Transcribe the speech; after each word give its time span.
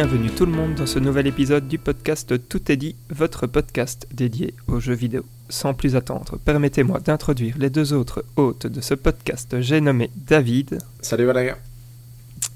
Bienvenue 0.00 0.30
tout 0.30 0.46
le 0.46 0.52
monde 0.52 0.76
dans 0.76 0.86
ce 0.86 1.00
nouvel 1.00 1.26
épisode 1.26 1.66
du 1.66 1.76
podcast 1.76 2.48
Tout 2.48 2.70
est 2.70 2.76
dit, 2.76 2.94
votre 3.10 3.48
podcast 3.48 4.06
dédié 4.14 4.54
aux 4.68 4.78
jeux 4.78 4.94
vidéo. 4.94 5.24
Sans 5.48 5.74
plus 5.74 5.96
attendre, 5.96 6.38
permettez-moi 6.38 7.00
d'introduire 7.00 7.56
les 7.58 7.68
deux 7.68 7.92
autres 7.92 8.24
hôtes 8.36 8.68
de 8.68 8.80
ce 8.80 8.94
podcast. 8.94 9.60
J'ai 9.60 9.80
nommé 9.80 10.10
David. 10.14 10.78
Salut 11.00 11.24
Valérian. 11.24 11.56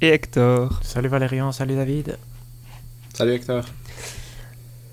Et 0.01 0.11
Hector. 0.11 0.79
Salut 0.85 1.09
Valérian, 1.09 1.51
salut 1.51 1.75
David. 1.75 2.17
Salut 3.13 3.33
Hector. 3.33 3.65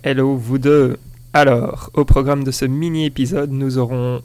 Hello 0.01 0.35
vous 0.35 0.57
deux. 0.57 0.97
Alors, 1.33 1.91
au 1.93 2.03
programme 2.03 2.43
de 2.43 2.49
ce 2.49 2.65
mini-épisode, 2.65 3.51
nous 3.51 3.77
aurons 3.77 4.23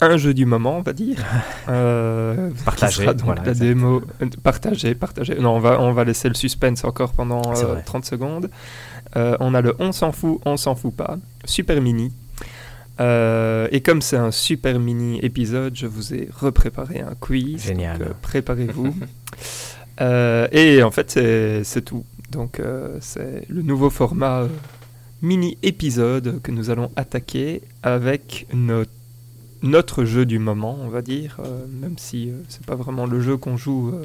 un 0.00 0.16
jeu 0.16 0.34
du 0.34 0.46
moment, 0.46 0.78
on 0.78 0.82
va 0.82 0.92
dire. 0.92 1.18
Euh, 1.68 2.50
partagé. 2.64 3.04
donc 3.14 3.44
la 3.44 3.52
démo. 3.52 4.00
Euh, 4.22 4.26
partagé, 4.42 4.94
partagé. 4.94 5.34
Non, 5.40 5.56
on 5.56 5.58
va, 5.58 5.80
on 5.80 5.92
va 5.92 6.04
laisser 6.04 6.28
le 6.28 6.34
suspense 6.34 6.84
encore 6.84 7.12
pendant 7.12 7.42
30 7.42 7.56
euh, 7.56 8.02
secondes. 8.02 8.48
on 9.16 9.52
a 9.52 9.60
le 9.60 9.74
On 9.80 9.90
s'en 9.90 10.12
fout, 10.12 10.40
on 10.44 10.56
s'en 10.56 10.76
fout 10.76 10.94
pas. 10.94 11.18
Super 11.44 11.80
mini. 11.80 12.12
et 13.00 13.82
comme 13.84 14.00
c'est 14.00 14.16
un 14.16 14.30
super 14.30 14.78
mini 14.78 15.18
épisode, 15.24 15.74
je 15.74 15.88
vous 15.88 16.14
ai 16.14 16.28
repréparé 16.32 17.00
un 17.00 17.14
quiz. 17.18 17.64
Génial. 17.64 18.14
Préparez-vous. 18.22 18.94
et 20.52 20.82
en 20.84 20.90
fait, 20.92 21.10
c'est 21.64 21.84
tout. 21.84 22.04
Donc, 22.30 22.62
c'est 23.00 23.44
le 23.48 23.62
nouveau 23.62 23.90
format 23.90 24.46
mini 25.20 25.58
épisode 25.64 26.40
que 26.42 26.52
nous 26.52 26.70
allons 26.70 26.92
attaquer 26.94 27.62
avec 27.82 28.46
notre 28.52 28.90
notre 29.66 30.04
jeu 30.04 30.26
du 30.26 30.38
moment, 30.38 30.76
on 30.80 30.88
va 30.88 31.02
dire, 31.02 31.38
euh, 31.44 31.64
même 31.68 31.98
si 31.98 32.30
euh, 32.30 32.34
c'est 32.48 32.64
pas 32.64 32.74
vraiment 32.74 33.06
le 33.06 33.20
jeu 33.20 33.36
qu'on 33.36 33.56
joue, 33.56 33.90
euh, 33.94 34.04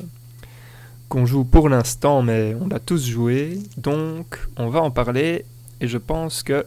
qu'on 1.09 1.25
joue 1.25 1.43
pour 1.43 1.69
l'instant, 1.69 2.21
mais 2.21 2.55
on 2.59 2.67
l'a 2.67 2.79
tous 2.79 3.07
joué. 3.07 3.59
Donc, 3.77 4.39
on 4.57 4.69
va 4.69 4.81
en 4.81 4.91
parler. 4.91 5.45
Et 5.79 5.87
je 5.87 5.97
pense 5.97 6.43
que 6.43 6.65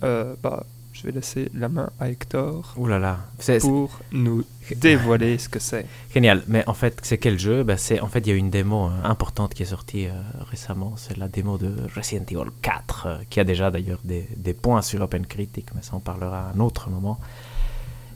bah, 0.00 0.64
je 0.92 1.02
vais 1.04 1.12
laisser 1.12 1.50
la 1.54 1.68
main 1.68 1.90
à 2.00 2.08
Hector 2.08 2.74
Ouh 2.76 2.86
là 2.86 2.98
là. 2.98 3.18
pour 3.60 4.00
nous 4.10 4.44
dévoiler 4.76 5.38
ce 5.38 5.48
que 5.48 5.60
c'est. 5.60 5.86
Génial. 6.12 6.42
Mais 6.48 6.64
en 6.66 6.74
fait, 6.74 6.98
c'est 7.02 7.18
quel 7.18 7.38
jeu? 7.38 7.62
Bah, 7.62 7.76
c'est, 7.76 8.00
En 8.00 8.08
fait, 8.08 8.20
il 8.20 8.28
y 8.28 8.32
a 8.32 8.34
une 8.34 8.50
démo 8.50 8.90
importante 9.04 9.54
qui 9.54 9.62
est 9.62 9.66
sortie 9.66 10.08
récemment. 10.50 10.94
C'est 10.96 11.16
la 11.16 11.28
démo 11.28 11.56
de 11.56 11.72
Resident 11.94 12.24
Evil 12.28 12.50
4, 12.62 13.20
qui 13.30 13.38
a 13.38 13.44
déjà 13.44 13.70
d'ailleurs 13.70 14.00
des, 14.02 14.28
des, 14.36 14.54
points 14.54 14.82
sur 14.82 15.00
OpenCritic, 15.02 15.66
mais 15.74 15.82
ça 15.82 15.94
en 15.94 16.00
parlera 16.00 16.48
à 16.48 16.52
un 16.52 16.60
autre 16.60 16.90
moment. 16.90 17.20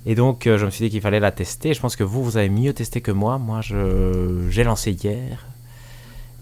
Et 0.05 0.15
donc, 0.15 0.47
euh, 0.47 0.59
je 0.59 0.67
me 0.67 0.71
suis 0.71 0.85
dit 0.87 0.91
qu'il 0.91 1.01
fallait 1.01 1.21
la 1.21 1.31
tester. 1.31 1.75
Je 1.75 1.81
pense 1.81 1.97
que 1.97 2.05
vous, 2.05 2.25
vous 2.25 2.37
avez 2.37 2.49
mieux 2.49 2.73
testé 2.73 3.01
que 3.01 3.13
moi. 3.13 3.39
Moi, 3.39 3.61
j'ai 3.61 4.65
lancé 4.65 4.93
hier. 4.93 5.47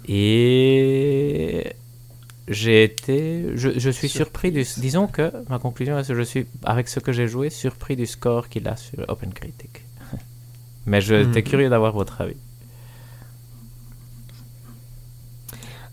Et 0.09 1.73
j'ai 2.49 2.85
été. 2.85 3.53
Je, 3.55 3.91
suis 3.91 4.09
surpris, 4.09 4.51
du. 4.51 4.67
Disons 4.79 5.07
que 5.07 5.31
ma 5.49 5.59
conclusion 5.59 5.99
est 5.99 6.09
que 6.09 6.15
je 6.15 6.23
suis, 6.23 6.47
avec 6.65 6.89
ce 6.89 7.01
que 7.01 7.13
j'ai 7.13 7.29
joué, 7.29 7.51
surpris 7.51 7.97
du 7.97 8.07
score 8.07 8.49
qu'il 8.49 8.67
a 8.67 8.77
sur 8.77 9.05
OpenCritic. 9.09 9.85
Mais 10.87 11.01
j'étais 11.01 11.41
hmm. 11.41 11.45
curieux 11.45 11.69
d'avoir 11.69 11.93
votre 11.93 12.21
avis. 12.23 12.37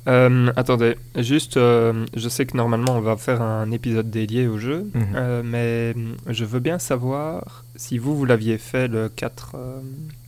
Euh, 0.08 0.52
attendez, 0.56 0.96
juste, 1.18 1.58
euh, 1.58 2.06
je 2.16 2.30
sais 2.30 2.46
que 2.46 2.56
normalement 2.56 2.96
on 2.96 3.02
va 3.02 3.18
faire 3.18 3.42
un 3.42 3.72
épisode 3.72 4.10
dédié 4.10 4.48
au 4.48 4.58
jeu, 4.58 4.90
mhm. 4.94 5.06
euh, 5.16 5.42
mais 5.44 5.96
je 6.34 6.46
veux 6.46 6.62
bien 6.62 6.80
savoir 6.80 7.66
si 7.76 7.98
vous, 7.98 8.16
vous 8.16 8.24
l'aviez 8.24 8.58
fait 8.58 8.88
le 8.88 9.10
4. 9.10 9.56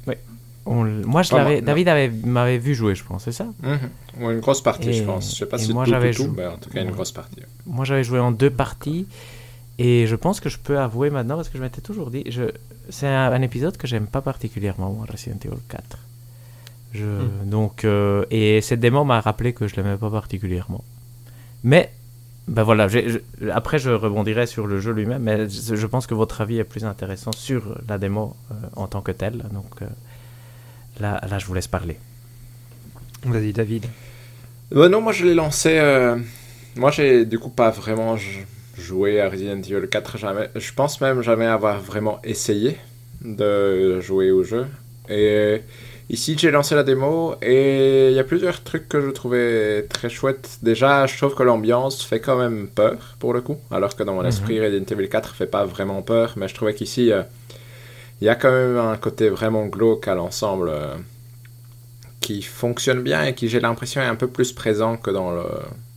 Oui. 0.08 0.16
moi, 0.66 1.24
je 1.24 1.34
l'avais, 1.34 1.62
David 1.62 2.26
m'avait 2.26 2.58
vu 2.58 2.76
jouer, 2.76 2.94
je 2.94 3.06
pense, 3.06 3.24
c'est 3.24 3.32
ça? 3.32 3.48
Mhm. 3.64 4.32
Une 4.32 4.40
grosse 4.42 4.62
partie, 4.62 4.94
je 4.94 5.04
pense. 5.04 5.32
Je 5.32 5.36
sais 5.36 5.46
pas 5.46 5.58
si 5.58 5.74
moi, 5.74 5.86
j'avais 5.86 6.12
tout, 6.12 6.34
mais 6.36 6.46
en 6.46 6.58
tout 6.58 6.70
cas 6.70 6.82
une 6.82 6.92
grosse 6.92 7.14
partie. 7.14 7.40
Moi, 7.66 7.86
j'avais 7.86 8.04
joué 8.04 8.20
en 8.20 8.32
deux 8.32 8.52
parties, 8.52 9.08
et 9.78 10.08
je 10.08 10.16
pense 10.18 10.42
que 10.42 10.50
je 10.50 10.58
peux 10.58 10.78
avouer 10.78 11.10
maintenant, 11.10 11.38
parce 11.38 11.48
que 11.48 11.58
je 11.58 11.64
m'étais 11.64 11.82
toujours 11.82 12.12
dit, 12.12 12.24
je... 12.28 12.44
c'est 12.90 13.08
un, 13.08 13.32
un, 13.32 13.42
épisode 13.42 13.78
que 13.78 13.88
j'aime 13.88 14.08
pas 14.08 14.22
particulièrement, 14.22 15.06
Resident 15.10 15.40
Evil 15.46 15.56
4. 15.70 16.09
Je, 16.94 17.06
hmm. 17.06 17.50
Donc, 17.50 17.86
euh, 17.86 18.26
et 18.32 18.62
cette 18.62 18.80
démo 18.80 19.04
m'a 19.04 19.22
rappelé 19.22 19.54
que 19.54 19.68
je 19.68 19.76
l'aimais 19.76 19.98
pas 19.98 20.10
particulièrement. 20.10 20.84
Mais, 21.64 21.92
ben 22.48 22.64
voilà, 22.64 22.88
après 23.52 23.78
je 23.78 23.92
rebondirai 23.92 24.48
sur 24.48 24.66
le 24.66 24.80
jeu 24.80 24.92
lui-même, 24.92 25.22
mais 25.22 25.48
je, 25.50 25.86
pense 25.86 26.08
que 26.08 26.16
votre 26.16 26.42
avis 26.42 26.58
est 26.58 26.64
plus 26.64 26.86
intéressant 26.86 27.32
sur 27.32 27.78
la 27.88 27.98
démo 27.98 28.36
euh, 28.52 28.56
en 28.76 28.88
tant 28.88 29.02
que 29.02 29.12
telle. 29.12 29.44
Donc 29.52 29.82
euh, 29.82 29.86
là, 31.00 31.22
là, 31.30 31.38
je 31.38 31.46
vous 31.46 31.54
laisse 31.54 31.68
parler. 31.68 31.98
Vas-y, 33.24 33.54
David. 33.54 33.86
non, 34.72 35.02
moi 35.02 35.14
je 35.14 35.26
l'ai 35.26 35.36
lancé. 35.36 35.80
Moi, 36.76 36.92
j'ai 36.92 37.26
du 37.26 37.40
coup 37.40 37.50
pas 37.50 37.72
vraiment 37.72 38.16
joué 38.78 39.20
à 39.20 39.30
Resident 39.30 39.58
Evil 39.58 39.88
4. 39.90 40.18
Jamais. 40.18 40.50
Je 40.56 40.72
pense 40.74 41.02
même 41.02 41.22
jamais 41.22 41.46
avoir 41.46 41.82
vraiment 41.82 42.20
essayé 42.24 42.78
de 43.22 44.00
jouer 44.00 44.32
au 44.32 44.44
jeu. 44.44 44.68
Et 45.10 45.62
Ici, 46.12 46.36
j'ai 46.40 46.50
lancé 46.50 46.74
la 46.74 46.82
démo 46.82 47.36
et 47.40 48.10
il 48.10 48.16
y 48.16 48.20
a 48.20 48.24
plusieurs 48.24 48.64
trucs 48.64 48.90
que 48.90 49.00
je 49.00 49.12
trouvais 49.12 49.84
très 49.84 50.10
chouettes. 50.10 50.58
Déjà, 50.64 51.06
je 51.06 51.16
trouve 51.16 51.36
que 51.36 51.44
l'ambiance 51.44 52.04
fait 52.04 52.20
quand 52.20 52.36
même 52.36 52.68
peur 52.68 53.16
pour 53.20 53.32
le 53.32 53.42
coup, 53.42 53.58
alors 53.70 53.96
que 53.96 54.02
dans 54.02 54.16
mon 54.16 54.24
mhm. 54.24 54.30
esprit, 54.30 54.60
Resident 54.60 54.86
Evil 54.90 55.08
4 55.08 55.36
fait 55.36 55.46
pas 55.46 55.66
vraiment 55.66 56.02
peur, 56.02 56.34
mais 56.36 56.48
je 56.48 56.56
trouvais 56.56 56.74
qu'ici, 56.74 57.12
euh, 57.12 57.22
il 58.22 58.26
y 58.26 58.30
a 58.30 58.34
quand 58.34 58.52
même 58.52 58.78
un 58.78 58.98
côté 58.98 59.30
vraiment 59.30 59.68
glauque 59.68 60.08
à 60.08 60.16
l'ensemble 60.16 60.70
euh, 60.74 60.96
qui 62.22 62.42
fonctionne 62.42 63.04
bien 63.04 63.26
et 63.26 63.36
qui, 63.36 63.48
j'ai 63.48 63.60
l'impression, 63.60 64.02
est 64.02 64.06
un 64.06 64.16
peu 64.16 64.28
plus 64.28 64.52
présent 64.52 64.98
que 64.98 65.12
dans, 65.12 65.30
le, 65.30 65.46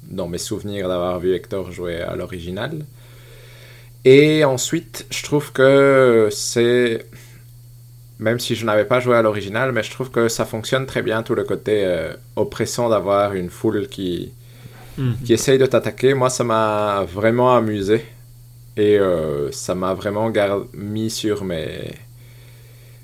dans 0.05 0.29
mes 0.29 0.37
souvenirs 0.37 0.89
d'avoir 0.89 1.21
vu 1.21 1.33
Hector 1.33 1.73
jouer 1.73 2.03
à 2.03 2.17
l'original. 2.17 2.84
Et 4.05 4.44
ensuite, 4.44 5.06
je 5.11 5.23
trouve 5.23 5.53
que 5.53 6.29
c'est 6.31 7.06
même 8.22 8.38
si 8.38 8.55
je 8.55 8.65
n'avais 8.65 8.84
pas 8.84 9.00
joué 9.00 9.16
à 9.16 9.22
l'original, 9.22 9.72
mais 9.72 9.83
je 9.83 9.91
trouve 9.91 10.10
que 10.10 10.28
ça 10.28 10.44
fonctionne 10.44 10.87
très 10.87 11.03
bien, 11.03 11.22
tout 11.22 11.34
le 11.34 11.44
côté 11.44 11.83
euh, 11.84 12.15
oppressant 12.37 12.88
d'avoir 12.88 13.34
une 13.34 13.50
foule 13.50 13.88
qui, 13.88 14.33
mhm. 14.97 15.16
qui 15.25 15.33
essaye 15.33 15.59
de 15.59 15.66
t'attaquer. 15.66 16.15
Moi, 16.15 16.31
ça 16.31 16.44
m'a 16.44 17.05
vraiment 17.12 17.55
amusé. 17.55 18.05
Et 18.77 18.99
euh, 18.99 19.50
ça 19.53 19.75
m'a 19.75 19.93
vraiment 19.93 20.32
mis 20.72 21.11
sur 21.11 21.44
mes... 21.44 21.93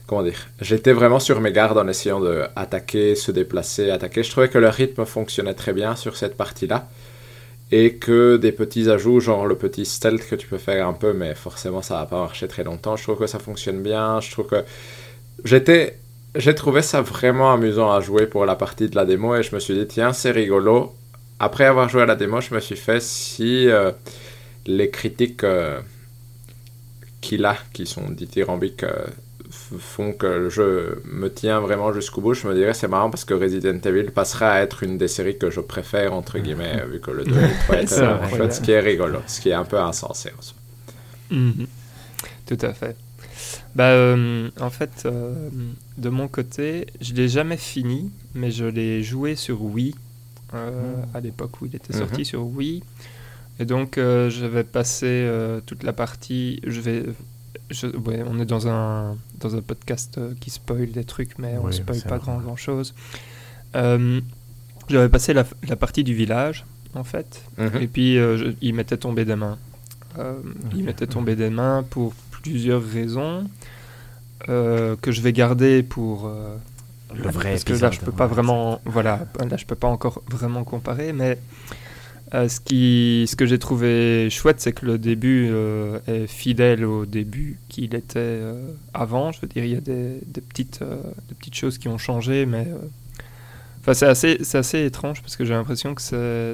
Comment 0.06 0.22
dire 0.22 0.48
J'étais 0.62 0.92
vraiment 0.92 1.18
sur 1.18 1.40
mes 1.40 1.52
gardes 1.52 1.76
en 1.76 1.86
essayant 1.88 2.20
d'attaquer, 2.20 3.14
se 3.14 3.30
déplacer, 3.32 3.90
attaquer. 3.90 4.22
Je 4.22 4.30
trouvais 4.30 4.48
que 4.48 4.56
le 4.56 4.68
rythme 4.68 5.04
fonctionnait 5.04 5.52
très 5.52 5.74
bien 5.74 5.96
sur 5.96 6.16
cette 6.16 6.36
partie-là. 6.36 6.88
Et 7.70 7.96
que 7.96 8.38
des 8.38 8.52
petits 8.52 8.88
ajouts, 8.88 9.20
genre 9.20 9.46
le 9.46 9.56
petit 9.56 9.84
stealth 9.84 10.26
que 10.26 10.36
tu 10.36 10.46
peux 10.46 10.56
faire 10.56 10.88
un 10.88 10.94
peu, 10.94 11.12
mais 11.12 11.34
forcément 11.34 11.82
ça 11.82 11.96
va 11.96 12.06
pas 12.06 12.20
marcher 12.20 12.48
très 12.48 12.64
longtemps. 12.64 12.96
Je 12.96 13.02
trouve 13.02 13.18
que 13.18 13.26
ça 13.26 13.38
fonctionne 13.38 13.82
bien. 13.82 14.20
Je 14.20 14.30
trouve 14.30 14.46
que 14.46 14.64
j'étais, 15.44 15.98
j'ai 16.34 16.54
trouvé 16.54 16.82
ça 16.82 17.00
vraiment 17.02 17.52
amusant 17.52 17.92
à 17.92 18.00
jouer 18.00 18.26
pour 18.26 18.44
la 18.46 18.56
partie 18.56 18.88
de 18.88 18.96
la 18.96 19.04
démo 19.04 19.34
et 19.36 19.42
je 19.42 19.54
me 19.54 19.60
suis 19.60 19.74
dit, 19.74 19.86
tiens, 19.86 20.12
c'est 20.12 20.30
rigolo. 20.30 20.94
Après 21.40 21.64
avoir 21.64 21.88
joué 21.88 22.02
à 22.02 22.06
la 22.06 22.16
démo, 22.16 22.40
je 22.40 22.54
me 22.54 22.60
suis 22.60 22.76
fait 22.76 23.00
si 23.00 23.68
euh, 23.68 23.92
les 24.66 24.90
critiques 24.90 25.44
euh, 25.44 25.80
qu'il 27.20 27.44
a, 27.44 27.56
qui 27.72 27.86
sont 27.86 28.08
dithyrambiques, 28.10 28.82
euh, 28.84 29.06
font 29.50 30.12
que 30.12 30.26
le 30.26 30.50
jeu 30.50 31.02
me 31.04 31.28
tient 31.28 31.60
vraiment 31.60 31.92
jusqu'au 31.92 32.20
bout, 32.20 32.34
je 32.34 32.46
me 32.46 32.54
dirais 32.54 32.74
c'est 32.74 32.88
marrant 32.88 33.10
parce 33.10 33.24
que 33.24 33.34
Resident 33.34 33.78
Evil 33.84 34.10
passera 34.10 34.52
à 34.52 34.60
être 34.60 34.82
une 34.82 34.98
des 34.98 35.08
séries 35.08 35.38
que 35.38 35.50
je 35.50 35.60
préfère, 35.60 36.12
entre 36.12 36.38
guillemets, 36.38 36.84
vu 36.90 37.00
que 37.00 37.10
le 37.10 37.24
2 37.24 37.34
est 37.74 37.86
ce 37.86 38.60
qui 38.60 38.72
est 38.72 38.80
rigolo, 38.80 39.20
ce 39.26 39.40
qui 39.40 39.50
est 39.50 39.54
un 39.54 39.64
peu 39.64 39.78
insensé. 39.78 40.32
Mhm. 41.30 41.66
Tout 42.46 42.58
à 42.60 42.72
fait. 42.72 42.96
Bah, 43.78 43.90
euh, 43.90 44.50
en 44.60 44.70
fait, 44.70 45.04
euh, 45.06 45.50
de 45.98 46.08
mon 46.08 46.26
côté, 46.26 46.88
je 47.00 47.14
l'ai 47.14 47.28
jamais 47.28 47.56
fini, 47.56 48.10
mais 48.34 48.50
je 48.50 48.64
l'ai 48.64 49.04
joué 49.04 49.36
sur 49.36 49.62
Wii 49.62 49.94
euh, 50.52 50.96
à 51.14 51.20
l'époque 51.20 51.62
où 51.62 51.66
il 51.66 51.76
était 51.76 51.92
sorti 51.92 52.18
mhm. 52.18 52.24
sur 52.24 52.44
Wii. 52.44 52.82
Et 53.60 53.64
donc, 53.64 53.92
je 53.94 54.46
vais 54.46 54.64
passer 54.64 55.30
toute 55.66 55.84
la 55.84 55.92
partie. 55.92 56.60
Je 56.66 56.80
vais. 56.80 57.04
ouais, 58.04 58.24
on 58.26 58.40
est 58.40 58.46
dans 58.46 58.66
un, 58.66 59.16
dans 59.38 59.54
un 59.54 59.62
podcast 59.62 60.18
qui 60.40 60.50
spoil 60.50 60.90
des 60.90 61.04
trucs, 61.04 61.38
mais 61.38 61.56
on 61.58 61.68
ne 61.68 61.72
spoil 61.72 62.02
pas 62.02 62.18
grand, 62.18 62.38
grand 62.38 62.56
chose. 62.56 62.94
J'avais 63.74 65.08
passé 65.08 65.34
la, 65.34 65.44
la, 65.68 65.76
partie 65.76 66.02
du 66.02 66.14
village, 66.14 66.64
en 66.94 67.04
fait, 67.04 67.44
mhm. 67.58 67.80
et 67.80 67.86
puis 67.86 68.16
il 68.60 68.74
m'était 68.74 68.96
tombé 68.96 69.24
des 69.24 69.36
mains. 69.36 69.58
Il 70.74 70.82
m'était 70.82 71.06
tombé 71.06 71.36
des 71.36 71.50
mains 71.50 71.84
pour 71.88 72.12
plusieurs 72.48 72.82
raisons 72.82 73.44
euh, 74.48 74.96
que 75.00 75.12
je 75.12 75.20
vais 75.20 75.32
garder 75.32 75.82
pour 75.82 76.26
euh, 76.26 76.56
le 77.14 77.30
vrai 77.30 77.50
parce 77.50 77.64
que 77.64 77.72
là 77.74 77.90
je 77.90 78.00
peux 78.00 78.12
pas 78.12 78.26
vraiment 78.26 78.80
voilà 78.84 79.26
là 79.38 79.56
je 79.56 79.66
peux 79.66 79.74
pas 79.74 79.88
encore 79.88 80.22
vraiment 80.30 80.64
comparer 80.64 81.12
mais 81.12 81.38
euh, 82.34 82.48
ce 82.48 82.60
qui 82.60 83.26
ce 83.28 83.36
que 83.36 83.46
j'ai 83.46 83.58
trouvé 83.58 84.28
chouette 84.30 84.60
c'est 84.60 84.72
que 84.72 84.86
le 84.86 84.98
début 84.98 85.50
est 86.06 86.26
fidèle 86.26 86.84
au 86.84 87.04
début 87.04 87.58
qu'il 87.68 87.94
était 87.94 88.40
avant 88.94 89.32
je 89.32 89.40
veux 89.40 89.48
dire 89.48 89.64
il 89.64 89.72
y 89.72 89.76
a 89.76 89.80
des, 89.80 90.20
des 90.26 90.40
petites 90.40 90.80
des 90.80 91.34
petites 91.34 91.56
choses 91.56 91.78
qui 91.78 91.88
ont 91.88 91.98
changé 91.98 92.46
mais 92.46 92.66
Enfin, 93.80 93.94
c'est 93.94 94.06
assez, 94.06 94.38
c'est 94.42 94.58
assez 94.58 94.84
étrange 94.84 95.22
parce 95.22 95.36
que 95.36 95.44
j'ai 95.44 95.54
l'impression 95.54 95.94
que 95.94 96.02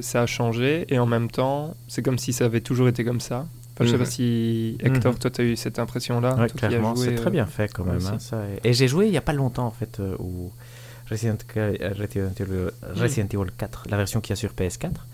ça 0.02 0.22
a 0.22 0.26
changé 0.26 0.84
et 0.88 0.98
en 0.98 1.06
même 1.06 1.30
temps, 1.30 1.74
c'est 1.88 2.02
comme 2.02 2.18
si 2.18 2.32
ça 2.32 2.44
avait 2.44 2.60
toujours 2.60 2.86
été 2.86 3.02
comme 3.02 3.20
ça. 3.20 3.46
Enfin, 3.74 3.84
je 3.86 3.90
sais 3.90 3.96
pas 3.98 4.04
Mhm. 4.04 4.10
si 4.10 4.76
Hector, 4.80 5.12
Mhm. 5.12 5.18
toi, 5.18 5.30
tu 5.30 5.40
as 5.40 5.44
eu 5.44 5.56
cette 5.56 5.78
impression-là. 5.80 6.36
Ouais, 6.36 6.48
clairement, 6.48 6.94
c'est 6.96 7.14
très 7.16 7.26
euh, 7.26 7.30
bien 7.30 7.46
fait 7.46 7.72
quand 7.72 7.84
même. 7.84 7.98
hein, 8.06 8.18
ça. 8.20 8.42
Et 8.62 8.72
j'ai 8.72 8.86
joué 8.88 9.06
il 9.06 9.10
n'y 9.10 9.16
a 9.16 9.20
pas 9.22 9.32
longtemps 9.32 9.66
en 9.66 9.70
fait, 9.72 9.98
euh, 10.00 10.14
au 10.20 10.52
Resident, 11.10 11.36
euh, 11.56 11.74
Evil- 11.74 12.70
Resident 12.94 13.26
Evil 13.32 13.50
4, 13.58 13.84
la 13.90 13.96
version 13.96 14.20
qu'il 14.20 14.30
y 14.30 14.32
a 14.34 14.36
sur 14.36 14.52
PS4. 14.54 15.06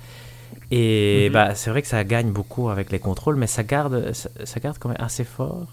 Et 0.71 1.29
Mhm. 1.29 1.33
bah, 1.33 1.55
c'est 1.55 1.71
vrai 1.71 1.83
que 1.83 1.89
ça 1.89 2.03
gagne 2.05 2.31
beaucoup 2.33 2.69
avec 2.69 2.93
les 2.93 2.99
contrôles, 2.99 3.37
mais 3.37 3.47
ça 3.47 3.63
garde, 3.63 4.13
ça, 4.13 4.29
ça 4.45 4.61
garde 4.61 4.77
quand 4.79 4.89
même 4.91 5.01
assez 5.01 5.25
fort 5.25 5.67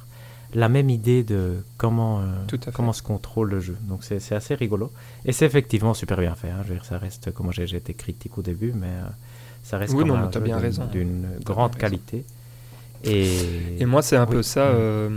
la 0.53 0.69
même 0.69 0.89
idée 0.89 1.23
de 1.23 1.57
comment, 1.77 2.21
euh, 2.21 2.23
Tout 2.47 2.57
comment 2.73 2.93
se 2.93 3.03
contrôle 3.03 3.49
le 3.49 3.59
jeu. 3.59 3.75
Donc 3.81 4.03
c'est 4.05 4.31
assez 4.31 4.55
rigolo. 4.55 4.91
Et 5.25 5.33
c'est 5.33 5.45
effectivement 5.45 5.93
super 5.93 6.17
bien 6.17 6.35
fait. 6.35 6.49
hein. 6.49 6.61
Je 6.63 6.69
veux 6.69 6.75
dire, 6.75 6.85
ça 6.85 6.97
reste, 6.97 7.31
comme 7.33 7.51
j'ai 7.51 7.63
été 7.75 7.93
critique 7.93 8.37
au 8.37 8.41
début, 8.41 8.71
mais 8.73 8.87
euh, 8.87 9.01
ça 9.63 9.77
reste 9.77 9.93
Oui, 9.93 10.03
quand 10.07 10.15
non, 10.15 10.21
même 10.21 10.29
bien 10.29 10.41
d'une- 10.41 10.53
raison. 10.55 10.85
d'une 10.85 11.27
T'as 11.39 11.53
grande 11.53 11.75
bien 11.75 11.89
raison. 11.89 12.01
Et, 13.03 13.79
Et 13.79 13.85
moi, 13.85 14.01
c'est 14.01 14.15
un 14.17 14.25
peu 14.25 14.41
ça. 14.43 14.65
Mhm. 14.65 14.75
euh, 14.77 15.09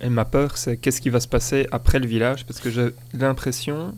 et 0.00 0.08
ma 0.08 0.24
peur, 0.24 0.56
c'est 0.56 0.76
qu'est-ce 0.76 1.00
qui 1.00 1.10
va 1.10 1.20
se 1.20 1.28
passer 1.28 1.66
après 1.72 1.98
le 1.98 2.06
village? 2.06 2.46
Parce 2.46 2.60
que 2.60 2.70
j'ai 2.70 2.90
l'impression, 3.12 3.94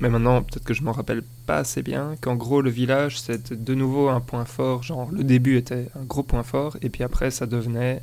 mais 0.00 0.08
maintenant, 0.08 0.42
peut-être 0.42 0.64
que 0.64 0.74
je 0.74 0.82
m'en 0.82 0.92
rappelle 0.92 1.22
pas 1.46 1.58
assez 1.58 1.82
bien, 1.82 2.14
qu'en 2.20 2.36
gros, 2.36 2.62
le 2.62 2.70
village, 2.70 3.20
c'était 3.20 3.56
de 3.56 3.74
nouveau 3.74 4.08
un 4.08 4.20
point 4.20 4.44
fort. 4.44 4.82
Genre, 4.82 5.10
le 5.10 5.24
début 5.24 5.56
était 5.56 5.88
un 6.00 6.04
gros 6.04 6.22
point 6.22 6.42
fort, 6.42 6.76
et 6.82 6.88
puis 6.90 7.02
après, 7.04 7.30
ça 7.30 7.46
devenait. 7.46 8.02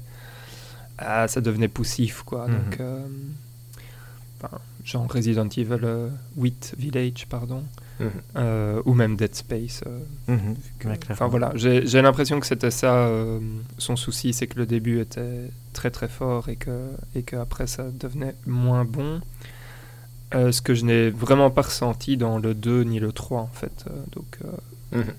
Ah, 0.98 1.28
ça 1.28 1.42
devenait 1.42 1.68
poussif, 1.68 2.24
quoi. 2.24 2.48
Mhm. 2.48 2.54
Donc. 2.56 2.80
euh, 2.80 3.06
genre 4.84 5.08
Resident 5.12 5.48
Evil 5.50 5.80
euh, 5.84 6.10
8 6.38 6.76
Village, 6.78 7.26
pardon. 7.30 7.64
Mhm. 8.00 8.10
euh, 8.36 8.82
ou 8.86 8.94
même 8.94 9.16
Dead 9.16 9.34
Space. 9.36 9.82
euh, 9.88 10.00
Mhm. 10.28 10.56
Enfin 11.10 11.28
voilà, 11.28 11.52
j'ai 11.56 11.86
j'ai 11.88 12.02
l'impression 12.02 12.40
que 12.40 12.46
c'était 12.46 12.72
ça 12.72 12.94
euh, 13.08 13.40
son 13.78 13.96
souci, 13.96 14.34
c'est 14.34 14.48
que 14.48 14.60
le 14.60 14.66
début 14.66 15.00
était 15.00 15.50
très 15.74 15.90
très 15.92 16.08
fort 16.08 16.48
et 16.50 16.56
que 16.58 16.90
et 17.16 17.24
que 17.24 17.36
après 17.36 17.66
ça 17.68 17.86
devenait 17.92 18.36
moins 18.46 18.86
bon. 18.86 19.20
Euh, 20.36 20.52
ce 20.52 20.62
que 20.62 20.74
je 20.74 20.84
n'ai 20.84 21.10
vraiment 21.10 21.50
pas 21.50 21.62
ressenti 21.62 22.18
dans 22.18 22.38
le 22.38 22.54
2 22.54 22.84
ni 22.84 23.00
le 23.00 23.12
3 23.14 23.42
en 23.42 23.48
fait. 23.54 23.86
Euh, 23.88 23.94
donc 24.16 24.38
euh, 24.46 25.00
Mhm. 25.00 25.14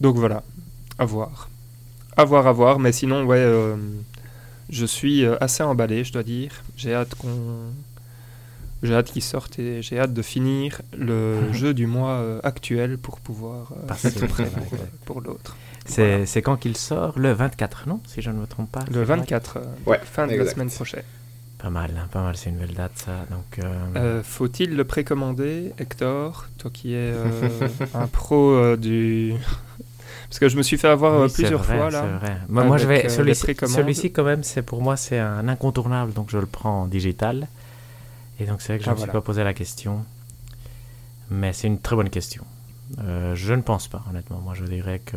donc 0.00 0.16
voilà, 0.16 0.42
à 0.98 1.04
voir. 1.04 1.48
À 2.16 2.24
voir, 2.24 2.46
à 2.46 2.52
voir, 2.52 2.78
mais 2.78 2.92
sinon 2.92 3.24
ouais 3.24 3.36
euh, 3.38 3.76
je 4.70 4.86
suis 4.86 5.24
assez 5.26 5.62
emballé, 5.62 6.04
je 6.04 6.12
dois 6.12 6.22
dire. 6.22 6.50
J'ai 6.76 6.94
hâte 6.94 7.14
qu'on 7.16 7.72
j'ai 8.84 8.94
hâte 8.94 9.10
qu'il 9.12 9.22
sorte 9.22 9.58
et 9.58 9.82
j'ai 9.82 9.98
hâte 9.98 10.12
de 10.12 10.22
finir 10.22 10.80
le 10.96 11.52
jeu 11.52 11.74
du 11.74 11.86
mois 11.86 12.10
euh, 12.12 12.40
actuel 12.44 12.98
pour 12.98 13.20
pouvoir 13.20 13.72
euh, 13.72 13.86
Passer 13.86 14.08
être 14.08 14.26
prêt 14.26 14.44
au 14.44 14.60
pour, 14.76 14.78
pour 15.06 15.20
l'autre. 15.20 15.56
C'est 15.86 16.24
Voilà. 16.24 16.40
quand 16.42 16.56
qu'il 16.56 16.76
sort? 16.76 17.18
Le 17.18 17.32
24, 17.32 17.88
non 17.88 18.00
Si 18.06 18.22
je 18.22 18.30
ne 18.30 18.38
me 18.40 18.46
trompe 18.46 18.70
pas. 18.72 18.80
Le 18.88 18.94
c'est 18.94 19.04
vrai 19.04 19.16
24, 19.18 19.56
euh, 19.58 19.62
Ouais, 19.86 20.00
fin 20.02 20.26
de 20.26 20.34
la 20.34 20.46
semaine 20.46 20.70
prochaine. 20.70 21.02
Pas 21.58 21.70
mal, 21.70 21.90
hein, 21.96 22.08
pas 22.12 22.22
mal, 22.22 22.36
c'est 22.36 22.50
une 22.50 22.56
belle 22.58 22.74
date 22.74 22.92
ça. 22.96 23.12
Donc, 23.30 23.58
euh, 23.58 23.72
Euh, 23.96 24.22
Faut-il 24.22 24.76
le 24.76 24.84
précommander, 24.84 25.72
Hector 25.78 26.46
Toi 26.58 26.70
qui 26.72 26.92
es 26.92 27.12
euh, 27.14 27.48
un 27.94 28.06
pro 28.06 28.50
euh, 28.52 28.76
du. 28.76 29.34
Parce 30.28 30.38
que 30.40 30.48
je 30.48 30.56
me 30.56 30.62
suis 30.62 30.76
fait 30.78 30.88
avoir 30.88 31.22
oui, 31.22 31.30
plusieurs 31.32 31.62
vrai, 31.62 31.76
fois 31.78 31.90
là. 31.90 32.02
c'est 32.20 32.26
vrai. 32.26 32.36
Moi, 32.48 32.64
moi, 32.64 32.76
je 32.76 32.86
vais. 32.86 33.08
Celui-ci, 33.08 33.54
celui-ci, 33.66 34.10
quand 34.12 34.24
même, 34.24 34.42
c'est 34.42 34.62
pour 34.62 34.82
moi, 34.82 34.96
c'est 34.96 35.18
un 35.18 35.48
incontournable, 35.48 36.12
donc 36.12 36.28
je 36.30 36.38
le 36.38 36.46
prends 36.46 36.82
en 36.82 36.86
digital. 36.86 37.46
Et 38.40 38.46
donc, 38.46 38.60
c'est 38.62 38.74
vrai 38.74 38.78
que 38.78 38.84
je 38.84 38.90
Ah, 38.90 38.92
ne 38.92 38.96
me 38.96 39.00
suis 39.02 39.10
pas 39.12 39.20
posé 39.20 39.44
la 39.44 39.54
question. 39.54 40.04
Mais 41.30 41.52
c'est 41.52 41.66
une 41.66 41.78
très 41.78 41.96
bonne 41.96 42.10
question. 42.10 42.44
Euh, 42.98 43.34
je 43.34 43.54
ne 43.54 43.62
pense 43.62 43.88
pas, 43.88 44.02
honnêtement. 44.10 44.40
Moi, 44.40 44.54
je 44.54 44.64
dirais 44.64 45.00
que, 45.04 45.16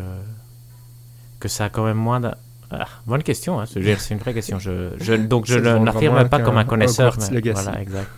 que 1.39 1.47
ça 1.47 1.65
a 1.65 1.69
quand 1.69 1.83
même 1.85 1.97
moins 1.97 2.19
de. 2.19 2.31
Ah, 2.71 2.85
bonne 3.05 3.23
question, 3.23 3.59
hein, 3.59 3.65
c'est 3.65 4.13
une 4.13 4.19
vraie 4.19 4.33
question. 4.33 4.59
Je, 4.59 4.91
je- 4.99 5.13
donc 5.33 5.45
je 5.45 5.59
n'affirme 5.85 6.15
pas 6.29 6.37
comme 6.45 6.57
un 6.57 6.63
connaisseur. 6.69 7.13
Mais-. 7.31 7.41
Voilà, 7.63 7.81
exact. 7.81 8.09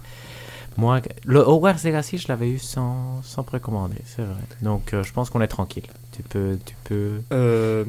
Moi, 0.79 1.01
le 1.25 1.39
Hogwarts 1.39 1.79
Legacy, 1.83 2.17
je 2.17 2.27
l'avais 2.29 2.49
eu 2.49 2.57
sans, 2.59 3.21
sans 3.23 3.43
précommander, 3.43 3.97
c'est 4.05 4.21
vrai. 4.21 4.39
Donc 4.61 4.93
euh, 4.93 5.03
je 5.03 5.11
pense 5.11 5.29
qu'on 5.29 5.41
est 5.41 5.47
tranquille. 5.47 5.87
Tu 6.15 6.23
peux, 6.23 6.57
tu 6.65 6.75
peux. 6.85 7.21
Euh, 7.33 7.83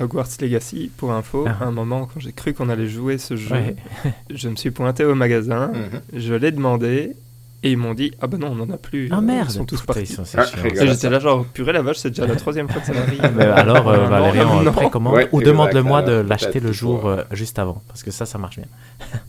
Hogwarts 0.00 0.28
Legacy, 0.40 0.90
pour 0.96 1.12
info, 1.12 1.44
Ah. 1.46 1.64
à 1.64 1.66
un 1.66 1.70
moment 1.70 2.06
quand 2.12 2.18
j'ai 2.20 2.32
cru 2.32 2.54
qu'on 2.54 2.68
allait 2.70 2.88
jouer 2.88 3.18
ce 3.18 3.36
jeu, 3.36 3.54
Ouais. 3.54 3.76
je 4.30 4.48
me 4.48 4.56
suis 4.56 4.70
pointé 4.70 5.04
au 5.04 5.14
magasin, 5.14 5.68
Mhm. 5.68 6.00
je 6.20 6.34
l'ai 6.34 6.50
demandé 6.50 7.14
et 7.62 7.72
ils 7.72 7.76
m'ont 7.76 7.92
dit 7.92 8.12
Ah 8.22 8.26
ben 8.26 8.38
non, 8.38 8.56
on 8.58 8.62
en 8.62 8.70
a 8.70 8.78
plus. 8.78 9.08
Ah 9.12 9.20
merde. 9.20 9.48
Ils 9.50 9.54
sont 9.58 9.64
tous 9.66 9.82
partis. 9.82 10.16
Ah, 10.36 10.44
j'étais 10.86 11.10
là, 11.10 11.18
genre, 11.18 11.44
purée 11.44 11.72
la 11.74 11.82
vache, 11.82 11.98
c'est 11.98 12.08
déjà 12.10 12.26
la 12.26 12.36
troisième 12.36 12.68
fois 12.70 12.80
que 12.80 12.86
ça 12.86 12.94
m'arrive. 12.94 13.20
Alors, 13.40 13.86
euh, 13.88 14.06
Valérian, 14.06 14.62
non. 14.62 14.72
précommande 14.72 15.14
Ouais, 15.14 15.28
ou 15.32 15.42
demande-le-moi 15.42 16.00
de 16.02 16.12
l'acheter 16.12 16.60
le 16.60 16.72
jour 16.72 17.06
euh, 17.06 17.22
juste 17.32 17.58
avant, 17.58 17.82
parce 17.88 18.02
que 18.02 18.10
ça, 18.10 18.24
ça 18.24 18.38
marche 18.38 18.56
bien. 18.56 18.66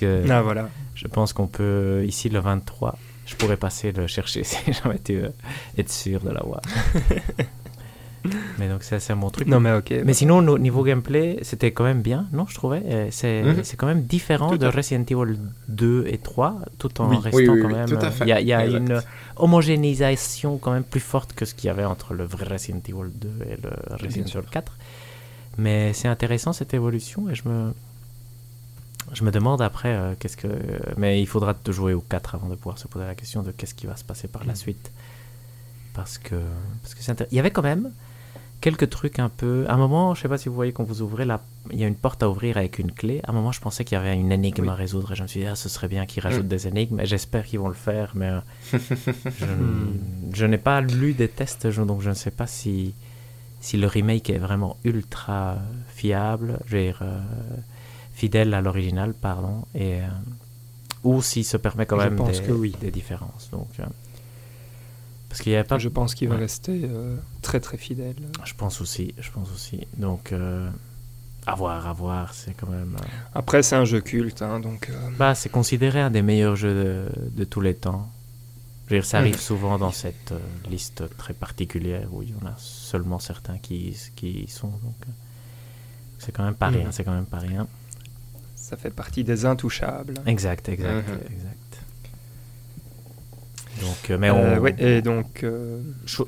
que 0.00 0.24
Ah 0.30 0.42
voilà. 0.42 0.68
je 0.94 1.06
pense 1.08 1.32
qu'on 1.32 1.46
peut, 1.46 2.02
ici 2.06 2.28
le 2.28 2.40
23, 2.40 2.96
je 3.26 3.34
pourrais 3.36 3.56
passer 3.56 3.92
le 3.92 4.06
chercher 4.06 4.42
si 4.50 4.56
j'avais 4.72 4.96
été 4.96 5.16
euh, 5.16 5.28
être 5.78 5.90
sûr 5.90 6.20
de 6.20 6.30
l'avoir. 6.30 6.60
Mais 8.58 8.68
donc, 8.68 8.82
ça, 8.82 9.00
c'est 9.00 9.14
mon 9.14 9.30
truc. 9.30 9.48
Non 9.48 9.60
mais 9.60 9.72
ok. 9.72 9.94
Mais 10.04 10.12
sinon, 10.12 10.46
au 10.46 10.58
niveau 10.58 10.82
gameplay, 10.84 11.38
c'était 11.40 11.72
quand 11.72 11.84
même 11.84 12.02
bien, 12.02 12.26
non 12.32 12.44
Je 12.46 12.54
trouvais? 12.54 12.82
Euh, 12.84 13.08
C'est 13.10 13.42
c'est 13.64 13.78
quand 13.78 13.86
même 13.86 14.02
différent 14.02 14.50
Tout 14.50 14.58
de. 14.58 14.66
Resident 14.66 15.04
Evil 15.08 15.38
2 15.68 16.04
et 16.06 16.18
3, 16.18 16.56
tout 16.78 17.00
en 17.00 17.08
Oui. 17.08 17.16
restant 17.16 17.38
Oui, 17.38 17.48
oui, 17.48 17.62
quand 17.62 17.68
même. 17.70 17.90
euh. 17.96 18.10
Il 18.20 18.26
y 18.26 18.32
a, 18.32 18.40
y 18.42 18.76
une 18.76 19.00
homogénéisation 19.36 20.58
quand 20.58 20.72
même 20.72 20.84
plus 20.84 21.00
forte 21.00 21.32
que 21.32 21.46
ce 21.46 21.54
qu'il 21.54 21.68
y 21.68 21.70
avait 21.70 21.86
entre 21.86 22.12
le 22.12 22.24
vrai 22.24 22.44
Resident 22.46 22.82
Evil 22.86 23.10
2 23.14 23.28
et 23.52 23.56
le 23.62 23.70
Resident. 23.96 24.26
Evil 24.26 24.46
4. 24.50 24.76
Mais 25.56 25.94
c'est 25.94 26.08
intéressant 26.08 26.52
cette 26.52 26.74
évolution 26.74 27.30
et 27.30 27.34
je 27.34 27.48
me. 27.48 27.72
Je 29.12 29.24
me 29.24 29.30
demande 29.30 29.60
après 29.62 29.94
euh, 29.94 30.14
qu'est-ce 30.18 30.36
que. 30.36 30.48
Mais 30.96 31.20
il 31.20 31.26
faudra 31.26 31.54
te 31.54 31.70
jouer 31.72 31.94
au 31.94 32.00
4 32.00 32.34
avant 32.36 32.48
de 32.48 32.54
pouvoir 32.54 32.78
se 32.78 32.86
poser 32.88 33.06
la 33.06 33.14
question 33.14 33.42
de 33.42 33.50
qu'est-ce 33.50 33.74
qui 33.74 33.86
va 33.86 33.96
se 33.96 34.04
passer 34.04 34.28
par 34.28 34.42
la 34.44 34.52
Mhm. 34.52 34.56
suite. 34.56 34.92
Parce 35.94 36.18
que. 36.18 36.36
Parce 36.82 36.94
que 36.94 37.02
c'est 37.02 37.12
intér- 37.12 37.26
Il 37.32 37.36
y 37.36 37.40
avait 37.40 37.50
quand 37.50 37.62
même 37.62 37.90
quelques 38.60 38.88
trucs 38.90 39.18
un 39.18 39.28
peu. 39.30 39.64
À 39.68 39.74
un 39.74 39.76
moment, 39.78 40.14
je 40.14 40.20
sais 40.22 40.28
pas 40.28 40.38
si 40.38 40.48
vous 40.48 40.54
voyez 40.54 40.72
quand 40.72 40.84
vous 40.84 41.00
ouvrez 41.02 41.24
la, 41.24 41.40
il 41.72 41.80
y 41.80 41.84
a 41.84 41.88
une 41.88 41.94
porte 41.96 42.22
à 42.22 42.28
ouvrir 42.30 42.56
avec 42.58 42.78
une 42.78 42.92
clé. 42.92 43.20
À 43.26 43.30
un 43.30 43.32
moment, 43.32 43.50
je 43.52 43.60
pensais 43.60 43.84
qu'il 43.84 43.96
y 43.96 44.00
avait 44.00 44.14
une 44.14 44.30
énigme 44.30 44.62
Oui. 44.64 44.68
à 44.68 44.74
résoudre 44.74 45.12
et 45.12 45.16
je 45.16 45.22
me 45.22 45.28
suis 45.28 45.40
dit, 45.40 45.46
ah, 45.46 45.56
ce 45.56 45.68
serait 45.68 45.88
bien 45.88 46.06
qu'ils 46.06 46.22
rajoutent 46.22 46.44
Mm. 46.44 46.48
des 46.48 46.68
énigmes. 46.68 47.00
J'espère 47.04 47.44
qu'ils 47.46 47.58
vont 47.58 47.68
le 47.68 47.74
faire, 47.74 48.12
mais 48.14 48.28
euh, 48.28 48.40
je, 50.32 50.44
n'ai 50.46 50.58
pas 50.58 50.80
lu 50.80 51.14
des 51.14 51.28
tests, 51.28 51.66
donc 51.66 52.00
je 52.02 52.10
ne 52.10 52.14
sais 52.14 52.30
pas 52.30 52.46
si 52.46 52.94
si 53.62 53.76
le 53.76 53.86
remake 53.86 54.30
est 54.30 54.38
vraiment 54.38 54.78
ultra 54.84 55.56
fiable, 55.88 56.58
je 56.66 56.76
veux 56.76 56.82
dire, 56.82 56.98
euh, 57.02 57.18
fidèle 58.20 58.52
à 58.54 58.60
l'original, 58.60 59.10
pardon, 59.14 59.56
et 59.74 59.94
euh, 60.00 60.08
ou 61.04 61.22
s'il 61.22 61.44
se 61.44 61.56
permet 61.56 61.86
quand 61.86 61.96
même 61.96 62.16
des, 62.30 62.40
que 62.46 62.52
oui. 62.52 62.74
des 62.80 62.90
différences. 62.90 63.48
Donc, 63.50 63.68
euh, 63.80 63.84
parce 65.28 65.40
qu'il 65.42 65.52
n'y 65.52 65.58
a 65.58 65.64
pas 65.64 65.78
Je 65.78 65.88
pense 65.88 66.14
qu'il 66.14 66.28
va 66.28 66.34
Ouais. 66.34 66.42
rester 66.42 66.82
euh, 66.84 67.16
très 67.40 67.60
très 67.60 67.78
fidèle. 67.78 68.16
je 68.44 68.54
pense 68.54 68.80
aussi, 68.80 69.14
je 69.18 69.30
pense 69.30 69.50
aussi. 69.56 69.78
Donc, 69.96 70.32
euh, 70.32 70.68
à 71.46 71.54
voir, 71.54 71.86
à 71.86 71.92
voir, 71.94 72.34
c'est 72.34 72.52
quand 72.58 72.68
même. 72.68 72.96
euh, 73.00 73.06
Après, 73.34 73.62
c'est 73.62 73.76
un 73.76 73.86
jeu 73.86 74.00
culte, 74.00 74.42
hein, 74.42 74.60
donc. 74.60 74.90
Bah, 75.18 75.34
c'est 75.34 75.48
considéré 75.48 76.00
un 76.00 76.10
des 76.10 76.22
meilleurs 76.22 76.56
jeux 76.56 76.74
de, 76.84 77.08
de 77.40 77.44
tous 77.44 77.60
les 77.62 77.74
temps. 77.74 78.10
Je 78.88 78.94
veux 78.96 79.00
dire, 79.00 79.06
ça 79.08 79.18
arrive 79.18 79.38
souvent 79.40 79.78
dans 79.78 79.92
cette 79.92 80.34
liste 80.68 81.04
très 81.16 81.32
particulière 81.32 82.08
où 82.12 82.22
il 82.24 82.30
y 82.30 82.34
en 82.42 82.46
a 82.46 82.54
seulement 82.58 83.20
certains 83.20 83.56
qui, 83.58 83.96
qui 84.16 84.30
y 84.46 84.48
sont. 84.48 84.68
Donc, 84.86 85.00
c'est 86.18 86.32
quand 86.32 86.44
même 86.44 86.56
pas 86.56 86.68
rien. 86.68 86.86
Mhm. 86.86 86.92
C'est 86.92 87.04
quand 87.04 87.14
même 87.14 87.24
pas 87.36 87.38
rien. 87.38 87.66
Ça 88.70 88.76
fait 88.76 88.90
partie 88.94 89.24
des 89.24 89.44
intouchables. 89.46 90.14
Exact, 90.26 90.68
exact, 90.68 91.08
Mhm. 91.08 91.14
exact. 91.36 91.56
Donc, 93.80 94.10
euh, 94.10 94.18
mais 94.18 94.28
Euh, 94.28 94.58
on. 94.58 94.60
ouais, 94.60 94.74
et 94.78 95.00
donc, 95.00 95.42
euh, 95.42 95.78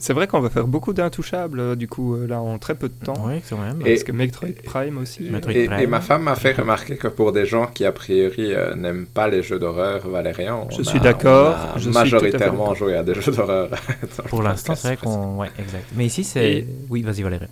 c'est 0.01 0.13
vrai 0.15 0.27
qu'on 0.27 0.41
va 0.41 0.49
faire 0.49 0.67
beaucoup 0.67 0.93
d'intouchables, 0.95 1.77
du 1.77 1.87
coup, 1.87 2.17
là, 2.27 2.41
en 2.41 2.59
très 2.59 2.75
peu 2.75 2.89
de 2.89 2.95
temps. 3.05 3.27
Oui, 3.27 3.43
quand 3.49 3.59
même. 3.59 3.81
Et- 3.83 3.91
Parce 3.91 4.05
que 4.05 4.13
Metroid 4.13 4.49
Prime 4.65 4.97
aussi. 4.99 5.25
Metroid 5.25 5.53
Et, 5.55 5.67
Prime. 5.67 5.79
et 5.81 5.87
ma 5.87 6.01
femme 6.01 6.23
m'a 6.23 6.35
fait 6.35 6.53
remarquer 6.53 6.97
que 6.97 7.09
pour 7.09 7.31
des 7.33 7.45
gens 7.45 7.67
qui 7.67 7.85
a 7.85 7.93
priori 7.93 8.55
euh, 8.55 8.75
n'aiment 8.75 9.07
pas 9.07 9.29
les 9.29 9.43
jeux 9.43 9.59
d'horreur, 9.59 10.09
Valérian, 10.09 10.67
on 10.69 10.75
Je 10.75 10.81
a- 10.81 10.85
suis 10.85 11.01
d'accord, 11.01 11.57
on 11.75 11.79
je 11.79 11.83
suis 11.83 11.93
tout 11.93 11.99
à 11.99 12.01
majoritairement 12.03 12.75
joué 12.75 12.97
à 12.97 13.03
des 13.03 13.15
jeux 13.21 13.33
d'horreur. 13.33 13.69
Pour 14.31 14.43
l'instant, 14.43 14.75
c'est 14.75 14.89
vrai 14.89 14.97
qu'on. 14.97 15.37
Ouais, 15.37 15.51
exact. 15.59 15.85
Mais 15.95 16.07
ici, 16.07 16.25
c'est. 16.25 16.51
Et- 16.53 16.67
Oui, 16.89 17.03
vas-y, 17.03 17.23
Valérie. 17.23 17.47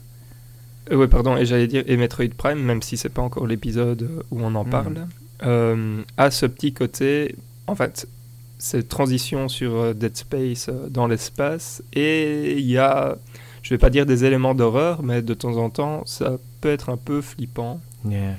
Euh, 0.91 0.97
ouais, 0.97 1.09
pardon, 1.09 1.37
et 1.37 1.45
j'allais 1.47 1.67
dire, 1.67 1.85
et 1.87 1.97
Metroid 1.97 2.29
Prime, 2.37 2.59
même 2.63 2.83
si 2.83 2.97
c'est 2.97 3.09
pas 3.09 3.23
encore 3.23 3.47
l'épisode 3.47 4.03
euh, 4.03 4.23
où 4.31 4.41
on 4.43 4.55
en 4.55 4.65
Mhm. 4.65 4.71
parle, 4.71 5.07
euh, 5.45 6.03
a 6.17 6.31
ce 6.31 6.47
petit 6.47 6.73
côté, 6.73 7.35
en 7.67 7.75
fait, 7.75 8.09
cette 8.59 8.89
transition 8.89 9.49
sur 9.49 9.75
euh, 9.75 9.93
Dead 9.95 10.17
Space 10.17 10.69
dans 10.91 11.07
l'espace, 11.07 11.83
et 11.93 12.59
il 12.59 12.67
y 12.67 12.79
a 12.79 13.17
je 13.63 13.75
vais 13.75 13.79
pas 13.79 13.91
dire 13.91 14.07
des 14.07 14.25
éléments 14.25 14.55
d'horreur, 14.55 15.03
mais 15.03 15.21
de 15.21 15.35
temps 15.35 15.59
en 15.59 15.69
temps, 15.69 16.03
ça 16.07 16.39
peut 16.63 16.71
être 16.71 16.89
un 16.89 16.97
peu 16.97 17.21
flippant. 17.21 17.79
Yeah, 18.09 18.37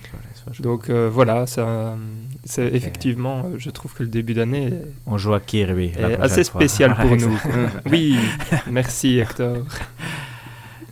Donc 0.60 0.89
euh, 0.89 1.08
voilà, 1.13 1.46
ça, 1.46 1.96
c'est 2.43 2.65
effectivement, 2.74 3.46
je 3.60 3.70
trouve 3.70 3.93
que 3.93 4.01
le 4.01 4.10
début 4.10 4.34
d'année 4.34 4.65
est, 4.70 4.88
On 5.05 5.20
joue 5.20 5.36
à 5.36 5.39
Kirby. 5.39 5.91
est 5.96 6.20
assez 6.20 6.43
spécial 6.43 6.96
pour 6.96 7.15
nous. 7.15 7.39
oui, 7.91 8.15
merci 8.67 9.20
Hector. 9.20 9.58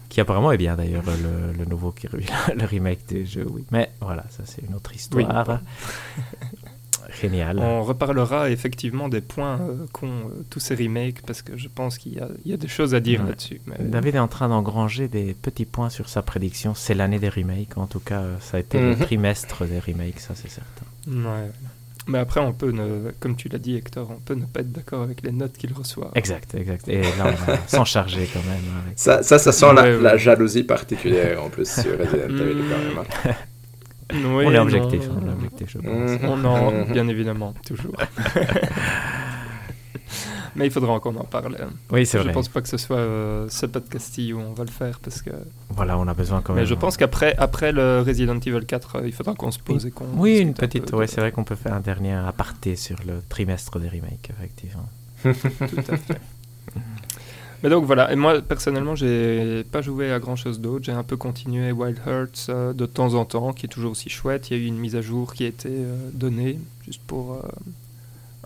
Qui 0.09 0.19
apparemment 0.21 0.51
est 0.51 0.57
bien 0.57 0.75
d'ailleurs, 0.75 1.03
le, 1.05 1.53
le 1.57 1.65
nouveau 1.65 1.91
Kirby, 1.91 2.25
le 2.57 2.65
remake 2.65 3.07
du 3.07 3.25
jeu, 3.25 3.45
oui. 3.49 3.63
Mais 3.71 3.91
voilà, 4.01 4.25
ça 4.31 4.43
c'est 4.45 4.61
une 4.67 4.73
autre 4.75 4.93
histoire. 4.95 5.59
Génial. 7.21 7.57
On 7.59 7.81
reparlera 7.83 8.51
effectivement 8.51 9.09
des 9.09 9.21
points 9.21 9.59
euh, 9.61 9.85
qu'ont 9.91 10.07
euh, 10.29 10.45
tous 10.51 10.59
ces 10.59 10.75
remakes 10.75 11.23
parce 11.25 11.41
que 11.41 11.57
je 11.57 11.67
pense 11.67 11.97
qu'il 11.97 12.13
y, 12.13 12.19
a- 12.19 12.29
il 12.45 12.51
y 12.51 12.53
a 12.53 12.57
des 12.57 12.67
choses 12.67 12.93
à 12.93 12.99
dire 12.99 13.21
Ouais. 13.21 13.29
là-dessus. 13.29 13.61
mais- 13.65 13.77
David 13.79 14.15
est 14.15 14.19
en 14.19 14.27
train 14.27 14.47
d'engranger 14.47 15.07
des 15.07 15.33
petits 15.33 15.65
points 15.65 15.89
sur 15.89 16.07
sa 16.07 16.21
prédiction. 16.21 16.75
C'est 16.75 16.93
l'année 16.93 17.17
des 17.17 17.29
remakes. 17.29 17.77
En 17.79 17.87
tout 17.87 17.99
cas, 17.99 18.19
euh, 18.21 18.35
ça 18.41 18.57
a 18.57 18.59
été 18.59 18.79
le 18.79 18.91
Mhm. 18.95 18.99
trimestre 18.99 19.65
des 19.65 19.79
remakes, 19.79 20.19
ça 20.19 20.35
c'est 20.35 20.49
certain. 20.51 20.85
Ouais. 21.07 21.49
Mais 22.07 22.17
après, 22.17 22.39
on 22.39 22.53
peut, 22.53 22.71
ne, 22.71 23.11
comme 23.19 23.35
tu 23.35 23.49
l'as 23.49 23.59
dit 23.59 23.75
Hector, 23.75 24.09
on 24.09 24.19
peut 24.19 24.33
ne 24.33 24.45
pas 24.45 24.61
être 24.61 24.71
d'accord 24.71 25.03
avec 25.03 25.21
les 25.21 25.31
notes 25.31 25.57
qu'il 25.57 25.71
reçoit. 25.73 26.09
Exact, 26.15 26.55
exact. 26.55 26.87
Et 26.87 27.01
là, 27.01 27.33
on 27.47 27.67
s'en 27.67 27.85
charger 27.85 28.27
quand 28.33 28.39
même. 28.39 28.57
hein, 28.73 28.81
avec- 28.85 28.97
Ça, 28.99 29.21
ça, 29.21 29.37
ça 29.37 29.51
sent 29.51 29.73
la, 29.75 29.83
Ouais, 29.83 29.95
ouais. 29.95 30.01
la 30.01 30.17
jalousie 30.17 30.63
particulière 30.63 31.43
en 31.43 31.49
plus 31.49 31.69
sur 31.69 31.97
Resident 31.99 32.25
Evil 32.29 32.63
quand 32.69 32.77
même. 32.77 33.05
hein. 33.27 33.33
Oui, 34.11 34.43
on 34.47 34.51
est 34.51 34.57
objectif, 34.57 35.07
non. 35.07 35.19
on 35.23 35.29
est 35.29 35.33
objectif, 35.33 35.67
je 35.69 35.77
pense. 35.77 36.19
On 36.23 36.43
en, 36.43 36.81
bien 36.91 37.07
évidemment, 37.07 37.53
toujours. 37.63 37.95
Mais 40.55 40.65
il 40.65 40.71
faudra 40.71 40.93
encore 40.93 41.15
en 41.19 41.23
parler. 41.25 41.57
hein. 41.61 41.69
Oui, 41.91 42.05
c'est 42.05 42.17
Je 42.17 42.23
vrai. 42.23 42.33
pense 42.33 42.47
pas 42.49 42.61
que 42.61 42.67
ce 42.67 42.77
soit 42.77 42.97
euh, 42.97 43.47
ce 43.49 43.65
podcast-ci 43.65 44.33
où 44.33 44.39
on 44.39 44.53
va 44.53 44.63
le 44.63 44.71
faire 44.71 44.99
parce 44.99 45.21
que. 45.21 45.31
Voilà, 45.69 45.97
on 45.97 46.07
a 46.07 46.13
besoin 46.13 46.41
quand 46.41 46.53
même. 46.53 46.63
Mais 46.63 46.67
je 46.69 46.73
pense 46.75 46.97
qu'après 46.97 47.35
après 47.37 47.71
le 47.71 48.01
Resident 48.05 48.37
Evil 48.39 48.65
4, 48.65 48.95
euh, 48.97 49.01
il 49.07 49.13
faudra 49.13 49.33
qu'on 49.35 49.51
se 49.51 49.59
pose 49.59 49.85
et 49.85 49.91
qu'on. 49.91 50.05
Oui, 50.15 50.39
une 50.39 50.49
un 50.49 50.53
petite. 50.53 50.91
Ouais, 50.93 51.05
de- 51.05 51.11
c'est 51.11 51.21
vrai 51.21 51.31
qu'on 51.31 51.43
peut 51.43 51.55
faire 51.55 51.73
un 51.73 51.79
dernier 51.81 52.13
aparté 52.13 52.75
sur 52.75 52.97
le 53.05 53.21
trimestre 53.29 53.79
des 53.79 53.89
remakes, 53.89 54.29
effectivement. 54.37 54.89
Tout 55.23 55.91
à 55.91 55.97
fait. 55.97 56.19
Mais 57.61 57.69
donc 57.69 57.83
voilà, 57.83 58.09
et 58.13 58.15
moi 58.15 58.41
personnellement, 58.41 58.95
j'ai 58.95 59.65
pas 59.65 59.81
joué 59.81 60.13
à 60.13 60.19
grand 60.19 60.37
chose 60.37 60.61
d'autre. 60.61 60.85
J'ai 60.85 60.93
un 60.93 61.03
peu 61.03 61.17
continué 61.17 61.73
Wild 61.73 61.99
Hearts 62.07 62.45
euh, 62.47 62.71
de 62.71 62.85
temps 62.85 63.15
en 63.15 63.25
temps, 63.25 63.51
qui 63.51 63.65
est 63.65 63.69
toujours 63.69 63.91
aussi 63.91 64.07
chouette. 64.09 64.49
Il 64.49 64.57
y 64.57 64.59
a 64.61 64.63
eu 64.63 64.65
une 64.67 64.77
mise 64.77 64.95
à 64.95 65.01
jour 65.01 65.33
qui 65.33 65.43
a 65.43 65.47
été 65.47 65.67
euh, 65.69 66.09
donnée, 66.13 66.57
juste 66.85 67.01
pour, 67.05 67.33
euh, 67.33 67.41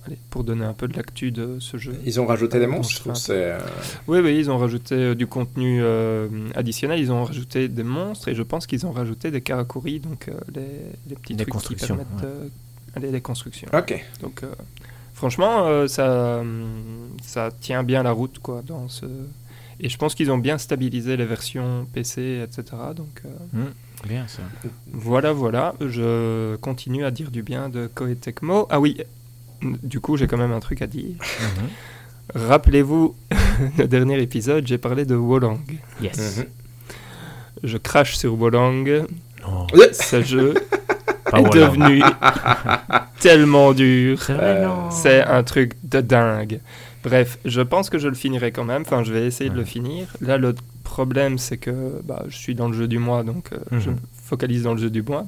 allez, 0.06 0.18
pour 0.30 0.44
donner 0.44 0.66
un 0.66 0.74
peu 0.74 0.88
de 0.88 0.96
l'actu 0.96 1.32
de 1.32 1.58
ce 1.60 1.78
jeu. 1.78 1.94
Ils 2.06 2.20
ont 2.20 2.26
rajouté 2.26 2.60
des 2.60 2.66
Bon, 2.68 2.74
monstres 2.78 3.08
euh, 3.30 3.60
Oui, 4.08 4.20
oui, 4.20 4.38
ils 4.38 4.50
ont 4.52 4.58
rajouté 4.58 4.96
euh, 4.96 5.16
du 5.16 5.28
contenu 5.28 5.80
euh, 5.82 6.28
additionnel. 6.56 7.00
Ils 7.00 7.12
ont 7.12 7.24
rajouté 7.24 7.68
des 7.68 7.84
monstres 7.84 8.28
et 8.30 8.36
je 8.36 8.44
pense 8.44 8.68
qu'ils 8.68 8.86
ont 8.86 8.92
rajouté 8.92 9.32
des 9.32 9.42
karakuri, 9.42 10.00
donc 10.00 10.28
euh, 10.28 10.34
les, 10.54 10.62
les 11.10 11.16
petits 11.16 11.36
Des 11.36 11.44
trucs 11.44 11.54
constructions, 11.54 11.98
qui 11.98 12.04
permettent 12.04 12.24
euh, 12.26 12.48
allez, 12.96 13.12
les 13.12 13.22
constructions. 13.22 13.68
Ok. 13.74 14.04
Donc, 14.22 14.44
euh, 14.44 14.52
franchement, 15.14 15.66
euh, 15.68 15.88
ça, 15.88 16.40
hum, 16.40 16.68
ça 17.22 17.50
tient 17.52 17.84
bien 17.84 18.04
la 18.04 18.12
route, 18.12 18.40
quoi, 18.40 18.62
dans 18.66 18.88
ce... 18.90 19.06
Et 19.80 19.90
je 19.90 19.98
pense 19.98 20.14
qu'ils 20.16 20.32
ont 20.32 20.38
bien 20.38 20.58
stabilisé 20.60 21.18
les 21.18 21.26
versions 21.26 21.88
PC, 21.94 22.42
etc. 22.44 22.64
Donc, 22.96 23.24
euh, 23.26 23.30
Hmm, 23.58 24.08
Bien 24.08 24.28
ça. 24.28 24.42
voilà, 24.92 25.34
voilà. 25.34 25.74
Je 25.82 26.56
continue 26.58 27.04
à 27.06 27.12
dire 27.12 27.32
du 27.32 27.42
bien 27.42 27.70
de 27.70 27.88
Koei 27.88 28.16
Tecmo. 28.16 28.68
Ah 28.70 28.80
oui, 28.80 28.98
du 29.62 30.00
coup, 30.00 30.18
j'ai 30.18 30.28
quand 30.28 30.38
même 30.38 30.52
un 30.52 30.60
truc 30.60 30.82
à 30.82 30.88
dire. 30.88 31.16
Mhm. 31.20 31.70
Rappelez-vous, 32.36 33.16
le 33.78 33.88
dernier 33.88 34.22
épisode, 34.22 34.66
j'ai 34.66 34.78
parlé 34.78 35.06
de 35.06 35.16
Wolang. 35.16 35.60
Yes. 36.02 36.38
Mhm. 36.38 36.46
Je 37.64 37.78
crache 37.78 38.16
sur 38.16 38.34
Wolang. 38.40 39.06
Non, 39.46 39.68
Ce 39.92 40.22
jeu 40.24 40.54
pas 41.30 41.40
est 41.40 41.50
devenu 41.54 42.02
tellement 43.20 43.74
dur. 43.74 44.20
Euh. 44.30 44.68
C'est 44.92 45.22
un 45.24 45.44
truc 45.44 45.74
de 45.84 46.02
dingue. 46.02 46.60
Bref, 47.04 47.38
je 47.44 47.62
pense 47.62 47.90
que 47.90 47.98
je 48.00 48.08
le 48.08 48.16
finirai 48.16 48.52
quand 48.52 48.64
même. 48.64 48.84
Enfin, 48.84 49.04
je 49.04 49.12
vais 49.12 49.26
essayer 49.28 49.50
de 49.50 49.56
le 49.56 49.66
finir. 49.66 50.08
Là, 50.22 50.38
le 50.38 50.56
problème, 50.84 51.38
c'est 51.38 51.58
que 51.58 52.02
bah, 52.04 52.24
je 52.30 52.38
suis 52.38 52.56
dans 52.56 52.70
le 52.70 52.74
jeu 52.78 52.88
du 52.88 53.00
mois, 53.00 53.24
donc 53.24 53.50
euh, 53.52 53.58
je 53.80 53.90
Mhm. 53.90 53.96
me 53.96 54.02
focalise 54.24 54.64
dans 54.64 54.74
le 54.74 54.80
jeu 54.80 54.90
du 54.90 55.02
mois. 55.02 55.26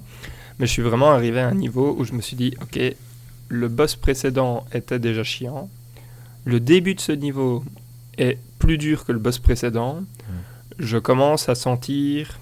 Mais 0.59 0.67
je 0.67 0.71
suis 0.71 0.81
vraiment 0.81 1.11
arrivé 1.11 1.41
à 1.41 1.49
un 1.49 1.53
niveau 1.53 1.93
où 1.99 2.05
je 2.05 2.13
me 2.13 2.21
suis 2.21 2.37
dit, 2.37 2.53
ok, 2.61 2.79
le 3.49 3.67
boss 3.67 3.95
précédent 3.95 4.65
était 4.73 4.99
déjà 4.99 5.23
chiant. 5.23 5.69
Le 6.45 6.59
début 6.59 6.95
de 6.95 6.99
ce 6.99 7.11
niveau 7.11 7.63
est 8.17 8.37
plus 8.59 8.77
dur 8.77 9.05
que 9.05 9.11
le 9.11 9.19
boss 9.19 9.39
précédent. 9.39 10.01
Je 10.79 10.97
commence 10.97 11.47
à 11.49 11.55
sentir 11.55 12.39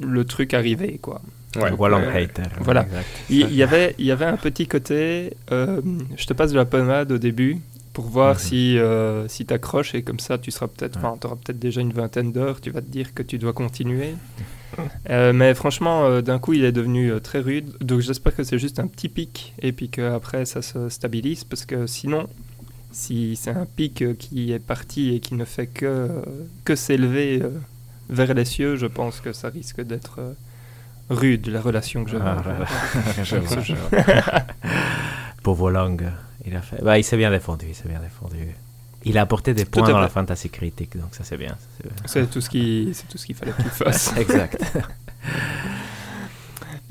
le 0.00 0.24
truc 0.24 0.54
arriver, 0.54 0.98
quoi. 1.00 1.20
Ouais. 1.56 1.70
Voilà, 1.72 1.96
hater. 2.12 2.42
Voilà. 2.60 2.82
Exact. 2.82 3.06
Il 3.28 3.54
y 3.54 3.62
avait, 3.62 3.94
il 3.98 4.06
y 4.06 4.12
avait 4.12 4.24
un 4.26 4.36
petit 4.36 4.66
côté, 4.68 5.32
euh, 5.50 5.80
je 6.16 6.26
te 6.26 6.32
passe 6.32 6.52
de 6.52 6.56
la 6.56 6.64
pommade 6.64 7.10
au 7.10 7.18
début 7.18 7.58
pour 7.92 8.04
voir 8.04 8.34
Mhm. 8.34 8.40
si, 8.40 8.78
euh, 8.78 9.26
si 9.28 9.44
tu 9.46 9.52
accroches 9.52 9.94
et 9.96 10.02
comme 10.02 10.20
ça 10.20 10.38
tu 10.38 10.50
seras 10.52 10.68
peut-être, 10.68 11.00
Ouais. 11.00 11.08
auras 11.24 11.34
peut-être 11.36 11.58
déjà 11.58 11.80
une 11.80 11.92
vingtaine 11.92 12.30
d'heures, 12.32 12.60
tu 12.60 12.70
vas 12.70 12.80
te 12.80 12.86
dire 12.90 13.14
que 13.14 13.22
tu 13.24 13.36
dois 13.38 13.52
continuer. 13.52 14.14
Euh, 15.08 15.32
mais 15.32 15.54
franchement, 15.54 16.04
euh, 16.04 16.20
d'un 16.20 16.38
coup, 16.38 16.52
il 16.52 16.64
est 16.64 16.72
devenu 16.72 17.12
euh, 17.12 17.20
très 17.20 17.40
rude. 17.40 17.76
Donc 17.80 18.00
j'espère 18.00 18.34
que 18.34 18.44
c'est 18.44 18.58
juste 18.58 18.78
un 18.78 18.86
petit 18.86 19.08
pic 19.08 19.54
et 19.60 19.72
puis 19.72 19.88
qu'après 19.88 20.44
ça 20.44 20.62
se 20.62 20.88
stabilise 20.88 21.44
parce 21.44 21.64
que 21.64 21.86
sinon, 21.86 22.26
si 22.92 23.36
c'est 23.36 23.50
un 23.50 23.66
pic 23.66 24.16
qui 24.18 24.52
est 24.52 24.58
parti 24.58 25.14
et 25.14 25.20
qui 25.20 25.34
ne 25.34 25.44
fait 25.44 25.66
que, 25.66 26.08
que 26.64 26.74
s'élever 26.74 27.42
vers 28.08 28.34
les 28.34 28.44
cieux, 28.44 28.76
je 28.76 28.86
pense 28.86 29.20
que 29.20 29.32
ça 29.32 29.48
risque 29.48 29.80
d'être 29.80 30.20
rude 31.08 31.46
la 31.48 31.60
relation 31.60 32.04
que 32.04 32.10
je 32.10 32.16
vais 32.16 32.24
Ah. 32.24 34.46
Pauvre 35.42 35.70
Lang, 35.74 36.02
il 36.46 36.56
a 36.56 36.62
fait. 36.62 36.82
Bah, 36.82 36.98
il 36.98 37.04
s'est 37.04 37.16
bien 37.16 37.30
défendu, 37.30 37.66
il 37.68 37.74
s'est 37.74 37.88
bien 37.88 38.00
défendu. 38.00 38.54
Il 39.04 39.16
a 39.16 39.22
apporté 39.22 39.54
des 39.54 39.64
points 39.64 39.88
dans 39.88 39.98
la 39.98 40.08
fantasy 40.08 40.50
critique, 40.50 40.96
donc 40.96 41.14
ça 41.14 41.24
c'est 41.24 41.36
bien. 41.38 41.56
c'est 42.06 42.28
tout 42.30 42.40
ce 42.40 42.50
qui, 42.50 42.90
c'est 42.92 43.08
tout 43.08 43.16
ce 43.18 43.24
qu'il 43.26 43.34
fallait 43.34 43.52
qu'il 43.52 43.64
fasse. 43.70 44.14
exact. 44.18 44.62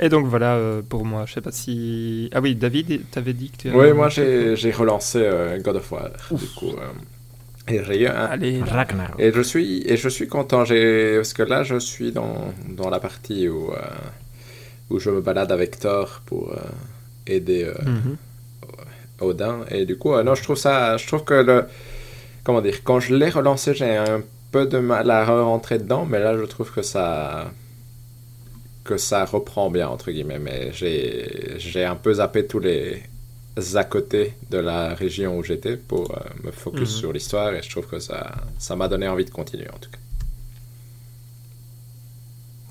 Et 0.01 0.09
donc 0.09 0.25
voilà 0.27 0.55
euh, 0.55 0.81
pour 0.81 1.05
moi. 1.05 1.25
Je 1.27 1.33
sais 1.33 1.41
pas 1.41 1.51
si. 1.51 2.29
Ah 2.33 2.39
oui, 2.41 2.55
David, 2.55 3.09
t'avais 3.11 3.33
dit 3.33 3.49
que 3.51 3.57
tu. 3.57 3.71
Oui, 3.71 3.91
moi 3.93 4.09
j'ai 4.09 4.55
j'ai 4.55 4.71
relancé 4.71 5.19
euh, 5.21 5.59
God 5.59 5.75
of 5.75 5.91
War. 5.91 6.09
Du 6.31 6.45
coup, 6.47 6.69
euh, 6.77 6.87
et 7.67 7.83
j'ai 7.83 8.03
eu 8.03 8.07
un, 8.07 8.13
Allez. 8.25 8.59
là. 8.59 8.65
Ragnarok. 8.65 9.19
Et 9.19 9.31
je 9.31 9.41
suis, 9.41 9.83
et 9.85 9.97
je 9.97 10.09
suis 10.09 10.27
content, 10.27 10.63
j'ai, 10.65 11.17
parce 11.17 11.33
que 11.33 11.43
là 11.43 11.63
je 11.63 11.77
suis 11.77 12.11
dans, 12.11 12.53
dans 12.69 12.89
la 12.89 12.99
partie 12.99 13.47
où, 13.49 13.71
euh, 13.71 13.77
où 14.89 14.99
je 14.99 15.09
me 15.11 15.21
balade 15.21 15.51
avec 15.51 15.77
Thor 15.79 16.21
pour 16.25 16.53
euh, 16.53 16.55
aider 17.27 17.65
euh, 17.65 17.73
Mhm. 17.85 18.17
Odin. 19.21 19.65
Et 19.69 19.85
du 19.85 19.97
coup, 19.97 20.13
euh, 20.13 20.23
non, 20.23 20.33
je 20.33 20.43
trouve 20.43 20.55
ça, 20.55 20.95
je 20.97 21.05
trouve 21.05 21.25
que 21.25 21.33
le, 21.33 21.65
comment 22.43 22.61
dire, 22.61 22.83
quand 22.83 22.99
je 22.99 23.15
l'ai 23.15 23.29
relancé, 23.29 23.73
j'ai 23.73 23.97
un 23.97 24.21
peu 24.51 24.65
de 24.65 24.79
mal 24.79 25.09
à 25.11 25.25
rentrer 25.25 25.77
dedans, 25.77 26.05
mais 26.05 26.19
là 26.19 26.37
je 26.37 26.43
trouve 26.45 26.71
que 26.71 26.81
ça, 26.81 27.51
que 28.83 28.97
ça 28.97 29.25
reprend 29.25 29.69
bien 29.69 29.87
entre 29.89 30.11
guillemets. 30.11 30.39
Mais 30.39 30.71
j'ai, 30.73 31.55
j'ai 31.57 31.85
un 31.85 31.95
peu 31.95 32.13
zappé 32.15 32.45
tous 32.47 32.59
les 32.59 33.03
à 33.75 33.83
côté 33.83 34.35
de 34.49 34.57
la 34.57 34.93
région 34.93 35.37
où 35.37 35.43
j'étais 35.43 35.75
pour 35.75 36.11
euh, 36.11 36.19
me 36.45 36.51
focus 36.51 36.81
Mhm. 36.93 36.99
sur 36.99 37.11
l'histoire 37.13 37.53
et 37.53 37.61
je 37.61 37.69
trouve 37.69 37.87
que 37.87 37.99
ça, 37.99 38.31
ça 38.57 38.75
m'a 38.77 38.87
donné 38.87 39.05
envie 39.09 39.25
de 39.25 39.31
continuer 39.31 39.67
en 39.69 39.77
tout 39.77 39.89
cas. 39.91 39.97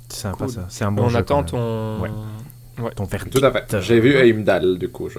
C'est 0.08 0.20
sympa 0.22 0.44
Cool. 0.46 0.48
ça. 0.50 0.66
C'est 0.70 0.84
un 0.84 0.92
bon 0.92 1.04
On 1.04 1.08
jeu. 1.10 1.18
attend 1.18 1.42
ton. 1.44 2.00
Ouais. 2.00 2.10
Ouais. 2.78 2.90
Ton 2.94 3.04
verdict. 3.04 3.38
Tout 3.38 3.44
à 3.44 3.50
fait. 3.52 3.80
J'ai 3.82 4.00
vu 4.00 4.14
Heimdall, 4.14 4.78
du 4.78 4.88
coup, 4.88 5.08
je, 5.08 5.18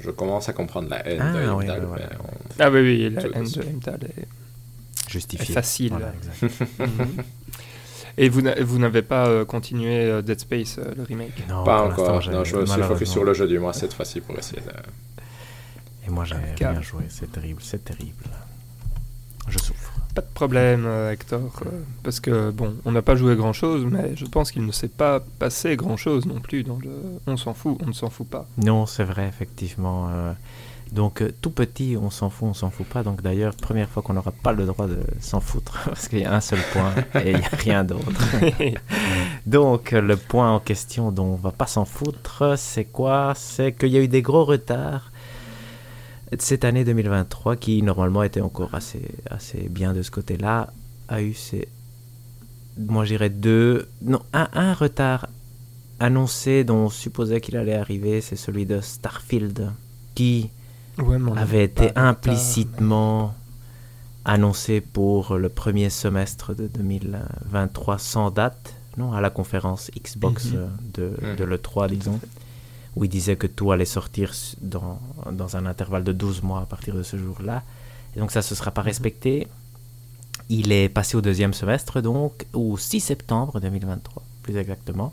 je 0.00 0.10
commence 0.10 0.48
à 0.48 0.52
comprendre 0.52 0.88
la 0.90 1.06
haine 1.08 1.22
Ah, 1.22 1.32
de 1.32 1.38
oui, 1.38 1.44
Heimdall. 1.64 1.80
ouais, 1.80 1.86
voilà. 1.86 2.06
mais 2.10 2.16
on- 2.24 2.37
Ah 2.58 2.70
oui, 2.70 2.80
oui, 2.80 3.10
la 3.10 3.22
haine 3.22 3.44
de 3.44 3.62
Heimdall 3.62 4.00
est, 4.16 5.44
facile. 5.52 5.90
Voilà. 5.92 6.12
Mhm. 6.78 7.22
Et 8.20 8.28
vous 8.28 8.42
n'a- 8.42 8.60
vous 8.60 8.78
n'avez 8.80 9.02
pas 9.02 9.28
euh, 9.28 9.44
continué 9.44 10.00
euh, 10.04 10.22
Dead 10.22 10.40
Space, 10.40 10.78
euh, 10.78 10.92
le 10.96 11.04
remake? 11.04 11.48
Non, 11.48 11.62
Pas 11.62 11.82
encore. 11.82 12.14
Non, 12.30 12.42
je 12.44 12.56
me 12.56 12.66
suis 12.66 12.82
focus 12.82 13.10
sur 13.10 13.22
le 13.22 13.32
jeu 13.32 13.46
du 13.46 13.60
mois 13.60 13.72
cette 13.72 13.92
fois-ci 13.94 14.20
pour 14.20 14.36
essayer 14.36 14.60
de. 14.60 14.72
Et 16.06 16.10
moi, 16.10 16.24
j'ai 16.24 16.34
Calme. 16.56 16.72
rien 16.72 16.82
joué. 16.82 17.04
C'est 17.10 17.30
terrible, 17.30 17.60
c'est 17.62 17.84
terrible. 17.84 18.24
Je 19.48 19.58
souffre. 19.58 19.92
Pas 20.16 20.22
de 20.22 20.26
problème, 20.34 20.84
Hector, 21.12 21.60
euh, 21.66 21.70
parce 22.02 22.18
que 22.18 22.50
bon, 22.50 22.74
on 22.84 22.90
n'a 22.90 23.02
pas 23.02 23.14
joué 23.14 23.36
grand 23.36 23.52
chose, 23.52 23.86
mais 23.88 24.16
je 24.16 24.24
pense 24.26 24.50
qu'il 24.50 24.66
ne 24.66 24.72
s'est 24.72 24.88
pas 24.88 25.20
passé 25.38 25.76
grand 25.76 25.96
chose 25.96 26.26
non 26.26 26.40
plus 26.40 26.64
dans 26.64 26.78
le. 26.82 26.90
On 27.28 27.36
s'en 27.36 27.54
fout, 27.54 27.78
on 27.84 27.86
ne 27.86 27.92
s'en 27.92 28.10
fout 28.10 28.26
pas. 28.28 28.48
Non, 28.56 28.84
c'est 28.86 29.04
vrai, 29.04 29.28
effectivement. 29.28 30.10
Donc, 30.92 31.22
euh, 31.22 31.32
tout 31.40 31.50
petit, 31.50 31.96
on 32.00 32.10
s'en 32.10 32.30
fout, 32.30 32.48
on 32.48 32.54
s'en 32.54 32.70
fout 32.70 32.86
pas. 32.86 33.02
Donc, 33.02 33.22
d'ailleurs, 33.22 33.54
première 33.54 33.88
fois 33.88 34.02
qu'on 34.02 34.14
n'aura 34.14 34.32
pas 34.32 34.52
le 34.52 34.64
droit 34.64 34.86
de 34.86 34.98
s'en 35.20 35.40
foutre, 35.40 35.78
parce 35.84 36.08
qu'il 36.08 36.20
y 36.20 36.24
a 36.24 36.34
un 36.34 36.40
seul 36.40 36.60
point 36.72 36.94
et 37.22 37.32
il 37.32 37.38
n'y 37.38 37.44
a 37.44 37.48
rien 37.48 37.84
d'autre. 37.84 38.10
Donc, 39.46 39.92
euh, 39.92 40.00
le 40.00 40.16
point 40.16 40.52
en 40.52 40.60
question 40.60 41.12
dont 41.12 41.26
on 41.26 41.36
va 41.36 41.52
pas 41.52 41.66
s'en 41.66 41.84
foutre, 41.84 42.54
c'est 42.56 42.84
quoi? 42.84 43.34
C'est 43.36 43.72
qu'il 43.72 43.88
y 43.88 43.96
a 43.98 44.00
eu 44.00 44.08
des 44.08 44.22
gros 44.22 44.44
retards 44.44 45.10
cette 46.38 46.64
année 46.64 46.84
2023, 46.84 47.56
qui 47.56 47.82
normalement 47.82 48.22
était 48.22 48.42
encore 48.42 48.74
assez, 48.74 49.02
assez 49.30 49.68
bien 49.70 49.94
de 49.94 50.02
ce 50.02 50.10
côté-là, 50.10 50.72
a 51.08 51.22
eu 51.22 51.32
ses 51.32 51.68
moi 52.76 53.04
je 53.04 53.10
dirais 53.10 53.30
deux, 53.30 53.88
non, 54.02 54.20
un, 54.32 54.48
un 54.52 54.72
retard 54.72 55.26
annoncé 55.98 56.64
dont 56.64 56.84
on 56.84 56.90
supposait 56.90 57.40
qu'il 57.40 57.56
allait 57.56 57.74
arriver, 57.74 58.20
c'est 58.20 58.36
celui 58.36 58.66
de 58.66 58.80
Starfield, 58.80 59.72
qui 60.14 60.50
Ouais, 60.98 61.18
mais 61.18 61.38
avait 61.38 61.64
été 61.64 61.92
implicitement 61.96 63.34
annoncé 64.24 64.80
pour 64.80 65.36
le 65.36 65.48
premier 65.48 65.90
semestre 65.90 66.54
de 66.54 66.66
2023 66.66 67.98
sans 67.98 68.30
date, 68.30 68.74
non, 68.96 69.12
à 69.12 69.20
la 69.20 69.30
conférence 69.30 69.90
Xbox 69.96 70.46
Mhm. 70.46 70.56
euh, 70.56 70.66
de, 70.94 71.12
Mhm. 71.28 71.36
de 71.36 71.44
l'E3, 71.44 71.88
disons, 71.88 72.18
où 72.96 73.04
il 73.04 73.08
disait 73.08 73.36
que 73.36 73.46
tout 73.46 73.70
allait 73.72 73.84
sortir 73.84 74.32
dans, 74.60 74.98
dans 75.30 75.56
un 75.56 75.66
intervalle 75.66 76.04
de 76.04 76.12
12 76.12 76.42
mois 76.42 76.60
à 76.62 76.66
partir 76.66 76.94
de 76.94 77.02
ce 77.02 77.16
jour-là. 77.16 77.62
Et 78.16 78.18
donc 78.20 78.30
ça 78.32 78.40
ne 78.40 78.44
se 78.44 78.54
sera 78.54 78.70
pas 78.70 78.82
respecté. 78.82 79.46
Il 80.50 80.72
est 80.72 80.88
passé 80.88 81.16
au 81.16 81.20
deuxième 81.20 81.52
semestre, 81.54 82.00
donc 82.00 82.46
au 82.52 82.76
6 82.76 83.00
septembre 83.00 83.60
2023, 83.60 84.22
plus 84.42 84.56
exactement. 84.56 85.12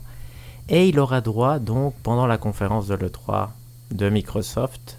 Et 0.68 0.88
il 0.88 0.98
aura 0.98 1.20
droit, 1.20 1.58
donc, 1.60 1.94
pendant 2.02 2.26
la 2.26 2.38
conférence 2.38 2.88
de 2.88 2.94
l'E3 2.96 3.50
de 3.92 4.08
Microsoft, 4.10 4.98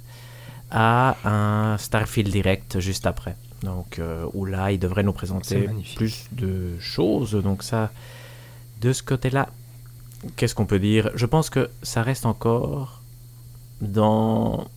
à 0.71 1.17
un 1.23 1.77
Starfield 1.77 2.31
Direct 2.31 2.79
juste 2.79 3.05
après. 3.05 3.35
Donc, 3.63 3.99
euh, 3.99 4.25
où 4.33 4.45
là, 4.45 4.71
il 4.71 4.79
devrait 4.79 5.03
nous 5.03 5.13
présenter 5.13 5.67
plus 5.95 6.27
de 6.31 6.77
choses. 6.79 7.31
Donc, 7.31 7.63
ça, 7.63 7.91
de 8.81 8.93
ce 8.93 9.01
côté-là, 9.01 9.49
qu'est-ce 10.35 10.53
qu'on 10.55 10.65
peut 10.65 10.79
dire? 10.79 11.09
Je 11.15 11.25
pense 11.25 11.49
que 11.49 11.69
ça 11.81 12.03
reste 12.03 12.25
encore 12.25 13.01
dans 13.81 14.67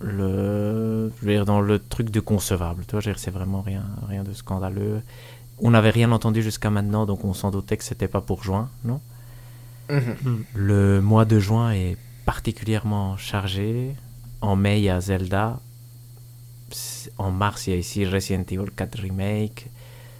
le, 0.00 1.12
je 1.20 1.26
veux 1.26 1.32
dire, 1.32 1.44
dans 1.44 1.60
le 1.60 1.78
truc 1.78 2.10
de 2.10 2.20
concevable. 2.20 2.84
Tu 2.86 2.96
vois, 2.96 3.14
c'est 3.16 3.30
vraiment 3.30 3.62
rien, 3.62 3.84
rien 4.08 4.24
de 4.24 4.32
scandaleux. 4.32 5.02
On 5.58 5.70
n'avait 5.70 5.90
rien 5.90 6.10
entendu 6.12 6.42
jusqu'à 6.42 6.70
maintenant, 6.70 7.06
donc 7.06 7.24
on 7.24 7.34
s'en 7.34 7.50
doutait 7.50 7.76
que 7.76 7.84
c'était 7.84 8.08
pas 8.08 8.20
pour 8.20 8.42
juin, 8.42 8.68
non? 8.84 9.00
Mhm. 9.90 10.44
Le 10.54 11.00
mois 11.00 11.24
de 11.24 11.38
juin 11.38 11.72
est 11.72 11.96
particulièrement 12.24 13.16
chargé. 13.16 13.94
En 14.42 14.56
mai, 14.56 14.80
il 14.80 14.84
y 14.84 14.90
a 14.90 15.00
Zelda. 15.00 15.60
En 17.16 17.30
mars, 17.30 17.66
il 17.66 17.70
y 17.70 17.72
a 17.74 17.76
ici 17.76 18.04
Resident 18.04 18.44
Evil 18.50 18.70
4 18.76 18.98
Remake. 18.98 19.70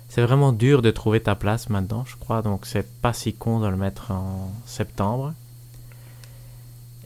C'est 0.08 0.22
vraiment 0.22 0.52
dur 0.52 0.80
de 0.80 0.90
trouver 0.90 1.20
ta 1.20 1.34
place 1.34 1.68
maintenant, 1.68 2.04
je 2.06 2.16
crois. 2.16 2.40
Donc, 2.42 2.66
c'est 2.66 2.86
pas 3.00 3.12
si 3.12 3.32
con 3.34 3.60
de 3.60 3.66
le 3.66 3.76
mettre 3.76 4.10
en 4.10 4.52
septembre. 4.64 5.34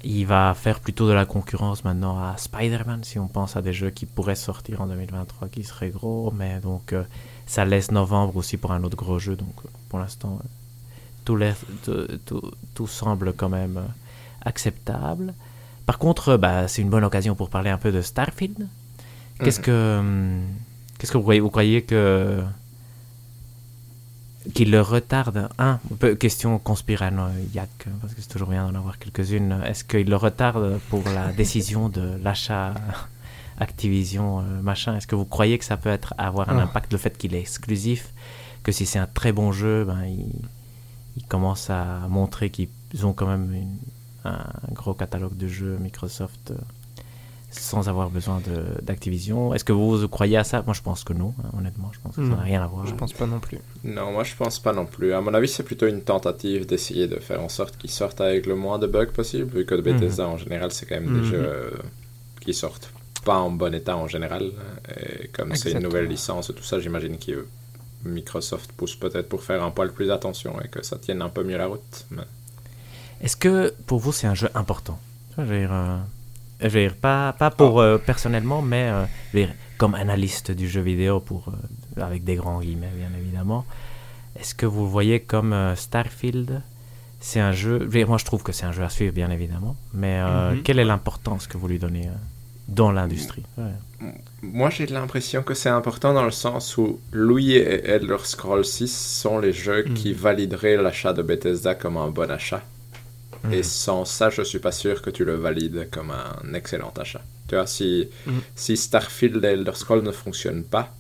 Il 0.04 0.24
va 0.26 0.54
faire 0.54 0.80
plutôt 0.80 1.08
de 1.08 1.12
la 1.12 1.24
concurrence 1.24 1.84
maintenant 1.84 2.18
à 2.18 2.36
Spider-Man, 2.36 3.02
si 3.02 3.18
on 3.18 3.28
pense 3.28 3.56
à 3.56 3.62
des 3.62 3.72
jeux 3.72 3.90
qui 3.90 4.06
pourraient 4.06 4.34
sortir 4.34 4.80
en 4.80 4.86
2023, 4.86 5.48
qui 5.48 5.64
seraient 5.64 5.90
gros. 5.90 6.30
Mais 6.32 6.60
donc, 6.60 6.92
euh, 6.92 7.02
ça 7.46 7.64
laisse 7.64 7.90
novembre 7.90 8.36
aussi 8.36 8.56
pour 8.56 8.72
un 8.72 8.84
autre 8.84 8.96
gros 8.96 9.18
jeu. 9.18 9.36
Donc, 9.36 9.54
euh, 9.64 9.68
pour 9.88 9.98
l'instant, 9.98 10.38
euh, 11.30 12.18
tout, 12.74 12.86
semble 12.86 13.32
quand 13.32 13.48
même 13.48 13.80
acceptable. 14.44 15.34
Par 15.86 15.98
contre, 15.98 16.36
bah, 16.36 16.68
c'est 16.68 16.82
une 16.82 16.90
bonne 16.90 17.04
occasion 17.04 17.34
pour 17.36 17.48
parler 17.48 17.70
un 17.70 17.78
peu 17.78 17.92
de 17.92 18.02
Starfield. 18.02 18.66
Qu'est-ce 19.42 19.60
Mhm. 19.60 19.64
que, 19.64 19.98
hum, 20.00 20.42
qu'est-ce 20.98 21.12
que 21.12 21.16
vous 21.18 21.22
croyez 21.22 21.40
Vous 21.40 21.50
croyez 21.50 21.82
que 21.82 22.42
qu'il 24.54 24.70
le 24.70 24.80
retarde? 24.80 25.48
Un, 25.58 25.78
peu- 25.98 26.14
question 26.14 26.58
conspiranoïaque, 26.58 27.86
parce 28.00 28.14
que 28.14 28.20
c'est 28.22 28.28
toujours 28.28 28.48
bien 28.48 28.66
d'en 28.70 28.78
avoir 28.78 28.98
quelques-unes. 28.98 29.60
Est-ce 29.64 29.84
qu'il 29.84 30.08
le 30.08 30.16
retarde 30.16 30.78
pour 30.88 31.02
la 31.08 31.32
décision 31.32 31.88
de 31.88 32.18
l'achat 32.22 32.74
Activision, 33.58 34.40
euh, 34.40 34.60
machin? 34.62 34.96
Est-ce 34.96 35.06
que 35.06 35.14
vous 35.16 35.24
croyez 35.24 35.56
que 35.58 35.64
ça 35.64 35.76
peut 35.78 35.88
être 35.88 36.14
avoir 36.18 36.50
un 36.50 36.58
Ah. 36.58 36.62
impact 36.64 36.92
le 36.92 36.98
fait 36.98 37.16
qu'il 37.16 37.34
est 37.34 37.40
exclusif? 37.40 38.12
Que 38.62 38.70
si 38.72 38.84
c'est 38.86 38.98
un 38.98 39.06
très 39.06 39.32
bon 39.32 39.50
jeu, 39.52 39.84
ben, 39.84 40.04
il, 40.04 40.26
il 41.16 41.24
commence 41.24 41.70
à 41.70 42.06
montrer 42.08 42.50
qu'ils 42.50 42.68
ont 43.04 43.12
quand 43.14 43.26
même 43.26 43.52
une- 43.54 43.78
un 44.26 44.72
gros 44.72 44.94
catalogue 44.94 45.36
de 45.36 45.48
jeux 45.48 45.76
Microsoft 45.80 46.50
euh, 46.50 46.54
sans 47.50 47.88
avoir 47.88 48.10
besoin 48.10 48.42
d'Activision. 48.82 49.54
Est-ce 49.54 49.64
que 49.64 49.72
vous, 49.72 49.96
vous 49.98 50.08
croyez 50.08 50.36
à 50.36 50.44
ça? 50.44 50.62
Moi, 50.66 50.74
je 50.74 50.82
pense 50.82 51.04
que 51.04 51.12
non, 51.14 51.32
hein, 51.42 51.48
honnêtement. 51.56 51.90
Je 51.94 52.00
pense 52.00 52.16
que 52.16 52.22
ça 52.28 52.36
n'a 52.36 52.42
rien 52.42 52.62
à 52.62 52.66
voir. 52.66 52.86
Je 52.86 52.94
pense 52.94 53.12
pas 53.14 53.26
non 53.26 53.40
plus. 53.40 53.58
Non, 53.84 54.12
moi 54.12 54.24
je 54.24 54.34
pense 54.34 54.58
pas 54.58 54.72
non 54.74 54.84
plus. 54.84 55.14
À 55.14 55.20
mon 55.22 55.32
avis, 55.32 55.48
c'est 55.48 55.62
plutôt 55.62 55.86
une 55.86 56.02
tentative 56.02 56.66
d'essayer 56.66 57.06
de 57.08 57.16
faire 57.16 57.40
en 57.42 57.48
sorte 57.48 57.76
qu'ils 57.78 57.90
sortent 57.90 58.20
avec 58.20 58.44
le 58.46 58.56
moins 58.56 58.78
de 58.78 58.86
bugs 58.86 59.06
possible, 59.06 59.56
vu 59.58 59.64
que 59.64 59.74
de 59.74 59.80
Bethesda 59.80 60.28
en 60.28 60.36
général, 60.36 60.70
c'est 60.72 60.84
quand 60.86 61.00
même 61.00 61.20
des 61.22 61.26
jeux 61.26 61.46
euh, 61.48 61.70
qui 62.40 62.52
sortent 62.52 62.90
pas 63.24 63.38
en 63.38 63.50
bon 63.50 63.74
état 63.74 63.96
en 63.96 64.06
général. 64.06 64.50
Et 65.00 65.28
comme 65.28 65.54
c'est 65.56 65.72
une 65.72 65.80
nouvelle 65.80 66.06
licence 66.08 66.50
et 66.50 66.52
tout 66.54 66.62
ça, 66.64 66.78
j'imagine 66.78 67.16
que 67.16 67.46
Microsoft 68.04 68.70
pousse 68.72 68.94
peut-être 68.96 69.28
pour 69.28 69.42
faire 69.42 69.64
un 69.64 69.70
poil 69.70 69.92
plus 69.92 70.10
attention 70.10 70.60
et 70.62 70.68
que 70.68 70.84
ça 70.84 70.98
tienne 70.98 71.22
un 71.22 71.28
peu 71.28 71.42
mieux 71.42 71.56
la 71.56 71.66
route. 71.68 72.06
Mais- 72.10 72.22
Est-ce 73.20 73.36
que 73.36 73.74
pour 73.86 73.98
vous, 74.00 74.12
c'est 74.12 74.26
un 74.26 74.34
jeu 74.34 74.48
important? 74.54 74.98
Je 75.38 75.42
veux 75.42 75.58
dire, 75.58 75.72
euh, 75.72 75.96
je 76.60 76.68
veux 76.68 76.80
dire, 76.88 76.94
pas, 76.96 77.32
pas 77.32 77.50
pour 77.50 77.80
euh, 77.80 77.98
personnellement, 77.98 78.62
mais 78.62 78.88
euh, 78.88 79.04
je 79.32 79.38
veux 79.38 79.46
dire, 79.46 79.54
comme 79.78 79.94
analyste 79.94 80.50
du 80.50 80.68
jeu 80.68 80.80
vidéo, 80.80 81.20
pour, 81.20 81.48
euh, 81.48 82.02
avec 82.02 82.24
des 82.24 82.34
grands 82.36 82.60
guillemets, 82.60 82.90
bien 82.96 83.10
évidemment. 83.18 83.64
Est-ce 84.38 84.54
que 84.54 84.66
vous 84.66 84.82
le 84.84 84.88
voyez 84.90 85.20
comme 85.20 85.52
euh, 85.52 85.74
Starfield? 85.76 86.62
C'est 87.20 87.40
un 87.40 87.52
jeu. 87.52 87.78
je 87.80 87.84
veux 87.84 87.90
dire, 87.90 88.08
moi, 88.08 88.18
je 88.18 88.24
trouve 88.24 88.42
que 88.42 88.52
c'est 88.52 88.66
un 88.66 88.72
jeu 88.72 88.82
à 88.84 88.90
suivre, 88.90 89.12
bien 89.14 89.30
évidemment. 89.30 89.76
Mais 89.94 90.20
euh, 90.20 90.52
Mhm. 90.52 90.62
quelle 90.62 90.78
est 90.78 90.84
l'importance 90.84 91.46
que 91.46 91.56
vous 91.56 91.66
lui 91.68 91.78
donnez 91.78 92.06
euh, 92.08 92.12
dans 92.68 92.92
l'industrie? 92.92 93.42
Ouais. 93.56 94.10
Moi, 94.42 94.68
j'ai 94.70 94.86
l'impression 94.86 95.42
que 95.42 95.54
c'est 95.54 95.70
important 95.70 96.12
dans 96.12 96.24
le 96.24 96.30
sens 96.30 96.76
où 96.76 97.00
Louis 97.12 97.52
et 97.52 97.84
Elder 97.86 98.18
Scrolls 98.22 98.64
6 98.66 98.94
sont 99.22 99.38
les 99.38 99.52
jeux 99.54 99.84
Mhm. 99.88 99.94
qui 99.94 100.12
valideraient 100.12 100.76
l'achat 100.76 101.12
de 101.14 101.22
Bethesda 101.22 101.74
comme 101.74 101.96
un 101.96 102.08
bon 102.08 102.30
achat. 102.30 102.62
Et 103.52 103.58
Mhm. 103.58 103.62
sans 103.62 104.04
ça, 104.04 104.30
je 104.30 104.42
suis 104.42 104.58
pas 104.58 104.72
sûr 104.72 105.02
que 105.02 105.10
tu 105.10 105.24
le 105.24 105.34
valides 105.36 105.88
comme 105.90 106.10
un 106.10 106.54
excellent 106.54 106.92
achat. 106.98 107.22
Tu 107.48 107.54
vois, 107.54 107.66
si, 107.66 108.08
Mhm. 108.26 108.40
si 108.54 108.76
Starfield 108.76 109.44
et 109.44 109.48
Elder 109.48 109.72
Scrolls 109.74 110.02
ne 110.02 110.10
fonctionnent 110.12 110.64
pas, 110.64 110.92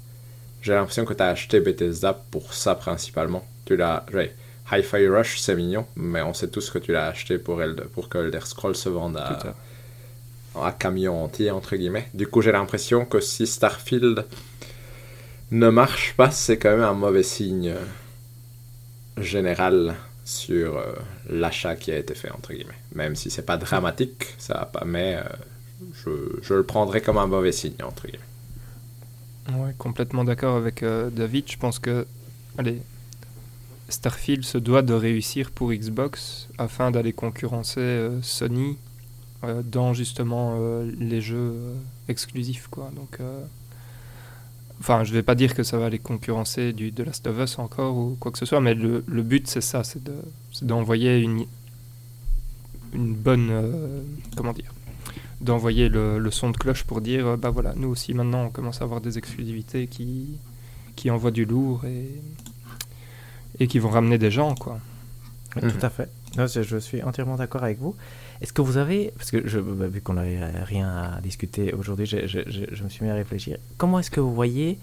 j'ai 0.62 0.72
l'impression 0.74 1.04
que 1.04 1.14
tu 1.14 1.22
as 1.22 1.28
acheté 1.28 1.60
Bethesda 1.60 2.12
pour 2.30 2.54
ça 2.54 2.74
principalement. 2.74 3.44
Tu 3.64 3.76
l'as. 3.76 4.04
ouais, 4.14 4.34
Hi-Fi 4.72 5.08
Rush, 5.08 5.38
c'est 5.40 5.54
mignon, 5.54 5.86
mais 5.96 6.22
on 6.22 6.34
sait 6.34 6.48
tous 6.48 6.70
que 6.70 6.78
tu 6.78 6.92
l'as 6.92 7.06
acheté 7.06 7.38
pour, 7.38 7.62
Elder, 7.62 7.84
pour 7.92 8.08
que 8.08 8.18
Elder 8.18 8.40
Scrolls 8.44 8.74
se 8.76 8.88
vende 8.88 9.16
à, 9.16 9.54
à 10.60 10.72
camion 10.72 11.22
entier, 11.24 11.50
entre 11.50 11.76
guillemets. 11.76 12.08
Du 12.14 12.26
coup, 12.26 12.42
j'ai 12.42 12.52
l'impression 12.52 13.04
que 13.04 13.20
si 13.20 13.46
Starfield 13.46 14.24
ne 15.52 15.68
marche 15.70 16.14
pas, 16.16 16.30
c'est 16.32 16.58
quand 16.58 16.70
même 16.70 16.82
un 16.82 16.94
mauvais 16.94 17.22
signe 17.22 17.74
général 19.20 19.94
sur 20.26 20.76
euh, 20.76 20.92
l'achat 21.30 21.76
qui 21.76 21.92
a 21.92 21.96
été 21.96 22.14
fait, 22.14 22.30
entre 22.32 22.52
guillemets. 22.52 22.74
Même 22.94 23.14
si 23.14 23.30
c'est 23.30 23.46
pas 23.46 23.56
dramatique, 23.56 24.34
ça 24.38 24.54
va 24.54 24.66
pas, 24.66 24.84
mais 24.84 25.14
euh, 25.14 25.22
je, 25.94 26.10
je 26.42 26.54
le 26.54 26.64
prendrais 26.64 27.00
comme 27.00 27.16
un 27.16 27.28
mauvais 27.28 27.52
signe, 27.52 27.76
entre 27.82 28.08
guillemets. 28.08 29.62
Ouais, 29.62 29.72
complètement 29.78 30.24
d'accord 30.24 30.56
avec 30.56 30.82
euh, 30.82 31.10
David. 31.10 31.44
Je 31.48 31.56
pense 31.56 31.78
que, 31.78 32.06
allez, 32.58 32.82
Starfield 33.88 34.44
se 34.44 34.58
doit 34.58 34.82
de 34.82 34.94
réussir 34.94 35.52
pour 35.52 35.72
Xbox 35.72 36.48
afin 36.58 36.90
d'aller 36.90 37.12
concurrencer 37.12 38.08
Sony 38.20 38.76
dans 39.62 39.94
justement 39.94 40.58
les 40.98 41.20
jeux 41.20 41.54
exclusifs, 42.08 42.66
quoi. 42.66 42.90
Donc, 42.96 43.20
enfin, 44.80 45.04
je 45.04 45.12
vais 45.12 45.22
pas 45.22 45.34
dire 45.34 45.54
que 45.54 45.62
ça 45.62 45.78
va 45.78 45.86
aller 45.86 45.98
concurrencer 45.98 46.72
du 46.72 46.92
The 46.92 47.00
Last 47.00 47.26
of 47.26 47.38
Us 47.38 47.58
encore 47.58 47.96
ou 47.96 48.16
quoi 48.20 48.32
que 48.32 48.38
ce 48.38 48.46
soit, 48.46 48.60
mais 48.60 48.74
le, 48.74 49.04
le 49.06 49.22
but 49.22 49.46
c'est 49.48 49.60
ça, 49.60 49.84
c'est 49.84 50.02
de, 50.02 50.14
c'est 50.52 50.66
d'envoyer 50.66 51.18
une 51.20 51.44
une 52.92 53.14
bonne, 53.14 53.48
euh, 53.50 54.02
comment 54.36 54.52
dire, 54.52 54.72
d'envoyer 55.40 55.88
le, 55.88 56.18
le 56.18 56.30
son 56.30 56.50
de 56.50 56.56
cloche 56.56 56.84
pour 56.84 57.00
dire 57.00 57.26
euh, 57.26 57.36
bah 57.36 57.50
voilà 57.50 57.74
nous 57.76 57.88
aussi 57.88 58.14
maintenant 58.14 58.44
on 58.44 58.50
commence 58.50 58.80
à 58.80 58.84
avoir 58.84 59.00
des 59.00 59.18
exclusivités 59.18 59.86
qui 59.86 60.38
qui 60.94 61.10
envoient 61.10 61.30
du 61.30 61.44
lourd 61.44 61.84
et 61.84 62.10
et 63.58 63.66
qui 63.66 63.78
vont 63.78 63.90
ramener 63.90 64.18
des 64.18 64.30
gens 64.30 64.54
quoi 64.54 64.78
Oui, 65.56 65.62
Mhm. 65.64 65.72
Tout 65.72 65.86
à 65.86 65.90
fait. 65.90 66.10
Non, 66.36 66.46
je 66.46 66.76
suis 66.78 67.02
entièrement 67.02 67.36
d'accord 67.36 67.62
avec 67.64 67.78
vous. 67.78 67.94
Est-ce 68.40 68.52
que 68.52 68.62
vous 68.62 68.76
avez, 68.76 69.12
parce 69.16 69.30
que 69.30 69.38
bah, 69.60 69.86
vu 69.86 70.00
qu'on 70.00 70.14
n'avait 70.14 70.40
rien 70.62 70.88
à 70.88 71.20
discuter 71.20 71.72
aujourd'hui, 71.72 72.06
je, 72.06 72.82
me 72.84 72.88
suis 72.88 73.04
mis 73.04 73.10
à 73.10 73.14
réfléchir. 73.14 73.58
Comment 73.78 73.98
est-ce 73.98 74.10
que 74.10 74.20
vous 74.20 74.34
voyez 74.34 74.78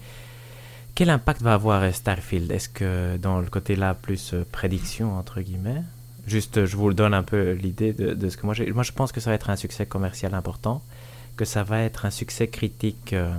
quel 0.94 1.10
impact 1.10 1.42
va 1.42 1.54
avoir 1.54 1.92
Starfield? 1.92 2.52
Est-ce 2.52 2.68
que 2.68 3.16
dans 3.16 3.40
le 3.40 3.46
côté 3.46 3.74
là 3.74 3.94
plus 3.94 4.32
euh, 4.32 4.44
prédiction 4.52 5.18
entre 5.18 5.40
guillemets, 5.40 5.82
juste 6.24 6.66
je 6.66 6.76
vous 6.76 6.88
le 6.88 6.94
donne 6.94 7.14
un 7.14 7.24
peu 7.24 7.50
l'idée 7.52 7.92
de, 7.92 8.28
ce 8.28 8.36
que 8.36 8.46
moi 8.46 8.54
j'ai. 8.54 8.70
Moi 8.70 8.84
je 8.84 8.92
pense 8.92 9.10
que 9.10 9.20
ça 9.20 9.30
va 9.30 9.34
être 9.34 9.50
un 9.50 9.56
succès 9.56 9.86
commercial 9.86 10.34
important, 10.34 10.82
que 11.36 11.44
ça 11.44 11.64
va 11.64 11.80
être 11.80 12.06
un 12.06 12.10
succès 12.10 12.46
critique 12.46 13.12
euh, 13.12 13.34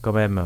quand 0.00 0.14
même. 0.14 0.38
euh, 0.38 0.44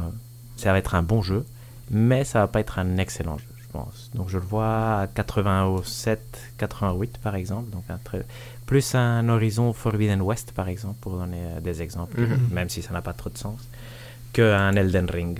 ça 0.56 0.72
va 0.72 0.78
être 0.78 0.94
un 0.94 1.02
bon 1.02 1.22
jeu, 1.22 1.44
mais 1.90 2.24
ça 2.24 2.40
va 2.40 2.48
pas 2.48 2.60
être 2.60 2.78
un 2.78 2.96
excellent 2.96 3.38
jeu, 3.38 3.46
je 3.55 3.55
pense. 3.76 4.10
Donc 4.14 4.28
je 4.28 4.38
le 4.38 4.44
vois 4.44 5.00
à 5.02 5.06
87, 5.06 6.18
88 6.58 7.18
par 7.18 7.34
exemple, 7.34 7.70
donc 7.70 7.84
un 7.88 7.98
très, 7.98 8.22
plus 8.66 8.94
un 8.94 9.28
horizon 9.28 9.72
Forbidden 9.72 10.20
West 10.22 10.52
par 10.52 10.68
exemple, 10.68 10.96
pour 11.00 11.12
donner 11.18 11.42
euh, 11.56 11.60
des 11.60 11.82
exemples, 11.82 12.20
Mhm. 12.20 12.38
même 12.52 12.68
si 12.68 12.80
ça 12.82 12.92
n'a 12.92 13.02
pas 13.02 13.12
trop 13.12 13.30
de 13.30 13.38
sens, 13.38 13.60
qu'un 14.32 14.72
Elden 14.74 15.08
Ring. 15.10 15.38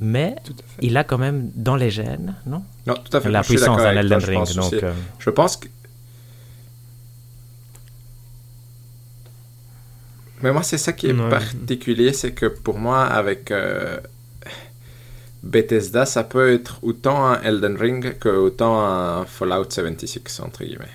Mais 0.00 0.36
il 0.80 0.96
a 0.96 1.02
quand 1.04 1.18
même 1.18 1.50
dans 1.56 1.74
les 1.82 1.90
gènes, 1.90 2.34
non? 2.46 2.62
Non, 2.86 2.94
tout 3.04 3.16
à 3.16 3.20
fait. 3.20 3.30
La 3.30 3.42
puissance 3.42 3.78
d'un 3.82 3.96
Elden 3.96 4.22
Ring. 4.32 4.46
donc, 4.54 4.72
euh, 4.74 4.92
je 5.18 5.30
pense 5.30 5.56
que 5.56 5.68
Mais 10.42 10.52
moi, 10.52 10.62
c'est 10.62 10.78
ça 10.78 10.92
qui 10.92 11.08
est 11.08 11.14
particulier, 11.30 12.12
c'est 12.12 12.32
que 12.32 12.46
pour 12.46 12.78
moi, 12.78 13.04
avec 13.04 13.50
euh, 13.50 13.98
Bethesda, 15.42 16.04
ça 16.04 16.24
peut 16.24 16.52
être 16.52 16.78
autant 16.82 17.24
un 17.24 17.40
Elden 17.42 17.76
Ring 17.76 18.18
que 18.18 18.28
autant 18.28 18.80
un 18.80 19.24
Fallout 19.24 19.70
76, 19.70 20.40
entre 20.44 20.64
guillemets. 20.64 20.86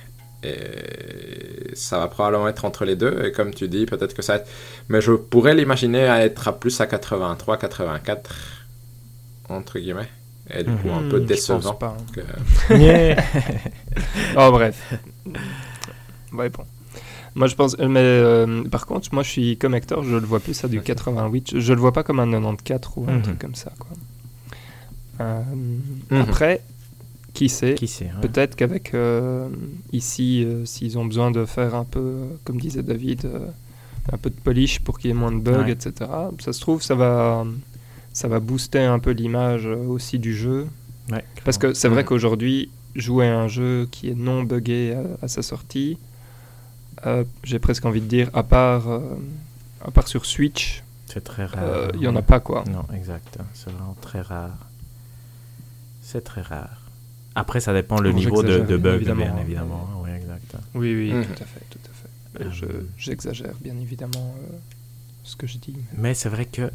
Et 0.44 1.74
ça 1.76 2.00
va 2.00 2.08
probablement 2.08 2.50
être 2.50 2.66
entre 2.66 2.84
les 2.84 2.98
deux, 2.98 3.24
et 3.26 3.32
comme 3.32 3.54
tu 3.54 3.70
dis, 3.70 3.86
peut-être 3.86 4.14
que 4.14 4.22
ça 4.22 4.34
va 4.34 4.40
être... 4.40 4.50
Mais 4.90 5.00
je 5.00 5.14
pourrais 5.14 5.56
l'imaginer 5.56 6.08
à 6.08 6.26
être 6.26 6.50
à 6.50 6.60
plus 6.60 6.82
à 6.82 6.88
83, 6.88 7.58
84, 7.58 8.36
entre 9.48 9.80
guillemets. 9.80 10.10
Et 10.54 10.64
du 10.64 10.76
coup, 10.76 10.90
un 10.92 11.10
peu 11.10 11.22
hmm, 11.22 11.26
décevant. 11.26 11.74
Pas, 11.74 11.96
hein. 11.98 12.66
oh, 14.38 14.52
bref. 14.52 14.94
Ouais, 16.34 16.50
bon. 16.50 16.66
Moi, 17.36 17.48
je 17.48 17.56
pense. 17.56 17.78
Mais 17.78 18.00
euh, 18.00 18.64
par 18.66 18.86
contre, 18.86 19.08
moi, 19.14 19.24
je 19.24 19.30
suis 19.30 19.58
comme 19.58 19.74
acteur, 19.74 20.04
je 20.04 20.16
le 20.16 20.26
vois 20.26 20.42
plus 20.42 20.62
à 20.64 20.68
du 20.68 20.82
88. 20.82 21.60
Je 21.60 21.74
le 21.74 21.80
vois 21.80 21.94
pas 21.94 22.04
comme 22.04 22.20
un 22.20 22.30
94 22.30 22.94
ou 22.98 23.06
un 23.10 23.14
mhm. 23.14 23.22
truc 23.22 23.40
comme 23.40 23.56
ça. 23.56 23.72
Quoi. 23.80 23.96
Euh, 25.20 25.42
mhm. 26.10 26.22
Après, 26.22 26.62
qui 27.34 27.50
sait, 27.50 27.76
qui 27.76 27.88
sait 27.88 28.10
Peut-être 28.22 28.56
qu'avec 28.56 28.94
euh, 28.94 29.50
ici, 29.92 30.46
s'ils 30.66 30.98
ont 30.98 31.06
besoin 31.06 31.32
de 31.32 31.46
faire 31.46 31.76
un 31.76 31.86
peu, 31.86 32.24
comme 32.44 32.60
disait 32.60 32.84
David, 32.84 33.30
un 34.12 34.18
peu 34.18 34.30
de 34.30 34.36
polish 34.36 34.80
pour 34.80 35.00
qu'il 35.00 35.10
y 35.10 35.12
ait 35.12 35.18
moins 35.18 35.32
de 35.32 35.40
bugs, 35.40 35.68
etc. 35.68 36.10
Ça 36.40 36.54
se 36.54 36.62
trouve, 36.62 36.82
ça 36.82 36.96
va, 36.96 37.46
ça 38.12 38.28
va 38.28 38.40
booster 38.40 38.84
un 38.84 39.00
peu 39.00 39.12
l'image 39.12 39.66
aussi 39.66 40.20
du 40.20 40.36
jeu. 40.36 40.68
Parce 41.44 41.58
que 41.58 41.74
c'est 41.74 41.90
vrai 41.90 42.04
qu'aujourd'hui, 42.04 42.70
jouer 42.96 43.28
à 43.28 43.40
un 43.40 43.48
jeu 43.48 43.88
qui 43.92 44.10
est 44.10 44.16
non 44.16 44.44
buggé 44.44 44.96
à 45.22 45.28
sa 45.28 45.42
sortie, 45.42 45.98
euh, 47.06 47.24
j'ai 47.44 47.60
presque 47.60 47.86
envie 47.86 48.02
de 48.02 48.08
dire, 48.08 48.30
à 48.34 48.44
part, 48.44 48.90
euh, 48.90 49.00
à 49.86 49.92
part 49.92 50.08
sur 50.08 50.26
Switch. 50.26 50.84
C'est 51.06 51.24
très 51.24 51.46
rare. 51.46 51.64
Euh, 51.64 51.88
il 51.96 52.00
n'y 52.00 52.08
en 52.08 52.16
a 52.16 52.22
pas, 52.22 52.40
quoi. 52.40 52.64
Non, 52.70 52.86
exact. 52.96 53.38
C'est 53.54 53.72
vraiment 53.72 53.96
très 54.00 54.22
rare. 54.22 54.56
C'est 56.14 56.24
très 56.24 56.42
rare. 56.42 56.78
Après, 57.34 57.60
ça 57.60 57.74
dépend 57.74 58.00
le 58.00 58.12
niveau 58.12 58.44
de, 58.44 58.60
de 58.60 58.78
bug, 58.78 58.98
évidemment. 58.98 59.26
bien 59.26 59.38
évidemment. 59.40 59.90
Oui, 60.04 60.12
exact. 60.12 60.56
Oui, 60.76 60.94
oui, 60.94 61.12
mhm. 61.12 61.26
tout 61.26 61.42
à 61.42 61.46
fait. 61.46 61.62
Tout 61.72 61.80
à 61.90 62.44
fait. 62.44 62.50
J'exagère, 63.00 63.56
bien 63.60 63.76
évidemment, 63.80 64.36
ce 65.24 65.36
que 65.36 65.48
je 65.48 65.58
dis. 65.58 65.76
Mais 65.98 66.14
c'est 66.14 66.30
vrai 66.30 66.46
que 66.46 66.72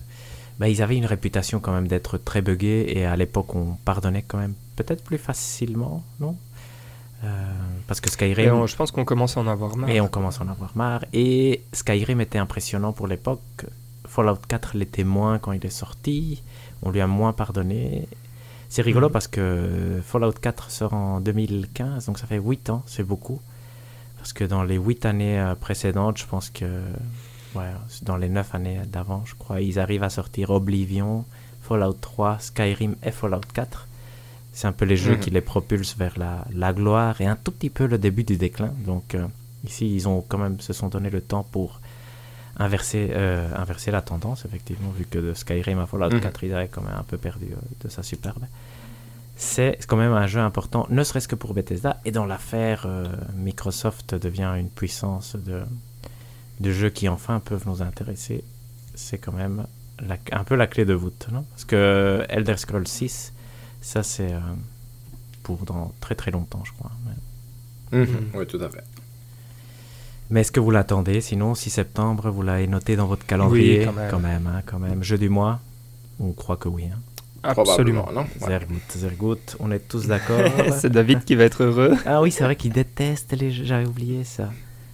bah, 0.58 0.68
ils 0.68 0.82
avaient 0.82 0.96
une 0.96 1.06
réputation 1.06 1.60
quand 1.60 1.72
même 1.72 1.86
d'être 1.86 2.18
très 2.18 2.42
buggés 2.42 2.98
et 2.98 3.06
à 3.06 3.14
l'époque, 3.14 3.54
on 3.54 3.76
pardonnait 3.84 4.24
quand 4.26 4.38
même 4.38 4.54
peut-être 4.74 5.04
plus 5.04 5.18
facilement, 5.18 6.02
non? 6.18 6.36
Euh, 7.22 7.28
parce 7.86 8.00
que 8.00 8.10
Skyrim. 8.10 8.66
je 8.66 8.74
pense 8.74 8.90
qu'on 8.90 9.04
commence 9.04 9.36
à 9.36 9.40
en 9.40 9.46
avoir 9.46 9.76
marre. 9.76 9.90
Et 9.90 10.00
on 10.00 10.08
commence 10.08 10.40
à 10.40 10.44
en 10.44 10.48
avoir 10.48 10.76
marre. 10.76 11.04
Et 11.12 11.62
Skyrim 11.72 12.20
était 12.20 12.38
impressionnant 12.38 12.92
pour 12.92 13.06
l'époque. 13.06 13.66
Fallout 14.04 14.38
4 14.48 14.76
l'était 14.76 15.04
moins 15.04 15.38
quand 15.38 15.52
il 15.52 15.64
est 15.64 15.70
sorti. 15.70 16.42
On 16.82 16.90
lui 16.90 17.00
a 17.00 17.06
moins 17.06 17.32
pardonné. 17.32 18.08
C'est 18.68 18.82
rigolo 18.82 19.08
mm. 19.08 19.12
parce 19.12 19.28
que 19.28 20.00
Fallout 20.04 20.32
4 20.32 20.70
sort 20.70 20.92
en 20.94 21.20
2015, 21.20 22.06
donc 22.06 22.18
ça 22.18 22.26
fait 22.26 22.38
8 22.38 22.70
ans, 22.70 22.82
c'est 22.86 23.02
beaucoup. 23.02 23.40
Parce 24.18 24.32
que 24.32 24.44
dans 24.44 24.62
les 24.62 24.76
8 24.76 25.06
années 25.06 25.40
euh, 25.40 25.54
précédentes, 25.54 26.18
je 26.18 26.26
pense 26.26 26.50
que. 26.50 26.66
Ouais, 27.54 27.70
dans 28.02 28.16
les 28.16 28.28
9 28.28 28.54
années 28.54 28.80
d'avant, 28.86 29.22
je 29.24 29.34
crois, 29.34 29.62
ils 29.62 29.78
arrivent 29.78 30.02
à 30.02 30.10
sortir 30.10 30.50
Oblivion, 30.50 31.24
Fallout 31.62 31.94
3, 31.94 32.38
Skyrim 32.40 32.96
et 33.02 33.10
Fallout 33.10 33.40
4. 33.54 33.86
C'est 34.52 34.66
un 34.66 34.72
peu 34.72 34.84
les 34.84 34.96
jeux 34.96 35.14
mhm. 35.14 35.20
qui 35.20 35.30
les 35.30 35.40
propulsent 35.40 35.96
vers 35.96 36.14
la, 36.18 36.72
gloire 36.72 37.20
et 37.20 37.26
un 37.26 37.36
tout 37.36 37.52
petit 37.52 37.70
peu 37.70 37.86
le 37.86 37.96
début 37.96 38.24
du 38.24 38.36
déclin. 38.36 38.74
Donc 38.84 39.14
euh, 39.14 39.26
ici, 39.64 39.94
ils 39.94 40.08
ont 40.08 40.22
quand 40.26 40.38
même 40.38 40.60
se 40.60 40.72
sont 40.72 40.88
donné 40.88 41.10
le 41.10 41.20
temps 41.20 41.46
pour 41.50 41.80
inverser, 42.58 43.10
euh, 43.12 43.48
inverser 43.56 43.90
la 43.90 44.02
tendance, 44.02 44.44
effectivement, 44.44 44.90
vu 44.90 45.04
que 45.04 45.18
de 45.18 45.34
Skyrim 45.34 45.78
à 45.78 45.86
Fallout 45.86 46.10
4, 46.10 46.24
mhm. 46.24 46.48
ils 46.48 46.54
avaient 46.54 46.68
quand 46.68 46.82
même 46.82 46.96
un 46.96 47.02
peu 47.02 47.16
perdu 47.16 47.46
euh, 47.52 47.56
de 47.84 47.88
sa 47.88 48.02
superbe. 48.02 48.44
C'est 49.36 49.78
quand 49.86 49.96
même 49.96 50.12
un 50.12 50.26
jeu 50.26 50.40
important, 50.40 50.86
ne 50.90 51.04
serait-ce 51.04 51.28
que 51.28 51.36
pour 51.36 51.54
Bethesda. 51.54 52.00
Et 52.04 52.10
dans 52.10 52.26
l'affaire, 52.26 52.88
Microsoft 53.36 54.16
devient 54.16 54.52
une 54.58 54.68
puissance 54.68 55.36
de, 55.36 55.62
de 56.58 56.72
jeux 56.72 56.90
qui 56.90 57.08
enfin 57.08 57.38
peuvent 57.38 57.62
nous 57.66 57.80
intéresser. 57.80 58.42
C'est 58.96 59.18
quand 59.18 59.32
même 59.32 59.64
un 60.32 60.42
peu 60.42 60.56
la 60.56 60.66
clé 60.66 60.84
de 60.84 60.92
voûte, 60.92 61.28
non? 61.30 61.44
Parce 61.50 61.64
que 61.64 62.26
Elder 62.28 62.56
Scrolls 62.56 62.88
6 62.88 63.32
ça, 63.80 64.02
c'est 64.02 64.32
euh, 64.32 64.40
pour 65.42 65.64
dans 65.64 65.92
très 66.00 66.14
très 66.14 66.30
longtemps, 66.30 66.62
je 66.64 66.72
crois. 66.72 66.90
Mhm. 67.92 68.30
Oui, 68.34 68.46
tout 68.46 68.60
à 68.60 68.68
fait. 68.68 68.84
Mais 70.30 70.42
est-ce 70.42 70.52
que 70.52 70.60
vous 70.60 70.70
l'attendez? 70.70 71.20
Sinon, 71.20 71.54
6 71.54 71.70
septembre, 71.70 72.30
vous 72.30 72.42
l'avez 72.42 72.66
noté 72.66 72.96
dans 72.96 73.06
votre 73.06 73.24
calendrier 73.24 73.80
oui, 73.80 73.94
quand 74.10 74.20
même. 74.20 74.46
Hein, 74.46 74.62
quand 74.66 74.78
même, 74.78 75.02
Jeu 75.02 75.16
du 75.16 75.28
mois 75.28 75.60
On 76.20 76.32
croit 76.32 76.56
que 76.56 76.68
oui. 76.68 76.84
Hein. 76.92 76.98
Absolument. 77.42 78.08
Non? 78.12 78.26
Zergout, 78.40 78.80
Zergout, 78.90 79.56
on 79.60 79.70
est 79.70 79.78
tous 79.78 80.06
d'accord. 80.06 80.40
c'est 80.78 80.90
David 80.90 81.24
qui 81.24 81.34
va 81.34 81.44
être 81.44 81.62
heureux. 81.62 81.96
Ah 82.04 82.20
oui, 82.20 82.30
c'est 82.30 82.44
vrai 82.44 82.56
qu'il 82.56 82.72
déteste 82.72 83.32
les 83.32 83.50
jeux, 83.50 83.64
j'avais 83.64 83.86
oublié 83.86 84.24
ça. 84.24 84.50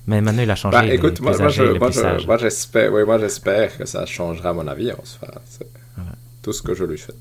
Mais 0.06 0.20
maintenant, 0.20 0.42
il 0.42 0.50
a 0.50 0.54
changé. 0.54 0.76
Bah, 0.76 0.86
écoute, 0.86 1.20
moi, 1.20 1.32
moi, 1.38 1.48
j'espère 2.38 2.92
oui, 2.92 3.78
que 3.78 3.86
ça 3.86 4.04
changera 4.04 4.52
mon 4.52 4.68
avis. 4.68 4.92
Enfin, 4.92 5.32
c'est 5.46 5.66
tout 6.42 6.52
ce 6.52 6.62
que 6.62 6.74
je 6.74 6.84
lui 6.84 6.98
fais. 6.98 7.14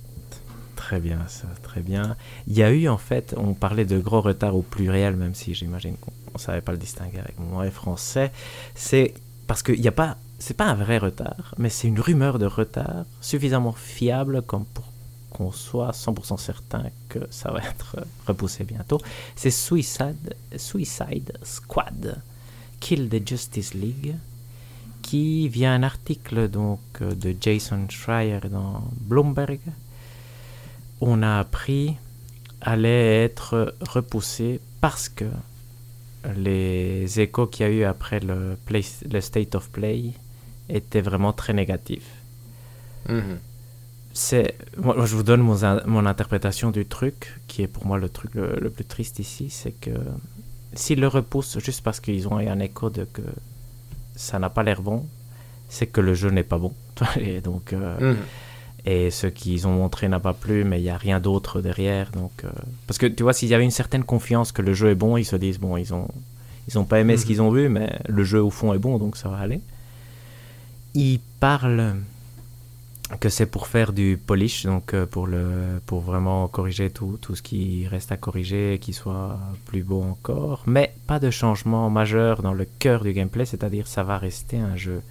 Très 0.88 1.00
bien, 1.00 1.19
ça, 1.30 1.48
très 1.62 1.80
bien. 1.80 2.17
Il 2.46 2.58
y 2.58 2.62
a 2.62 2.69
eu 2.69 2.89
en 2.89 2.98
fait, 2.98 3.34
on 3.38 3.54
parlait 3.54 3.86
de 3.86 4.00
gros 4.00 4.19
retard 4.19 4.54
au 4.54 4.63
pluriel, 4.63 5.15
même 5.15 5.34
si 5.34 5.54
j'imagine 5.54 5.96
qu'on 5.96 6.12
ne 6.34 6.38
savait 6.38 6.60
pas 6.60 6.74
le 6.74 6.78
distinguer 6.78 7.19
avec 7.19 7.39
mon 7.39 7.56
vrai 7.56 7.72
français. 7.72 8.34
C'est 8.76 9.13
parce 9.48 9.63
qu'il 9.63 9.80
n'y 9.80 9.88
a 9.88 9.93
pas, 9.93 10.17
c'est 10.39 10.58
pas 10.58 10.65
un 10.65 10.74
vrai 10.74 10.98
retard, 10.98 11.56
mais 11.58 11.69
c'est 11.69 11.88
une 11.88 12.02
rumeur 12.02 12.38
de 12.38 12.46
retard 12.46 13.06
suffisamment 13.22 13.72
fiable 13.72 14.41
comme 14.41 14.65
pour 14.65 14.84
qu'on 15.30 15.54
soit 15.54 15.91
100% 15.91 16.38
certain 16.38 16.84
que 17.08 17.19
ça 17.32 17.50
va 17.50 17.60
être 17.60 17.96
repoussé 18.28 18.65
bientôt. 18.65 19.00
C'est 19.38 19.52
Suicide, 19.52 20.36
Suicide 20.58 21.32
Squad, 21.43 22.22
Kill 22.82 23.08
the 23.08 23.26
Justice 23.26 23.74
League, 23.74 24.15
qui 25.02 25.48
vient 25.48 25.76
un 25.76 25.84
article 25.84 26.50
donc 26.50 26.82
de 27.00 27.34
Jason 27.39 27.88
Schreier 27.89 28.41
dans 28.52 28.84
Bloomberg 29.00 29.62
on 31.06 31.22
a 31.22 31.39
appris 31.39 31.96
allait 32.62 33.24
être 33.26 33.76
repoussé 33.82 34.62
parce 34.80 35.10
que 35.10 35.26
les 36.38 37.20
échos 37.20 37.48
qu'il 37.48 37.66
y 37.66 37.70
a 37.70 37.72
eu 37.72 37.84
après 37.84 38.22
le, 38.22 38.58
le, 38.70 39.22
State 39.22 39.56
of 39.56 39.70
Play 39.70 40.13
étaient 40.70 41.02
vraiment 41.02 41.34
très 41.34 41.54
négatifs. 41.54 42.10
Mhm. 43.10 43.39
C'est, 44.13 44.56
moi, 44.78 45.06
je 45.06 45.16
vous 45.16 45.24
donne 45.24 45.42
mon, 45.42 45.58
mon, 45.86 46.06
interprétation 46.06 46.72
du 46.72 46.86
truc, 46.86 47.39
qui 47.48 47.63
est 47.63 47.68
pour 47.68 47.86
moi 47.86 47.98
le 47.98 48.08
truc 48.08 48.36
le, 48.36 48.70
plus 48.70 48.86
triste 48.86 49.20
ici, 49.20 49.50
c'est 49.50 49.72
que 49.72 49.92
s'ils 50.74 51.02
le 51.02 51.08
repoussent 51.08 51.60
juste 51.60 51.82
parce 51.82 52.00
qu'ils 52.00 52.28
ont 52.30 52.39
eu 52.39 52.48
un 52.48 52.60
écho 52.60 52.89
de 52.89 53.04
que 53.04 53.24
ça 54.16 54.39
n'a 54.39 54.50
pas 54.50 54.63
l'air 54.63 54.82
bon, 54.82 55.06
c'est 55.68 55.88
que 55.88 56.00
le 56.00 56.13
jeu 56.13 56.30
n'est 56.30 56.44
pas 56.44 56.60
bon. 56.60 56.74
Et 57.20 57.42
donc, 57.42 57.74
euh, 57.74 58.13
mhm 58.13 58.24
et 58.86 59.12
ce 59.12 59.28
qu'ils 59.28 59.65
ont 59.67 59.74
montré 59.74 60.10
n'a 60.10 60.19
pas 60.19 60.34
plu, 60.34 60.63
mais 60.63 60.80
il 60.80 60.84
n'y 60.84 60.89
a 60.89 60.98
rien 60.98 61.19
d'autre 61.19 61.62
derrière. 61.62 62.12
Donc, 62.12 62.32
euh, 62.43 62.50
Parce 62.88 62.98
que 62.98 63.06
tu 63.06 63.24
vois, 63.24 63.34
s'il 63.34 63.50
y 63.50 63.54
avait 63.54 63.63
une 63.63 63.72
certaine 63.72 64.04
confiance 64.04 64.52
que 64.52 64.62
le 64.62 64.74
jeu 64.74 64.89
est 64.89 64.96
bon, 64.96 65.15
ils 65.15 65.26
se 65.26 65.38
disent, 65.38 65.60
bon, 65.60 65.78
ils 65.78 65.93
ont, 65.93 66.08
ils 66.67 66.78
ont 66.78 66.84
pas 66.84 67.00
aimé 67.00 67.15
ce 67.15 67.22
mhm. 67.22 67.28
qu'ils 67.28 67.41
ont 67.41 67.52
vu, 67.52 67.69
mais 67.69 68.00
le 68.08 68.24
jeu 68.24 68.43
au 68.43 68.50
fond 68.50 68.74
est 68.74 68.80
bon, 68.80 68.98
donc 68.98 69.15
ça 69.15 69.30
va 69.30 69.38
aller. 69.38 69.62
Ils 70.96 71.19
parlent 71.39 71.96
que 73.19 73.30
c'est 73.30 73.46
pour 73.46 73.67
faire 73.67 73.93
du 73.93 74.19
polish, 74.24 74.65
donc 74.65 74.93
euh, 74.93 75.06
pour, 75.06 75.28
le, 75.28 75.80
pour 75.86 76.02
vraiment 76.02 76.48
corriger 76.50 76.89
tout, 76.89 77.17
tout 77.22 77.36
ce 77.36 77.41
qui 77.41 77.88
reste 77.88 78.12
à 78.12 78.17
corriger, 78.17 78.80
qui 78.82 78.91
soit 78.91 79.39
plus 79.65 79.84
beau 79.84 80.02
encore, 80.02 80.63
mais 80.65 80.93
pas 81.08 81.19
de 81.19 81.30
changement 81.30 81.89
majeur 81.89 82.41
dans 82.41 82.54
le 82.54 82.65
cœur 82.80 83.04
du 83.04 83.13
gameplay, 83.13 83.46
c'est-à-dire 83.46 83.88
ça 83.88 84.04
va 84.04 84.17
rester 84.17 84.58
un 84.58 84.76
jeu 84.76 85.02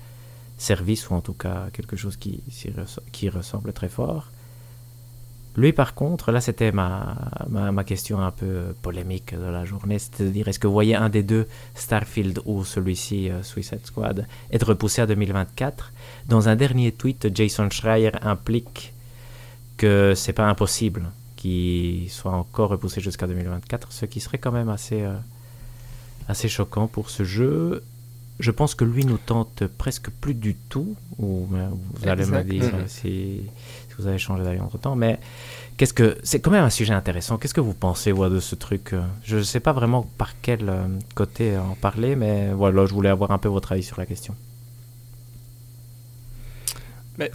service 0.63 1.11
ou 1.11 1.15
en 1.15 1.21
tout 1.21 1.35
cas 1.35 1.69
quelque 1.73 1.97
chose 1.97 2.17
qui, 2.17 2.43
qui 3.13 3.29
ressemble 3.29 3.73
très 3.73 3.89
fort. 3.89 4.31
Lui, 5.55 5.75
par 5.75 5.95
contre, 5.95 6.33
là, 6.33 6.41
c'était 6.41 6.73
ma, 6.73 7.15
ma, 7.51 7.85
question 7.85 8.21
un 8.21 8.31
peu 8.31 8.75
polémique 8.81 9.35
de 9.35 9.51
la 9.51 9.67
journée, 9.67 9.99
c'est-à-dire, 9.99 10.49
est-ce 10.49 10.59
que 10.59 10.67
vous 10.67 10.73
voyez 10.73 10.95
un 10.95 11.11
des 11.11 11.23
deux, 11.23 11.47
Starfield 11.75 12.41
ou 12.47 12.65
celui-ci, 12.65 13.29
euh, 13.29 13.43
Suicide 13.43 13.85
Squad, 13.85 14.27
être 14.51 14.69
repoussé 14.69 15.03
à 15.03 15.07
2024 15.07 15.93
Dans 16.27 16.49
un 16.49 16.57
dernier 16.57 16.91
tweet, 16.93 17.29
Jason 17.35 17.69
Schreier 17.69 18.13
implique 18.23 18.95
que 19.77 20.15
c'est 20.17 20.33
pas 20.33 20.47
impossible 20.49 21.11
qu'il 21.37 22.09
soit 22.09 22.33
encore 22.33 22.71
repoussé 22.71 23.03
jusqu'à 23.03 23.27
2024, 23.27 23.93
ce 23.93 24.07
qui 24.07 24.21
serait 24.21 24.39
quand 24.39 24.53
même 24.53 24.71
assez, 24.71 25.03
euh, 25.03 25.13
assez 26.29 26.49
choquant 26.49 26.87
pour 26.87 27.11
ce 27.11 27.25
jeu 27.25 27.83
je 28.41 28.51
pense 28.51 28.75
que 28.75 28.85
lui 28.85 29.05
nous 29.05 29.19
tente 29.19 29.65
presque 29.67 30.11
plus 30.11 30.35
du 30.35 30.55
tout. 30.55 30.95
Ou 31.19 31.47
ben, 31.51 31.71
vous 31.95 32.09
allez 32.09 32.27
me 32.27 32.43
dire 32.43 32.65
si, 32.87 33.43
si 33.89 33.95
vous 33.99 34.07
avez 34.07 34.19
changé 34.19 34.43
d'avis 34.43 34.61
entre 34.61 34.79
temps. 34.79 34.97
Mais 34.97 35.19
qu'est-ce 35.77 35.95
que 35.95 36.19
c'est 36.23 36.41
quand 36.41 36.51
même 36.51 36.65
un 36.65 36.71
sujet 36.71 36.95
intéressant. 36.95 37.39
Qu'est-ce 37.39 37.55
que 37.55 37.61
vous 37.61 37.75
pensez 37.75 38.13
ouais, 38.13 38.31
de 38.31 38.41
ce 38.41 38.55
truc? 38.55 38.93
Euh, 38.93 39.03
Je 39.25 39.39
ne 39.39 39.43
sais 39.43 39.61
pas 39.61 39.73
vraiment 39.73 40.07
par 40.19 40.35
quel 40.41 40.69
euh, 40.69 40.87
côté 41.15 41.57
en 41.57 41.75
parler, 41.75 42.17
mais 42.17 42.53
voilà, 42.53 42.87
je 42.87 42.93
voulais 42.95 43.11
avoir 43.11 43.31
un 43.31 43.39
peu 43.39 43.49
votre 43.49 43.73
avis 43.73 43.83
sur 43.83 43.99
la 43.99 44.07
question. 44.07 44.35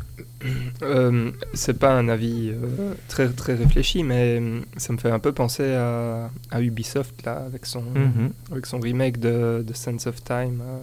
Euh, 0.84 1.32
c'est 1.56 1.78
pas 1.80 1.92
un 1.98 2.08
avis 2.10 2.52
euh, 2.52 2.94
très, 3.08 3.28
très 3.30 3.56
réfléchi, 3.56 4.04
mais 4.04 4.40
euh, 4.40 4.60
ça 4.78 4.94
me 4.94 4.98
fait 5.00 5.10
un 5.10 5.18
peu 5.20 5.32
penser 5.34 5.74
à, 5.74 6.30
à 6.52 6.62
Ubisoft 6.62 7.24
là, 7.26 7.38
avec, 7.46 7.66
son, 7.66 7.82
Mhm. 7.82 8.32
avec 8.52 8.66
son 8.68 8.80
remake 8.80 9.20
de, 9.20 9.64
de 9.68 9.74
Sense 9.74 10.06
of 10.06 10.24
Time 10.24 10.62
euh, 10.62 10.78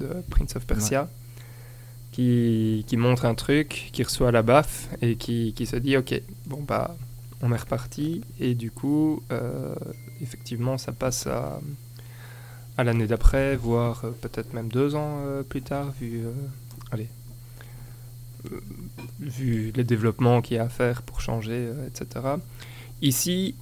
de 0.00 0.22
Prince 0.28 0.56
of 0.56 0.66
Persia, 0.66 1.08
qui, 2.12 2.84
qui 2.88 2.96
montre 2.96 3.24
un 3.26 3.34
truc, 3.34 3.90
qui 3.92 4.02
reçoit 4.02 4.32
la 4.32 4.42
baffe 4.42 4.88
et 5.00 5.14
qui, 5.16 5.52
qui 5.54 5.66
se 5.66 5.76
dit 5.76 5.96
Ok, 5.96 6.20
bon 6.46 6.62
bah 6.62 6.96
on 7.42 7.52
est 7.52 7.56
reparti, 7.56 8.22
et 8.40 8.54
du 8.54 8.70
coup, 8.72 9.22
euh, 9.30 9.74
effectivement, 10.20 10.78
ça 10.78 10.90
passe 10.92 11.26
à, 11.28 11.60
à 12.76 12.84
l'année 12.84 13.06
d'après, 13.06 13.54
voire 13.56 14.02
peut-être 14.20 14.52
même 14.52 14.68
deux 14.68 14.94
ans 14.96 15.20
plus 15.48 15.62
tard, 15.62 15.92
vu. 16.00 16.22
allez 16.90 17.08
vu 19.20 19.72
les 19.74 19.84
développements 19.84 20.40
qu'il 20.42 20.56
y 20.56 20.60
a 20.60 20.64
à 20.64 20.68
faire 20.68 21.02
pour 21.02 21.20
changer, 21.20 21.52
euh, 21.70 21.86
etc. 21.88 22.24
Ici, 23.02 23.54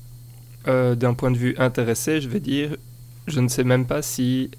euh, 0.68 0.94
d'un 0.94 1.14
point 1.14 1.30
de 1.30 1.36
vue 1.36 1.54
intéressé, 1.58 2.20
je 2.20 2.28
vais 2.28 2.40
dire, 2.40 2.76
je 3.26 3.40
ne 3.40 3.48
sais 3.48 3.64
même 3.64 3.86
pas 3.86 4.02
si... 4.02 4.50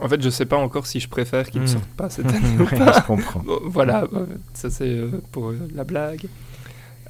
En 0.00 0.08
fait, 0.08 0.20
je 0.20 0.26
ne 0.26 0.30
sais 0.30 0.44
pas 0.46 0.56
encore 0.56 0.86
si 0.86 0.98
je 1.00 1.08
préfère 1.08 1.50
qu'ils 1.50 1.60
ne 1.62 1.66
Hmm. 1.66 1.70
sortent 1.70 1.88
pas 1.96 2.10
cette 2.10 2.26
année 2.34 2.58
ou 2.60 2.66
pas. 2.66 2.92
je 3.00 3.06
comprends. 3.06 3.40
Bon, 3.40 3.60
voilà, 3.64 4.08
euh, 4.12 4.26
ça 4.52 4.68
c'est 4.70 4.88
euh, 4.88 5.10
pour 5.32 5.50
euh, 5.50 5.68
la 5.74 5.84
blague. 5.84 6.26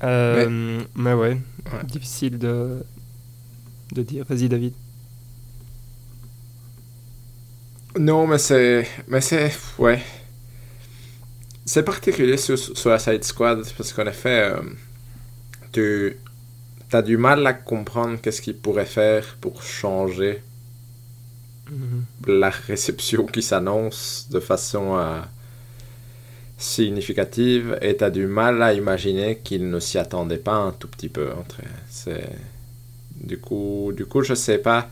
Euh, 0.03 0.83
mais... 0.95 1.15
ouais, 1.15 1.41
Ouais. 1.73 1.85
difficile 1.85 2.39
de, 2.39 2.85
de 3.93 4.03
dire. 4.03 4.27
Vas-y 4.29 4.49
David. 4.51 4.75
Non, 7.99 8.27
mais 8.27 8.39
c'est. 8.39 8.87
Mais 9.09 9.21
c'est. 9.21 9.53
Ouais. 9.79 10.03
C'est 11.65 11.83
particulier 11.83 12.37
sur, 12.37 12.59
Side 12.59 13.25
Squad 13.25 13.65
parce 13.77 13.93
qu'en 13.93 14.07
effet, 14.07 14.53
euh, 14.53 14.61
tu 15.73 16.17
as 16.93 17.03
du 17.03 17.17
mal 17.17 17.47
à 17.47 17.55
comprendre 17.55 18.21
qu'est-ce 18.21 18.43
qu'ils 18.43 18.57
pourraient 18.57 18.85
faire 18.85 19.37
pour 19.41 19.63
changer 19.63 20.43
la 22.27 22.51
réception 22.51 23.25
qui 23.25 23.43
s'annonce 23.43 24.29
de 24.31 24.39
façon 24.39 24.97
euh, 24.99 25.21
significative 26.59 27.79
et 27.81 27.97
tu 27.97 28.05
as 28.05 28.11
du 28.11 28.27
mal 28.27 28.63
à 28.63 28.75
imaginer 28.75 29.39
qu'ils 29.39 29.69
ne 29.69 29.81
s'y 29.81 29.99
attendaient 29.99 30.37
pas 30.37 30.57
un 30.57 30.73
tout 30.73 30.89
petit 30.89 31.09
peu. 31.09 31.31
Du 33.17 33.39
coup, 33.39 33.93
du 33.97 34.05
coup, 34.05 34.23
je 34.23 34.35
sais 34.35 34.59
pas. 34.59 34.91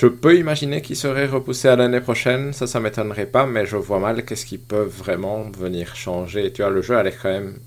Je 0.00 0.06
peux 0.06 0.36
imaginer 0.36 0.80
qu'ils 0.80 0.94
seraient 0.94 1.26
repoussés 1.26 1.66
à 1.66 1.74
l'année 1.74 2.00
prochaine, 2.00 2.52
ça, 2.52 2.68
ça 2.68 2.78
m'étonnerait 2.78 3.26
pas, 3.26 3.46
mais 3.46 3.66
je 3.66 3.76
vois 3.76 3.98
mal 3.98 4.24
qu'est-ce 4.24 4.46
qu'ils 4.46 4.60
peuvent 4.60 4.86
vraiment 4.96 5.50
venir 5.50 5.96
changer. 5.96 6.52
Tu 6.52 6.62
vois, 6.62 6.70
le 6.70 6.82
jeu 6.82 6.96
a 6.96 7.02
l'air 7.02 7.18
quand 7.20 7.30
même 7.30 7.58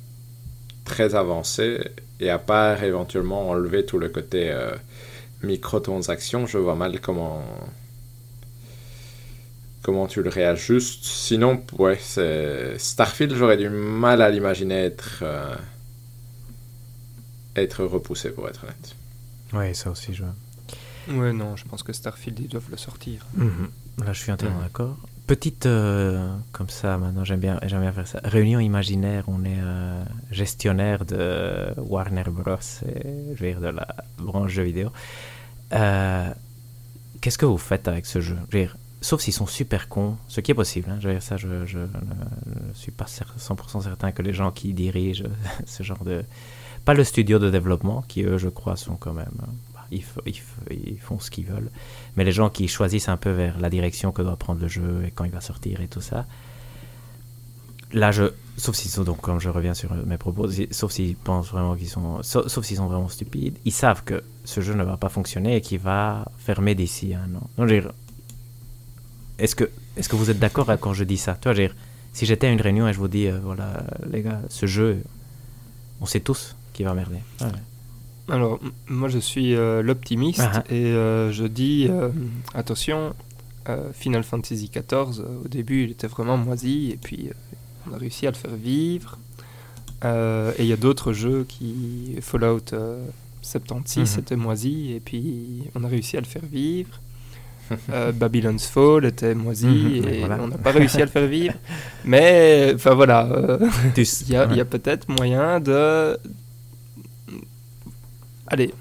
très 0.85 1.13
avancé, 1.13 1.81
et 2.21 2.29
à 2.29 2.37
part 2.37 2.81
éventuellement 2.85 3.49
enlever 3.49 3.85
tout 3.85 3.99
le 3.99 4.07
côté 4.07 4.49
euh, 4.49 4.71
microtransactions, 5.43 6.45
je 6.47 6.57
vois 6.57 6.75
mal 6.75 7.01
comment 7.01 7.43
comment 9.81 10.07
tu 10.07 10.23
le 10.23 10.29
réajustes. 10.29 11.03
Sinon, 11.03 11.61
ouais, 11.79 11.97
c'est 11.99 12.77
Starfield, 12.77 13.35
j'aurais 13.35 13.57
du 13.57 13.67
mal 13.67 14.21
à 14.21 14.29
l'imaginer 14.29 14.85
être 14.85 15.19
euh, 15.23 15.55
être 17.57 17.83
repoussé, 17.83 18.29
pour 18.29 18.47
être 18.47 18.63
honnête. 18.63 18.95
Oui, 19.51 19.75
ça 19.75 19.91
aussi, 19.91 20.13
je. 20.13 20.23
Ouais, 21.09 21.33
non, 21.33 21.55
je 21.55 21.65
pense 21.65 21.83
que 21.83 21.93
Starfield, 21.93 22.39
ils 22.39 22.47
doivent 22.47 22.69
le 22.69 22.77
sortir. 22.77 23.25
Mhm. 23.35 23.69
Là, 24.05 24.13
je 24.13 24.19
suis 24.21 24.31
entièrement 24.31 24.61
d'accord. 24.61 24.95
Petite, 25.27 25.65
euh, 25.65 26.35
comme 26.51 26.69
ça, 26.69 26.97
maintenant, 26.97 27.23
j'aime 27.23 27.39
bien, 27.39 27.59
j'aime 27.65 27.81
bien 27.81 27.91
faire 27.93 28.07
ça. 28.07 28.19
Réunion 28.23 28.59
imaginaire, 28.59 29.23
on 29.27 29.43
est 29.45 29.59
euh, 29.61 30.03
gestionnaire 30.31 31.05
de 31.05 31.73
Warner 31.77 32.23
Bros. 32.27 32.55
Et, 32.85 33.35
je 33.35 33.43
veux 33.43 33.51
dire, 33.51 33.61
de 33.61 33.67
la 33.67 33.87
branche 34.17 34.51
jeux 34.51 34.63
vidéo. 34.63 34.89
Euh, 35.73 36.29
Qu'est-ce 37.21 37.37
que 37.37 37.45
vous 37.45 37.57
faites 37.59 37.87
avec 37.87 38.05
ce 38.07 38.19
jeu? 38.19 38.35
Je 38.51 38.57
veux 38.57 38.63
dire, 38.65 38.77
Sauf 39.03 39.21
s'ils 39.21 39.33
sont 39.33 39.47
super 39.47 39.87
cons, 39.89 40.15
ce 40.27 40.41
qui 40.41 40.51
est 40.51 40.55
possible. 40.55 40.87
hein. 40.91 40.97
Je 40.99 41.07
veux 41.07 41.13
dire, 41.15 41.23
ça, 41.23 41.35
je, 41.35 41.47
ne 41.47 41.65
je 41.65 41.79
suis 42.75 42.91
pas 42.91 43.05
cer- 43.05 43.25
100% 43.39 43.81
certain 43.81 44.11
que 44.11 44.21
les 44.21 44.31
gens 44.33 44.51
qui 44.51 44.73
dirigent 44.75 45.23
ce 45.65 45.81
genre 45.81 46.03
de... 46.03 46.23
Pas 46.85 46.93
le 46.93 47.03
studio 47.03 47.39
de 47.39 47.49
développement, 47.49 48.03
qui 48.07 48.21
eux, 48.23 48.37
je 48.37 48.47
crois, 48.49 48.75
sont 48.75 48.95
quand 48.97 49.13
même... 49.13 49.31
euh, 49.41 49.45
ils, 49.91 50.03
font 50.99 51.19
ce 51.19 51.29
qu'ils 51.29 51.45
veulent. 51.45 51.69
Mais 52.15 52.23
les 52.23 52.31
gens 52.31 52.49
qui 52.49 52.67
choisissent 52.67 53.09
un 53.09 53.17
peu 53.17 53.31
vers 53.31 53.59
la 53.59 53.69
direction 53.69 54.11
que 54.11 54.21
doit 54.21 54.37
prendre 54.37 54.61
le 54.61 54.67
jeu 54.67 55.03
et 55.05 55.11
quand 55.11 55.25
il 55.25 55.31
va 55.31 55.41
sortir 55.41 55.81
et 55.81 55.87
tout 55.87 56.01
ça. 56.01 56.25
Là, 57.93 58.11
je... 58.11 58.23
Sauf 58.57 58.75
sont, 58.75 59.03
donc, 59.03 59.21
comme 59.21 59.39
je 59.39 59.49
reviens 59.49 59.73
sur 59.73 59.93
mes 60.05 60.17
propos, 60.17 60.49
si- 60.49 60.67
sauf 60.71 60.91
s'ils 60.91 61.15
pensent 61.15 61.49
vraiment 61.49 61.75
qu'ils 61.75 61.89
sont... 61.89 62.21
Sauf, 62.23 62.63
s'ils 62.63 62.77
sont 62.77 62.87
vraiment 62.87 63.09
stupides, 63.09 63.57
ils 63.65 63.71
savent 63.71 64.03
que 64.03 64.23
ce 64.45 64.61
jeu 64.61 64.73
ne 64.75 64.83
va 64.83 64.97
pas 64.97 65.09
fonctionner 65.09 65.57
et 65.57 65.61
qu'il 65.61 65.79
va 65.79 66.25
fermer 66.37 66.75
d'ici 66.75 67.13
un 67.13 67.29
an. 67.35 67.65
Dire, 67.65 67.91
est-ce 69.39 69.55
que, 69.55 69.69
est 69.97 70.07
que 70.07 70.15
vous 70.15 70.29
êtes 70.29 70.39
d'accord 70.39 70.71
quand 70.79 70.93
je 70.93 71.03
dis 71.03 71.17
ça? 71.17 71.35
Tu 71.41 71.49
vois, 71.49 71.53
dire, 71.55 71.75
si 72.13 72.25
j'étais 72.25 72.47
à 72.47 72.51
une 72.51 72.61
réunion 72.61 72.87
et 72.87 72.93
je 72.93 72.99
vous 72.99 73.07
dis, 73.07 73.27
euh, 73.27 73.39
voilà, 73.41 73.83
les 74.09 74.21
gars, 74.21 74.41
ce 74.49 74.65
jeu, 74.67 75.01
on 75.99 76.05
sait 76.05 76.19
tous 76.19 76.55
qu'il 76.73 76.85
va 76.85 76.93
merder. 76.93 77.19
Ouais. 77.41 77.47
Alors, 78.31 78.59
moi 78.87 79.09
je 79.09 79.19
suis 79.19 79.55
euh, 79.55 79.81
l'optimiste 79.83 80.41
ah. 80.41 80.63
et 80.69 80.85
euh, 80.93 81.31
je 81.33 81.43
dis 81.45 81.87
euh, 81.89 82.09
attention, 82.53 83.13
Final 83.93 84.23
Fantasy 84.23 84.69
XIV, 84.73 85.21
au 85.45 85.47
début 85.47 85.83
il 85.83 85.91
était 85.91 86.07
vraiment 86.07 86.37
moisi 86.37 86.91
et 86.91 86.97
puis 86.97 87.29
on 87.89 87.93
a 87.93 87.97
réussi 87.97 88.25
à 88.27 88.31
le 88.31 88.35
faire 88.37 88.55
vivre. 88.55 89.17
Et 90.03 90.53
il 90.59 90.65
y 90.65 90.73
a 90.73 90.77
d'autres 90.77 91.13
jeux 91.13 91.45
qui. 91.47 92.15
Fallout 92.21 92.73
euh, 92.73 93.05
76 93.43 94.13
Mhm. 94.15 94.19
était 94.23 94.35
moisi 94.35 94.93
et 94.93 94.99
puis 94.99 95.63
on 95.75 95.83
a 95.83 95.87
réussi 95.87 96.15
à 96.17 96.21
le 96.21 96.25
faire 96.25 96.45
vivre. 96.51 96.99
Babylon's 98.13 98.65
Fall 98.67 99.05
était 99.05 99.35
moisi 99.35 99.65
Mhm, 99.67 100.07
et 100.07 100.19
voilà. 100.19 100.37
on 100.41 100.47
n'a 100.47 100.57
pas 100.57 100.71
réussi 100.71 100.97
à 100.97 101.05
le 101.05 101.11
faire 101.11 101.27
vivre. 101.27 101.53
Mais, 102.05 102.71
enfin 102.75 102.93
voilà. 102.93 103.27
il 103.97 104.29
y 104.29 104.35
a, 104.35 104.65
peut-être 104.65 105.07
moyen 105.09 105.59
de. 105.59 106.17
Allez, 108.51 108.73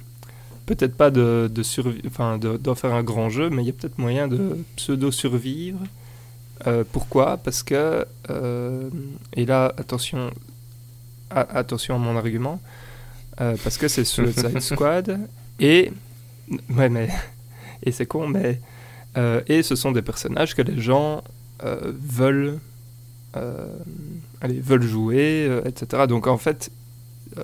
peut-être 0.66 0.96
pas 0.96 1.10
de, 1.10 1.48
d'en 1.48 2.74
faire 2.74 2.92
un 2.92 3.04
grand 3.04 3.30
jeu, 3.30 3.48
mais 3.50 3.62
il 3.62 3.66
y 3.66 3.70
a 3.70 3.72
peut-être 3.72 3.98
moyen 3.98 4.26
de 4.28 4.58
pseudo-survivre. 4.76 5.78
Euh, 6.66 6.82
pourquoi? 6.92 7.36
Parce 7.38 7.62
que, 7.62 8.04
euh, 8.30 8.90
et 9.34 9.46
là, 9.46 9.72
attention, 9.78 10.30
a- 11.30 11.56
attention 11.56 11.94
à 11.94 11.98
mon 11.98 12.16
argument, 12.16 12.60
euh, 13.40 13.56
parce 13.62 13.78
que 13.78 13.86
c'est 13.88 14.04
Suicide 14.14 14.60
Squad, 14.60 15.20
et. 15.60 15.92
Ouais, 16.68 16.88
mais. 16.88 17.08
Et 17.82 17.92
c'est 17.92 18.04
con, 18.04 18.26
mais. 18.28 18.60
et 19.46 19.62
ce 19.62 19.74
sont 19.74 19.90
des 19.92 20.02
personnages 20.02 20.54
que 20.54 20.60
les 20.60 20.78
gens 20.78 21.22
veulent 21.62 22.58
allez, 24.42 24.60
veulent 24.60 24.82
jouer, 24.82 25.48
etc. 25.64 26.06
Donc 26.06 26.26
en 26.26 26.36
fait, 26.36 26.70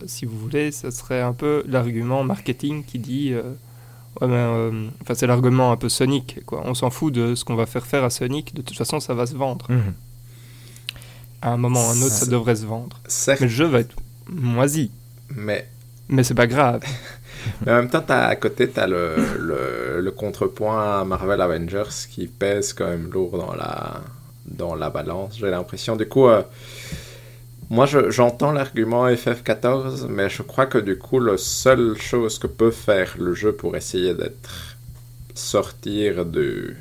si 0.06 0.24
vous 0.26 0.38
voulez, 0.38 0.72
ce 0.72 0.90
serait 0.90 1.20
un 1.22 1.32
peu 1.32 1.62
l'argument 1.66 2.24
marketing 2.24 2.84
qui 2.84 2.98
dit, 2.98 3.32
euh, 3.32 3.42
ouais, 4.20 4.28
euh, 4.30 4.88
enfin 5.02 5.14
c'est 5.14 5.26
l'argument 5.26 5.72
un 5.72 5.76
peu 5.76 5.88
Sonic, 5.88 6.40
quoi. 6.46 6.62
On 6.64 6.74
s'en 6.74 6.90
fout 6.90 7.12
de 7.12 7.34
ce 7.34 7.44
qu'on 7.44 7.54
va 7.56 7.66
faire 7.66 7.86
faire 7.86 8.04
à 8.04 8.10
Sonic. 8.10 8.54
De 8.54 8.62
toute 8.62 8.76
façon, 8.76 9.00
ça 9.00 9.14
va 9.14 9.26
se 9.26 9.34
vendre. 9.34 9.66
Mhm. 9.70 9.94
À 11.42 11.50
un 11.52 11.56
moment 11.56 11.80
ou 11.86 11.88
à 11.88 11.92
un 11.92 12.02
autre, 12.02 12.12
ça 12.14 12.24
Ça- 12.24 12.30
devrait 12.30 12.56
se 12.56 12.64
vendre. 12.66 12.98
Certes, 13.06 13.40
Mais 13.40 13.46
le 13.46 13.52
jeu 13.52 13.66
va 13.66 13.80
être 13.80 13.94
moisi. 14.28 14.90
mais 15.34 15.68
Mais 16.08 16.24
c'est 16.24 16.34
pas 16.34 16.46
grave. 16.46 16.82
Mais 17.66 17.72
en 17.72 17.76
même 17.76 17.90
temps, 17.90 18.00
t'as- 18.04 18.26
à 18.26 18.36
côté, 18.36 18.68
tu 18.70 18.80
as 18.80 18.86
le, 18.88 19.14
le, 19.38 20.00
le 20.00 20.10
contrepoint 20.10 21.04
Marvel 21.04 21.40
Avengers 21.40 21.84
qui 22.10 22.26
pèse 22.26 22.72
quand 22.72 22.86
même 22.88 23.08
lourd 23.12 23.38
dans 23.38 23.54
la, 23.54 24.00
dans 24.46 24.74
la 24.74 24.90
balance, 24.90 25.36
j'ai 25.38 25.50
l'impression. 25.50 25.94
Du 25.94 26.06
coup, 26.08 26.26
euh, 26.26 26.42
moi, 27.70 27.86
je- 27.86 28.10
j'entends 28.10 28.52
l'argument 28.52 29.08
FF14, 29.08 30.06
mais 30.08 30.28
je 30.30 30.42
crois 30.42 30.66
que 30.66 30.78
du 30.78 30.98
coup, 30.98 31.18
la 31.20 31.36
seule 31.36 31.96
chose 31.98 32.38
que 32.38 32.46
peut 32.46 32.70
faire 32.70 33.16
le 33.18 33.34
jeu 33.34 33.52
pour 33.52 33.76
essayer 33.76 34.14
d'être. 34.14 34.50
sortir 35.34 36.24
de. 36.26 36.74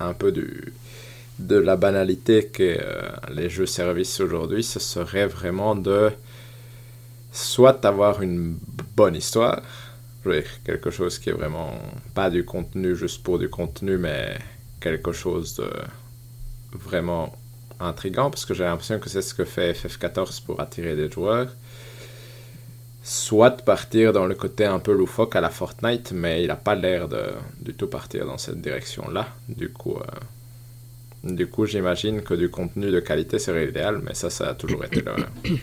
un 0.00 0.14
peu 0.14 0.32
du. 0.32 0.72
de 1.38 1.56
la 1.56 1.76
banalité 1.76 2.46
que 2.46 2.62
euh, 2.80 3.02
les 3.34 3.50
jeux 3.50 3.66
services 3.66 4.20
aujourd'hui, 4.20 4.62
ce 4.64 4.80
serait 4.80 5.26
vraiment 5.26 5.74
de 5.76 6.10
soit 7.32 7.84
avoir 7.84 8.22
une 8.22 8.56
bonne 8.96 9.14
histoire, 9.16 9.62
quelque 10.64 10.90
chose 10.90 11.18
qui 11.18 11.30
est 11.30 11.32
vraiment 11.32 11.72
pas 12.14 12.30
du 12.30 12.44
contenu 12.44 12.96
juste 12.96 13.22
pour 13.22 13.38
du 13.38 13.48
contenu, 13.48 13.96
mais 13.96 14.36
quelque 14.80 15.12
chose 15.12 15.54
de 15.56 15.70
vraiment 16.72 17.34
intrigant 17.80 18.30
parce 18.30 18.44
que 18.44 18.54
j'ai 18.54 18.64
l'impression 18.64 18.98
que 18.98 19.08
c'est 19.08 19.22
ce 19.22 19.34
que 19.34 19.44
fait 19.44 19.72
FF14 19.72 20.42
pour 20.44 20.60
attirer 20.60 20.96
des 20.96 21.10
joueurs. 21.10 21.48
Soit 23.02 23.62
partir 23.64 24.12
dans 24.12 24.26
le 24.26 24.34
côté 24.34 24.64
un 24.64 24.80
peu 24.80 24.92
loufoque 24.92 25.36
à 25.36 25.40
la 25.40 25.50
Fortnite, 25.50 26.12
mais 26.12 26.42
il 26.42 26.48
n'a 26.48 26.56
pas 26.56 26.74
l'air 26.74 27.08
de 27.08 27.22
du 27.60 27.72
tout 27.74 27.86
partir 27.86 28.26
dans 28.26 28.38
cette 28.38 28.60
direction-là. 28.60 29.28
Du 29.48 29.70
coup, 29.70 29.96
euh, 29.96 31.34
du 31.34 31.46
coup, 31.46 31.66
j'imagine 31.66 32.22
que 32.22 32.34
du 32.34 32.50
contenu 32.50 32.90
de 32.90 33.00
qualité 33.00 33.38
serait 33.38 33.68
idéal, 33.68 34.00
mais 34.02 34.14
ça, 34.14 34.28
ça 34.30 34.50
a 34.50 34.54
toujours 34.54 34.84
été 34.84 35.04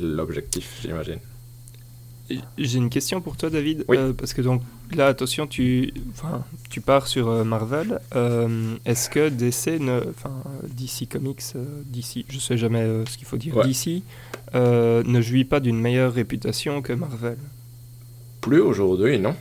l'objectif, 0.00 0.80
j'imagine. 0.82 1.20
J'ai 2.58 2.78
une 2.78 2.90
question 2.90 3.20
pour 3.20 3.36
toi, 3.36 3.48
David, 3.50 3.84
Oui. 3.88 3.96
euh, 3.96 4.12
parce 4.12 4.34
que 4.34 4.42
donc 4.42 4.62
là, 4.94 5.06
attention, 5.06 5.46
tu, 5.46 5.92
tu 6.68 6.80
pars 6.80 7.06
sur 7.06 7.28
euh, 7.28 7.44
Marvel. 7.44 8.00
Euh, 8.14 8.74
Est-ce 8.84 9.08
que 9.08 9.28
DC, 9.30 9.80
ne, 9.80 10.00
DC 10.68 11.08
Comics, 11.10 11.42
DC, 11.86 12.24
je 12.28 12.38
sais 12.38 12.58
jamais 12.58 12.84
ce 13.08 13.16
qu'il 13.16 13.26
faut 13.26 13.38
dire, 13.38 13.56
Ouais. 13.56 13.66
DC, 13.66 14.02
ne 14.54 15.20
jouit 15.20 15.44
pas 15.44 15.60
d'une 15.60 15.80
meilleure 15.80 16.12
réputation 16.12 16.82
que 16.82 16.92
Marvel? 16.92 17.38
Plus 18.40 18.60
aujourd'hui, 18.60 19.18
non? 19.18 19.34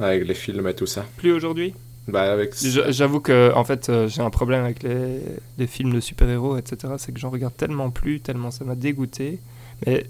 Avec 0.00 0.26
les 0.26 0.34
films 0.34 0.66
et 0.68 0.74
tout 0.74 0.86
ça. 0.86 1.04
Plus 1.16 1.32
aujourd'hui? 1.32 1.74
Bah, 2.08 2.32
avec... 2.32 2.54
J'avoue 2.56 3.20
que 3.20 3.52
en 3.54 3.64
fait, 3.64 3.88
euh, 3.88 4.06
j'ai 4.06 4.20
un 4.22 4.30
problème 4.30 4.64
avec 4.64 4.82
les, 4.84 5.20
les 5.58 5.66
films 5.66 5.92
de 5.92 6.00
super-héros, 6.00 6.56
etc. 6.56 6.94
C'est 6.98 7.12
que 7.12 7.18
j'en 7.18 7.30
regarde 7.30 7.56
tellement 7.56 7.90
plus, 7.90 8.20
tellement 8.20 8.50
ça 8.52 8.64
m'a 8.64 8.74
dégoûté. 8.76 9.40
Mais 9.86 10.06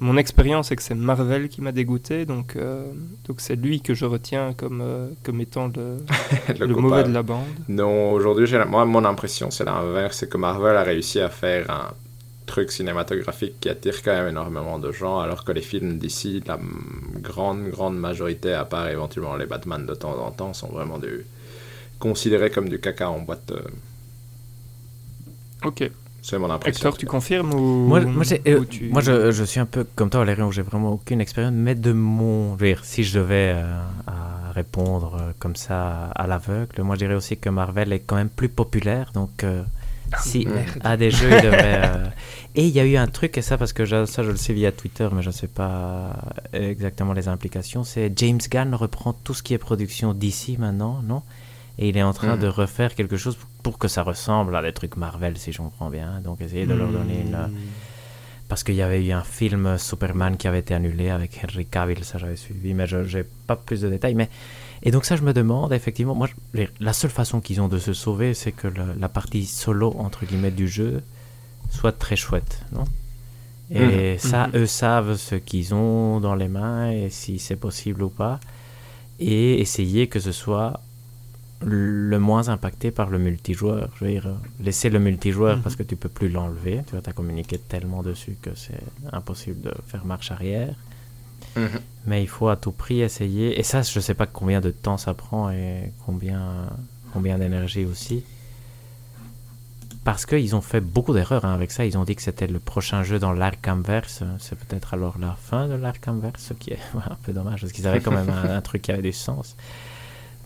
mon 0.00 0.16
expérience, 0.18 0.68
c'est 0.68 0.76
que 0.76 0.82
c'est 0.82 0.94
Marvel 0.94 1.48
qui 1.48 1.62
m'a 1.62 1.72
dégoûté, 1.72 2.26
donc 2.26 2.56
euh, 2.56 2.92
donc 3.26 3.40
c'est 3.40 3.56
lui 3.56 3.80
que 3.80 3.94
je 3.94 4.04
retiens 4.04 4.52
comme 4.54 4.80
euh, 4.82 5.08
comme 5.22 5.40
étant 5.40 5.68
le, 5.68 5.98
le 6.66 6.74
mauvais 6.76 7.04
de 7.04 7.12
la 7.12 7.22
bande. 7.22 7.58
Non, 7.68 8.12
aujourd'hui, 8.12 8.46
moi, 8.68 8.84
mon 8.84 9.04
impression, 9.04 9.50
c'est 9.50 9.64
l'inverse. 9.64 10.18
C'est 10.18 10.28
que 10.28 10.36
Marvel 10.38 10.76
a 10.76 10.82
réussi 10.82 11.20
à 11.20 11.28
faire 11.28 11.70
un 11.70 11.92
truc 12.46 12.70
cinématographique 12.70 13.58
qui 13.60 13.68
attire 13.68 14.02
quand 14.02 14.12
même 14.12 14.28
énormément 14.28 14.78
de 14.78 14.92
gens, 14.92 15.18
alors 15.20 15.44
que 15.44 15.52
les 15.52 15.62
films 15.62 15.98
d'ici, 15.98 16.42
la 16.46 16.58
grande, 17.20 17.68
grande 17.70 17.98
majorité, 17.98 18.52
à 18.52 18.64
part 18.64 18.88
éventuellement 18.88 19.36
les 19.36 19.46
Batman 19.46 19.84
de 19.84 19.94
temps 19.94 20.16
en 20.24 20.30
temps, 20.30 20.52
sont 20.54 20.68
vraiment 20.68 20.98
du... 20.98 21.26
considérés 21.98 22.50
comme 22.50 22.68
du 22.68 22.80
caca 22.80 23.10
en 23.10 23.20
boîte. 23.20 23.52
euh, 23.52 23.62
Ok. 25.62 25.90
C'est 26.28 26.38
mon 26.38 26.50
impression. 26.50 26.78
Hector, 26.88 26.98
tu 26.98 27.06
confirmes 27.06 27.52
ou 27.54 27.86
Moi, 27.86 28.00
moi, 28.00 28.24
j'ai- 28.24 28.42
euh, 28.48 28.58
ou 28.60 28.64
tu- 28.64 28.88
moi 28.88 29.00
je, 29.00 29.30
je 29.30 29.44
suis 29.44 29.60
un 29.60 29.66
peu 29.66 29.86
comme 29.94 30.10
toi, 30.10 30.20
Valérian, 30.20 30.48
où 30.48 30.52
j'ai 30.52 30.62
vraiment 30.62 30.90
aucune 30.92 31.20
expérience, 31.20 31.52
mais 31.54 31.74
de 31.76 31.92
mon. 31.92 32.56
je 32.56 32.60
veux 32.64 32.66
dire, 32.72 32.84
si 32.84 33.04
je 33.04 33.18
devais 33.18 33.52
euh, 33.54 33.80
à 34.08 34.50
répondre 34.52 35.18
euh, 35.20 35.32
comme 35.38 35.54
ça 35.54 36.06
à 36.14 36.26
l'aveugle, 36.26 36.82
moi 36.82 36.96
je 36.96 37.00
dirais 37.04 37.14
aussi 37.14 37.36
que 37.36 37.48
Marvel 37.48 37.92
est 37.92 38.00
quand 38.00 38.16
même 38.16 38.28
plus 38.28 38.48
populaire, 38.48 39.10
donc. 39.14 39.44
euh, 39.44 39.62
si 40.22 40.46
merde. 40.46 40.68
à 40.84 40.96
des 40.96 41.10
jeux, 41.10 41.30
il 41.30 41.42
devrait. 41.42 41.82
euh, 41.84 42.06
Et 42.54 42.64
il 42.66 42.72
y 42.74 42.80
a 42.80 42.84
eu 42.86 42.96
un 42.96 43.06
truc, 43.08 43.36
et 43.38 43.42
ça, 43.42 43.58
parce 43.58 43.72
que 43.72 43.84
je- 43.84 44.04
ça, 44.06 44.22
je 44.22 44.30
le 44.30 44.36
sais 44.36 44.52
via 44.52 44.72
Twitter, 44.72 45.08
mais 45.12 45.20
je 45.22 45.28
ne 45.28 45.32
sais 45.34 45.48
pas 45.48 46.16
exactement 46.52 47.12
les 47.12 47.28
implications. 47.28 47.84
C'est 47.84 48.12
James 48.16 48.38
Gunn 48.50 48.74
reprend 48.74 49.12
tout 49.12 49.34
ce 49.34 49.42
qui 49.42 49.52
est 49.54 49.58
production 49.58 50.12
d'ici 50.14 50.56
maintenant, 50.58 51.02
non? 51.02 51.22
Et 51.78 51.88
il 51.90 51.96
est 51.96 52.02
en 52.02 52.12
train 52.14 52.36
de 52.38 52.46
refaire 52.46 52.94
quelque 52.94 53.16
chose 53.16 53.36
pour, 53.62 53.78
que 53.78 53.88
ça 53.88 54.02
ressemble 54.02 54.56
à 54.56 54.62
des 54.62 54.72
trucs 54.72 54.96
Marvel, 54.96 55.36
si 55.36 55.52
je 55.52 55.58
comprends 55.58 55.90
bien. 55.90 56.20
Donc 56.24 56.40
essayer 56.40 56.66
de 56.66 56.74
leur 56.74 56.90
donner 56.90 57.20
une. 57.20 57.36
Hmm. 57.36 57.50
Parce 58.48 58.62
qu'il 58.62 58.76
y 58.76 58.82
avait 58.82 59.04
eu 59.04 59.10
un 59.12 59.24
film 59.24 59.76
Superman 59.76 60.36
qui 60.36 60.46
avait 60.46 60.60
été 60.60 60.72
annulé 60.72 61.10
avec 61.10 61.40
Henry 61.44 61.66
Cavill, 61.66 62.04
ça 62.04 62.16
j'avais 62.16 62.36
suivi, 62.36 62.74
mais 62.74 62.86
je 62.86 62.98
n'ai 63.18 63.24
pas 63.46 63.56
plus 63.56 63.80
de 63.80 63.88
détails. 63.88 64.14
Mais... 64.14 64.30
Et 64.84 64.90
donc 64.92 65.04
ça 65.04 65.16
je 65.16 65.22
me 65.22 65.32
demande, 65.32 65.72
effectivement, 65.72 66.14
moi 66.14 66.28
je- 66.54 66.62
la 66.80 66.92
seule 66.92 67.10
façon 67.10 67.40
qu'ils 67.40 67.60
ont 67.60 67.66
de 67.68 67.78
se 67.78 67.92
sauver, 67.92 68.34
c'est 68.34 68.52
que 68.52 68.68
le- 68.68 68.94
la 69.00 69.08
partie 69.08 69.44
solo, 69.46 69.94
entre 69.98 70.24
guillemets, 70.26 70.52
du 70.52 70.68
jeu 70.68 71.02
soit 71.70 71.90
très 71.92 72.14
chouette, 72.14 72.60
non? 72.72 72.84
Et 73.74 74.12
Mhm. 74.12 74.18
ça, 74.20 74.46
Mhm. 74.46 74.56
eux 74.60 74.66
savent 74.66 75.16
ce 75.16 75.34
qu'ils 75.34 75.74
ont 75.74 76.20
dans 76.20 76.36
les 76.36 76.46
mains 76.48 76.92
et 76.92 77.10
si 77.10 77.40
c'est 77.40 77.56
possible 77.56 78.04
ou 78.04 78.10
pas. 78.10 78.38
Et 79.18 79.60
essayer 79.60 80.06
que 80.06 80.20
ce 80.20 80.30
soit 80.30 80.80
le 81.64 82.18
moins 82.18 82.48
impacté 82.48 82.90
par 82.90 83.08
le 83.10 83.18
multijoueur. 83.18 83.88
Je 83.98 84.04
veux 84.04 84.10
dire, 84.10 84.28
laisser 84.60 84.90
le 84.90 84.98
multijoueur 84.98 85.56
Mhm. 85.56 85.62
parce 85.62 85.76
que 85.76 85.82
tu 85.82 85.96
peux 85.96 86.08
plus 86.08 86.28
l'enlever. 86.28 86.82
Tu 86.86 86.92
vois, 86.96 87.00
as 87.06 87.12
communiqué 87.12 87.58
tellement 87.58 88.02
dessus 88.02 88.36
que 88.42 88.50
c'est 88.54 88.80
impossible 89.12 89.60
de 89.62 89.72
faire 89.86 90.04
marche 90.04 90.30
arrière. 90.30 90.74
Mhm. 91.56 91.80
Mais 92.06 92.22
il 92.22 92.28
faut 92.28 92.48
à 92.48 92.56
tout 92.56 92.72
prix 92.72 93.00
essayer. 93.00 93.58
Et 93.58 93.62
ça, 93.62 93.80
je 93.82 94.00
sais 94.00 94.14
pas 94.14 94.26
combien 94.26 94.60
de 94.60 94.70
temps 94.70 94.98
ça 94.98 95.14
prend 95.14 95.50
et 95.50 95.92
combien, 96.04 96.66
combien 97.14 97.38
d'énergie 97.38 97.84
aussi. 97.86 98.22
Parce 100.04 100.24
qu'ils 100.24 100.54
ont 100.54 100.60
fait 100.60 100.80
beaucoup 100.80 101.12
d'erreurs 101.14 101.44
hein, 101.44 101.54
avec 101.54 101.72
ça. 101.72 101.84
Ils 101.84 101.98
ont 101.98 102.04
dit 102.04 102.14
que 102.14 102.22
c'était 102.22 102.46
le 102.46 102.60
prochain 102.60 103.02
jeu 103.02 103.18
dans 103.18 103.32
l'Arkhamverse. 103.32 104.22
C'est 104.38 104.56
peut-être 104.58 104.94
alors 104.94 105.18
la 105.18 105.34
fin 105.34 105.66
de 105.66 105.74
l'Arkhamverse, 105.74 106.40
ce 106.42 106.52
qui 106.54 106.70
est 106.70 106.78
un 106.94 107.16
peu 107.24 107.32
dommage 107.32 107.62
parce 107.62 107.72
qu'ils 107.72 107.86
avaient 107.88 108.00
quand 108.00 108.12
même 108.12 108.30
un, 108.30 108.56
un 108.56 108.60
truc 108.60 108.82
qui 108.82 108.92
avait 108.92 109.02
du 109.02 109.12
sens. 109.12 109.56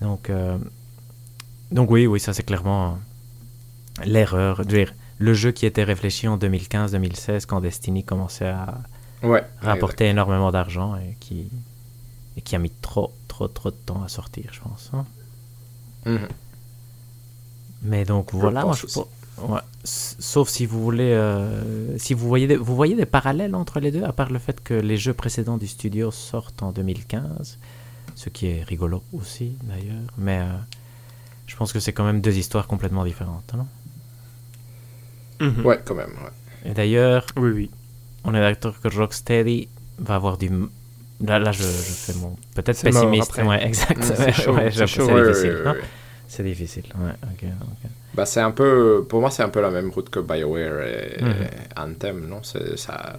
Donc, 0.01 0.31
euh, 0.31 0.57
donc 1.71 1.91
oui, 1.91 2.07
oui, 2.07 2.21
ça 2.21 2.33
c'est 2.33 2.43
clairement 2.43 2.99
l'erreur. 4.05 4.63
Le 5.19 5.35
jeu 5.35 5.53
qui 5.53 5.67
était 5.67 5.85
réfléchi 5.85 6.27
en 6.29 6.39
2015-2016 6.39 7.45
quand 7.47 7.61
Destiny 7.61 8.05
commençait 8.05 8.49
à 8.49 8.79
Ouais. 9.23 9.45
rapporter 9.61 10.07
énormément 10.07 10.51
d'argent 10.51 10.97
et 10.97 11.15
qui, 11.21 11.51
et 12.37 12.41
qui 12.41 12.57
a 12.57 12.59
mis 12.59 12.71
trop, 12.71 13.13
trop, 13.29 13.49
trop 13.49 13.71
de 13.71 13.77
temps 13.85 14.03
à 14.03 14.09
sortir, 14.09 14.47
je 14.53 14.61
pense. 14.61 14.91
hein. 14.95 15.05
Mhm. 16.07 16.29
Mais 17.83 18.05
donc 18.07 18.33
voilà, 18.33 18.63
moi, 18.63 18.71
pense 18.71 18.81
je 18.81 18.87
aussi. 18.87 19.01
pe- 19.37 19.43
ouais. 19.53 19.61
S- 19.85 20.17
sauf 20.19 20.49
si 20.49 20.65
vous 20.65 20.83
voulez, 20.83 21.13
euh, 21.13 21.97
si 21.99 22.15
vous 22.15 22.27
voyez, 22.29 22.47
des, 22.47 22.57
vous 22.57 22.75
voyez 22.75 22.95
des 22.97 23.05
parallèles 23.07 23.55
entre 23.55 23.81
les 23.81 23.91
deux, 23.91 24.05
à 24.05 24.13
part 24.13 24.31
le 24.31 24.39
fait 24.39 24.63
que 24.63 24.73
les 24.75 24.97
jeux 24.97 25.15
précédents 25.15 25.59
du 25.59 25.67
studio 25.67 26.11
sortent 26.11 26.63
en 26.63 26.73
2015, 26.73 27.59
ce 28.15 28.29
qui 28.31 28.47
est 28.47 28.63
rigolo 28.65 29.03
aussi 29.13 29.53
d'ailleurs. 29.65 30.01
Mais 30.17 30.41
euh, 30.41 30.47
je 31.51 31.57
pense 31.57 31.73
que 31.73 31.81
c'est 31.81 31.93
quand 31.93 32.05
même 32.05 32.21
deux 32.21 32.37
histoires 32.43 32.67
complètement 32.69 33.05
différentes. 33.05 33.53
non 33.57 33.67
Mhm. 35.41 35.65
Ouais, 35.67 35.81
quand 35.85 35.95
même. 35.95 36.11
ouais. 36.11 36.71
et 36.71 36.75
d'ailleurs, 36.75 37.25
Oui, 37.37 37.51
oui. 37.51 37.71
on 38.25 38.35
est 38.35 38.41
d'accord 38.41 38.79
que 38.81 38.89
Rocksteady 38.89 39.69
va 39.99 40.15
avoir 40.17 40.37
du. 40.39 40.51
Là, 41.23 41.39
là 41.39 41.53
je, 41.53 41.63
je 41.63 41.67
fais 41.67 42.15
mon. 42.15 42.37
Peut-être 42.55 42.81
pessimiste. 42.83 43.31
après. 43.31 43.43
Ouais, 43.47 43.67
exact. 43.67 43.99
Mm, 43.99 44.03
c'est 44.03 44.19
Ouais, 44.25 44.33
chaud, 44.33 44.55
ouais, 44.55 44.71
c'est 44.71 44.85
difficile. 44.87 45.63
hein. 45.67 45.75
C'est 46.29 46.45
difficile. 46.45 46.85
Ouais, 46.97 47.13
ok, 47.25 47.45
ok. 47.63 47.91
Bah, 48.15 48.27
c'est 48.27 48.41
un 48.41 48.51
peu, 48.53 49.05
pour 49.09 49.21
moi, 49.21 49.31
c'est 49.31 49.43
un 49.43 49.49
peu 49.49 49.61
la 49.61 49.71
même 49.71 49.91
route 49.91 50.11
que 50.11 50.21
BioWare 50.21 50.81
et 50.87 51.23
Mhm. 51.23 51.35
Anthem, 51.77 52.27
non? 52.29 52.43
C'est 52.43 52.79
ça, 52.79 53.17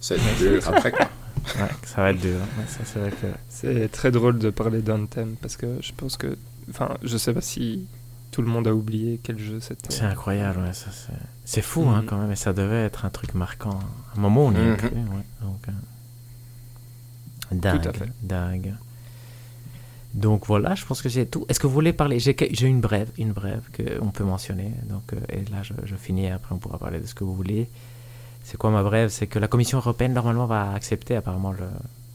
c'est 0.00 0.18
dur 0.38 0.62
après 0.66 0.90
quoi. 0.92 1.08
Ouais, 1.56 1.68
ça 1.84 2.02
va 2.02 2.10
être 2.10 2.20
dur. 2.20 2.36
hein. 2.42 2.48
Ouais, 2.58 2.64
ça, 2.68 2.80
c'est 2.84 2.98
vrai 3.00 3.10
que. 3.10 3.26
C'est 3.48 3.88
très 3.92 4.10
drôle 4.10 4.38
de 4.38 4.50
parler 4.50 4.80
d'Anthem 4.82 5.36
parce 5.42 5.56
que 5.56 5.66
je 5.80 5.92
pense 5.96 6.16
que. 6.16 6.36
Enfin, 6.70 6.96
je 7.02 7.16
sais 7.16 7.32
pas 7.34 7.40
si 7.40 7.86
tout 8.30 8.42
le 8.42 8.48
monde 8.48 8.66
a 8.68 8.74
oublié 8.74 9.18
quel 9.22 9.38
jeu 9.38 9.60
c'était. 9.60 9.92
C'est 9.92 10.04
incroyable, 10.04 10.60
ouais, 10.60 10.72
ça 10.72 10.90
c'est. 10.92 11.12
C'est 11.44 11.62
fou 11.62 11.82
hein, 11.88 12.00
Mhm. 12.02 12.06
quand 12.06 12.16
même, 12.18 12.30
et 12.32 12.36
ça 12.36 12.52
devait 12.52 12.84
être 12.84 13.04
un 13.04 13.10
truc 13.10 13.34
marquant. 13.34 13.78
À 14.14 14.18
un 14.18 14.20
moment, 14.20 14.46
on 14.46 14.52
n'y 14.52 14.58
est 14.60 14.70
Mhm. 14.70 14.76
plus, 14.76 14.88
ouais. 14.88 15.24
Donc, 15.42 15.68
euh, 15.68 15.72
dingue, 17.52 17.86
à 17.88 17.92
fait. 17.92 18.08
dingue. 18.22 18.74
Donc 20.14 20.46
voilà, 20.46 20.74
je 20.74 20.84
pense 20.84 21.02
que 21.02 21.08
j'ai 21.08 21.26
tout. 21.26 21.44
Est-ce 21.48 21.60
que 21.60 21.66
vous 21.68 21.72
voulez 21.72 21.92
parler? 21.92 22.18
J'ai 22.18 22.66
une 22.66 22.80
brève, 22.80 23.10
une 23.16 23.32
brève 23.32 23.62
que 23.72 23.82
on 24.00 24.10
peut 24.10 24.24
mentionner. 24.24 24.72
Donc 24.88 25.12
euh, 25.12 25.20
et 25.28 25.44
là, 25.50 25.62
je, 25.62 25.72
je 25.84 25.94
finis 25.96 26.24
et 26.26 26.30
après 26.32 26.52
on 26.54 26.58
pourra 26.58 26.78
parler 26.78 26.98
de 27.00 27.06
ce 27.06 27.14
que 27.14 27.22
vous 27.22 27.34
voulez. 27.34 27.68
C'est 28.42 28.56
quoi 28.56 28.70
ma 28.70 28.82
brève? 28.82 29.10
C'est 29.10 29.28
que 29.28 29.38
la 29.38 29.46
Commission 29.46 29.78
européenne 29.78 30.12
normalement 30.12 30.46
va 30.46 30.72
accepter 30.72 31.14
apparemment 31.14 31.52
le 31.52 31.66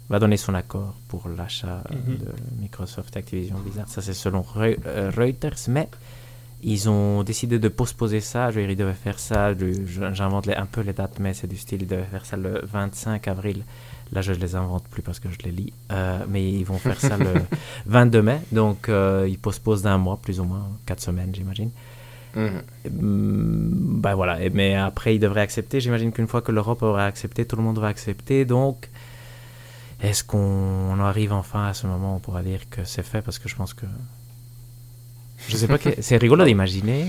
va 0.09 0.19
donner 0.19 0.37
son 0.37 0.53
accord 0.53 0.93
pour 1.07 1.27
l'achat 1.29 1.83
Mhm. 1.91 2.17
de 2.17 2.27
Microsoft 2.61 3.15
Activision 3.17 3.57
Blizzard. 3.59 3.87
Ça 3.87 4.01
c'est 4.01 4.13
selon 4.13 4.45
euh, 4.57 5.11
Reuters, 5.15 5.57
mais 5.69 5.87
ils 6.63 6.89
ont 6.89 7.23
décidé 7.23 7.59
de 7.59 7.67
postposer 7.67 8.21
ça. 8.21 8.49
Je 8.51 8.55
veux 8.55 8.61
dire, 8.61 8.71
ils 8.71 8.77
devaient 8.77 8.93
faire 8.93 9.19
ça. 9.19 9.53
J'invente 10.13 10.47
un 10.49 10.65
peu 10.65 10.81
les 10.81 10.93
dates, 10.93 11.19
mais 11.19 11.33
c'est 11.33 11.47
du 11.47 11.57
style. 11.57 11.81
Ils 11.83 11.87
devaient 11.87 12.03
faire 12.09 12.25
ça 12.25 12.37
le 12.37 12.61
25 12.63 13.27
avril. 13.27 13.63
Là, 14.11 14.21
je 14.21 14.31
ne 14.33 14.37
les 14.37 14.55
invente 14.55 14.83
plus 14.87 15.01
parce 15.01 15.19
que 15.19 15.29
je 15.31 15.37
les 15.43 15.51
lis. 15.51 15.73
Euh, 15.91 16.23
mais 16.29 16.47
ils 16.51 16.63
vont 16.63 16.77
faire 16.77 16.99
ça 16.99 17.17
le 17.17 17.25
22 17.87 18.21
mai. 18.21 18.39
Donc, 18.51 18.89
euh, 18.89 19.25
ils 19.27 19.37
postposent 19.39 19.81
d'un 19.81 19.97
mois, 19.97 20.17
plus 20.21 20.39
ou 20.39 20.43
moins, 20.43 20.67
4 20.85 21.01
semaines, 21.01 21.31
j'imagine. 21.33 21.71
Hum, 22.35 22.61
Ben 24.01 24.13
voilà. 24.15 24.37
Mais 24.53 24.75
après, 24.75 25.15
ils 25.15 25.19
devraient 25.19 25.41
accepter. 25.41 25.79
J'imagine 25.79 26.11
qu'une 26.11 26.27
fois 26.27 26.41
que 26.41 26.51
l'Europe 26.51 26.81
aura 26.83 27.05
accepté, 27.05 27.45
tout 27.45 27.55
le 27.55 27.63
monde 27.63 27.79
va 27.79 27.87
accepter. 27.87 28.45
Donc, 28.45 28.89
est-ce 30.09 30.23
qu'on 30.23 30.99
arrive 30.99 31.33
enfin 31.33 31.67
à 31.67 31.73
ce 31.73 31.87
moment 31.87 32.13
où 32.13 32.15
on 32.17 32.19
pourra 32.19 32.41
dire 32.43 32.69
que 32.69 32.83
c'est 32.83 33.03
fait? 33.03 33.21
Parce 33.21 33.39
que 33.39 33.47
je 33.49 33.55
pense 33.55 33.73
que. 33.73 33.85
Je 35.47 35.57
sais 35.57 35.67
pas. 35.67 35.77
que- 35.77 36.01
C'est 36.01 36.17
rigolo 36.17 36.43
d'imaginer. 36.49 37.05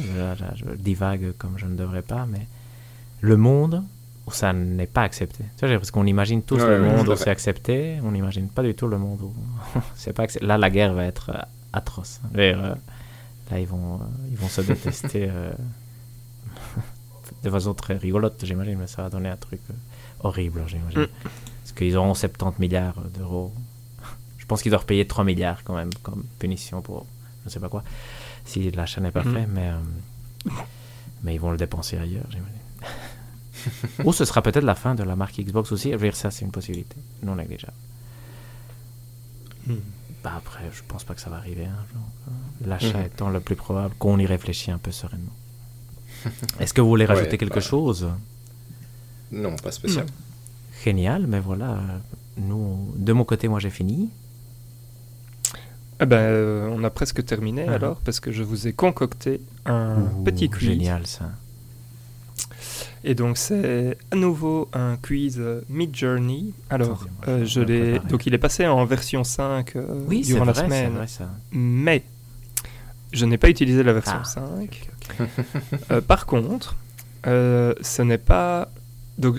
Je 0.57 0.64
divague 0.76 1.32
comme 1.38 1.59
je 1.59 1.66
ne 1.66 1.76
devrais 1.76 2.03
pas, 2.03 2.26
mais 2.26 2.47
le 3.20 3.36
monde 3.36 3.82
où 4.26 4.32
ça 4.32 4.53
n'est 4.53 4.86
pas 4.88 5.03
accepté. 5.03 5.44
Tu 5.57 5.66
vois, 5.66 5.76
parce 5.76 5.90
qu'on 5.92 6.07
imagine 6.07 6.42
tous 6.42 6.57
Ouais, 6.57 6.66
le 6.78 6.82
ouais, 6.82 6.97
monde 6.97 7.09
où 7.09 7.16
c'est 7.16 7.30
accepté. 7.30 7.99
On 8.03 8.11
n'imagine 8.12 8.49
pas 8.49 8.62
du 8.62 8.74
tout 8.74 8.88
le 8.88 8.99
monde 8.99 9.20
où 9.22 9.32
c'est 9.94 10.12
pas 10.12 10.24
accepté. 10.24 10.47
Là, 10.47 10.59
la 10.59 10.68
guerre 10.70 10.94
va 10.94 11.05
être 11.05 11.30
euh, 11.30 11.38
atroce. 11.72 12.20
euh, 12.36 12.74
là, 13.51 13.61
ils 13.61 13.66
vont, 13.66 13.94
euh, 13.97 13.99
ils 14.30 14.36
vont 14.36 14.49
se 14.49 14.61
détester 14.62 15.28
euh, 15.30 15.53
de 17.44 17.51
façon 17.51 17.74
très 17.74 17.97
rigolote, 17.97 18.44
j'imagine, 18.44 18.78
mais 18.78 18.86
ça 18.86 19.03
va 19.03 19.11
donner 19.11 19.28
un 19.28 19.36
truc 19.36 19.61
horrible, 20.20 20.62
j'imagine. 20.66 21.07
Qu'ils 21.77 21.97
auront 21.97 22.14
70 22.14 22.59
milliards 22.59 23.01
d'euros. 23.16 23.53
Je 24.39 24.47
pense 24.47 24.62
qu'ils 24.62 24.70
doivent 24.70 24.87
payer 24.87 25.07
3 25.07 25.24
milliards 25.24 25.62
quand 25.64 25.74
même 25.74 25.93
comme 26.03 26.24
punition 26.39 26.81
pour 26.83 27.07
je 27.43 27.49
ne 27.49 27.53
sais 27.53 27.61
pas 27.61 27.68
quoi, 27.68 27.85
si 28.45 28.70
l'achat 28.72 29.01
n'est 29.01 29.12
pas 29.12 29.22
Mhm. 29.22 29.33
fait, 29.35 29.47
mais, 29.47 29.68
euh, 29.70 30.51
mais 31.22 31.35
ils 31.37 31.41
vont 31.41 31.53
le 31.53 31.57
dépenser 31.57 31.97
ailleurs, 31.97 32.27
j'imagine. 32.31 32.57
Ou 34.05 34.12
ce 34.12 34.24
sera 34.24 34.43
peut-être 34.43 34.64
la 34.64 34.74
fin 34.74 34.95
de 34.97 35.03
la 35.05 35.14
marque 35.14 35.37
Xbox 35.41 35.70
aussi. 35.70 35.91
Je 35.93 35.97
veux 35.97 36.03
dire, 36.09 36.16
ça, 36.16 36.31
c'est 36.33 36.45
une 36.45 36.51
possibilité 36.51 36.97
non 37.22 37.37
négligeable. 37.37 37.72
Hmm. 39.66 39.74
Bah 40.24 40.33
après, 40.37 40.64
je 40.72 40.83
pense 40.89 41.05
pas 41.05 41.14
que 41.14 41.20
ça 41.20 41.31
va 41.31 41.37
arriver. 41.37 41.66
hein, 41.66 41.85
euh, 41.97 42.66
L'achat 42.66 42.99
Mhm. 42.99 43.05
étant 43.07 43.29
le 43.29 43.41
plus 43.41 43.55
probable, 43.57 43.95
qu'on 43.99 44.18
y 44.18 44.27
réfléchit 44.27 44.70
un 44.72 44.79
peu 44.79 44.91
sereinement. 44.93 45.33
Est-ce 46.59 46.74
que 46.74 46.81
vous 46.81 46.89
voulez 46.89 47.05
rajouter 47.07 47.31
Ouais, 47.33 47.39
quelque 47.39 47.55
bah. 47.57 47.61
chose? 47.61 48.09
Non, 49.31 49.55
pas 49.57 49.70
spécial. 49.70 50.07
Génial, 50.87 51.26
mais 51.26 51.41
voilà. 51.41 51.78
Nous, 52.37 52.93
de 52.97 53.12
mon 53.12 53.24
côté, 53.24 53.49
moi 53.49 53.59
j'ai 53.59 53.70
fini. 53.70 54.09
Eh 56.01 56.07
ben, 56.07 56.16
euh, 56.18 56.68
on 56.70 56.84
a 56.84 56.91
presque 56.91 57.24
terminé 57.24 57.64
Mhm. 57.64 57.72
alors, 57.72 57.97
parce 58.05 58.20
que 58.20 58.30
je 58.30 58.45
vous 58.45 58.68
ai 58.68 58.72
concocté 58.72 59.41
un 59.64 59.97
Ouh, 60.03 60.22
petit 60.22 60.49
quiz. 60.49 60.68
Génial 60.68 61.07
ça. 61.07 61.30
Et 63.03 63.14
donc 63.16 63.37
c'est 63.37 63.97
à 64.12 64.16
nouveau 64.16 64.68
un 64.72 64.97
quiz 64.97 65.37
euh, 65.41 65.62
Mid-Journey. 65.68 66.53
Alors, 66.70 67.07
euh, 67.26 67.45
je 67.45 67.61
l'ai... 67.61 67.99
Donc 68.01 68.26
il 68.26 68.34
est 68.34 68.39
passé 68.39 68.64
en 68.66 68.84
version 68.84 69.24
5 69.24 69.74
euh, 69.76 70.05
Oui, 70.07 70.22
durant 70.22 70.45
la 70.45 70.53
vrai, 70.53 70.64
semaine. 70.66 70.93
vrai 70.95 71.07
ça. 71.09 71.28
Mais 71.51 72.05
je 73.12 73.24
n'ai 73.24 73.39
pas 73.39 73.49
utilisé 73.49 73.82
la 73.82 73.93
version 73.93 74.18
Ah, 74.20 74.24
5. 74.24 74.43
ok, 74.62 74.89
ok. 75.20 75.26
Euh, 75.91 76.01
par 76.01 76.26
contre, 76.26 76.76
ce 77.24 78.03
n'est 78.03 78.18
pas... 78.18 78.70
Donc, 79.18 79.37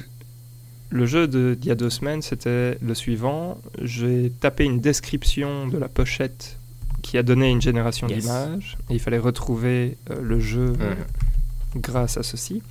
le 0.90 1.06
jeu 1.06 1.28
de- 1.28 1.54
d'il 1.60 1.68
y 1.70 1.72
a 1.72 1.76
deux 1.76 1.90
semaines, 1.90 2.22
c'était 2.22 2.78
le 2.82 2.94
suivant. 2.96 3.60
J'ai 3.82 4.32
tapé 4.40 4.64
une 4.66 4.80
description 4.80 5.68
de 5.68 5.78
la 5.78 5.88
pochette 5.88 6.58
qui 7.02 7.18
a 7.18 7.24
donné 7.24 7.50
une 7.50 7.62
génération 7.62 8.08
Yes. 8.08 8.24
d'images. 8.24 8.78
Et 8.90 8.94
il 8.96 9.00
fallait 9.00 9.18
retrouver 9.18 9.98
euh, 10.12 10.22
le 10.22 10.40
jeu 10.40 10.68
Mhm. 10.74 11.82
grâce 11.82 12.18
à 12.18 12.24
ceci. 12.24 12.62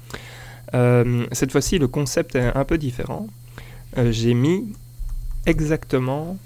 Euh, 0.74 1.26
cette 1.32 1.52
fois-ci, 1.52 1.78
le 1.78 1.88
concept 1.88 2.34
est 2.36 2.54
un 2.56 2.64
peu 2.64 2.78
différent. 2.78 3.28
Euh, 3.98 4.10
J'ai 4.12 4.34
mis 4.34 4.72
exactement 5.46 6.36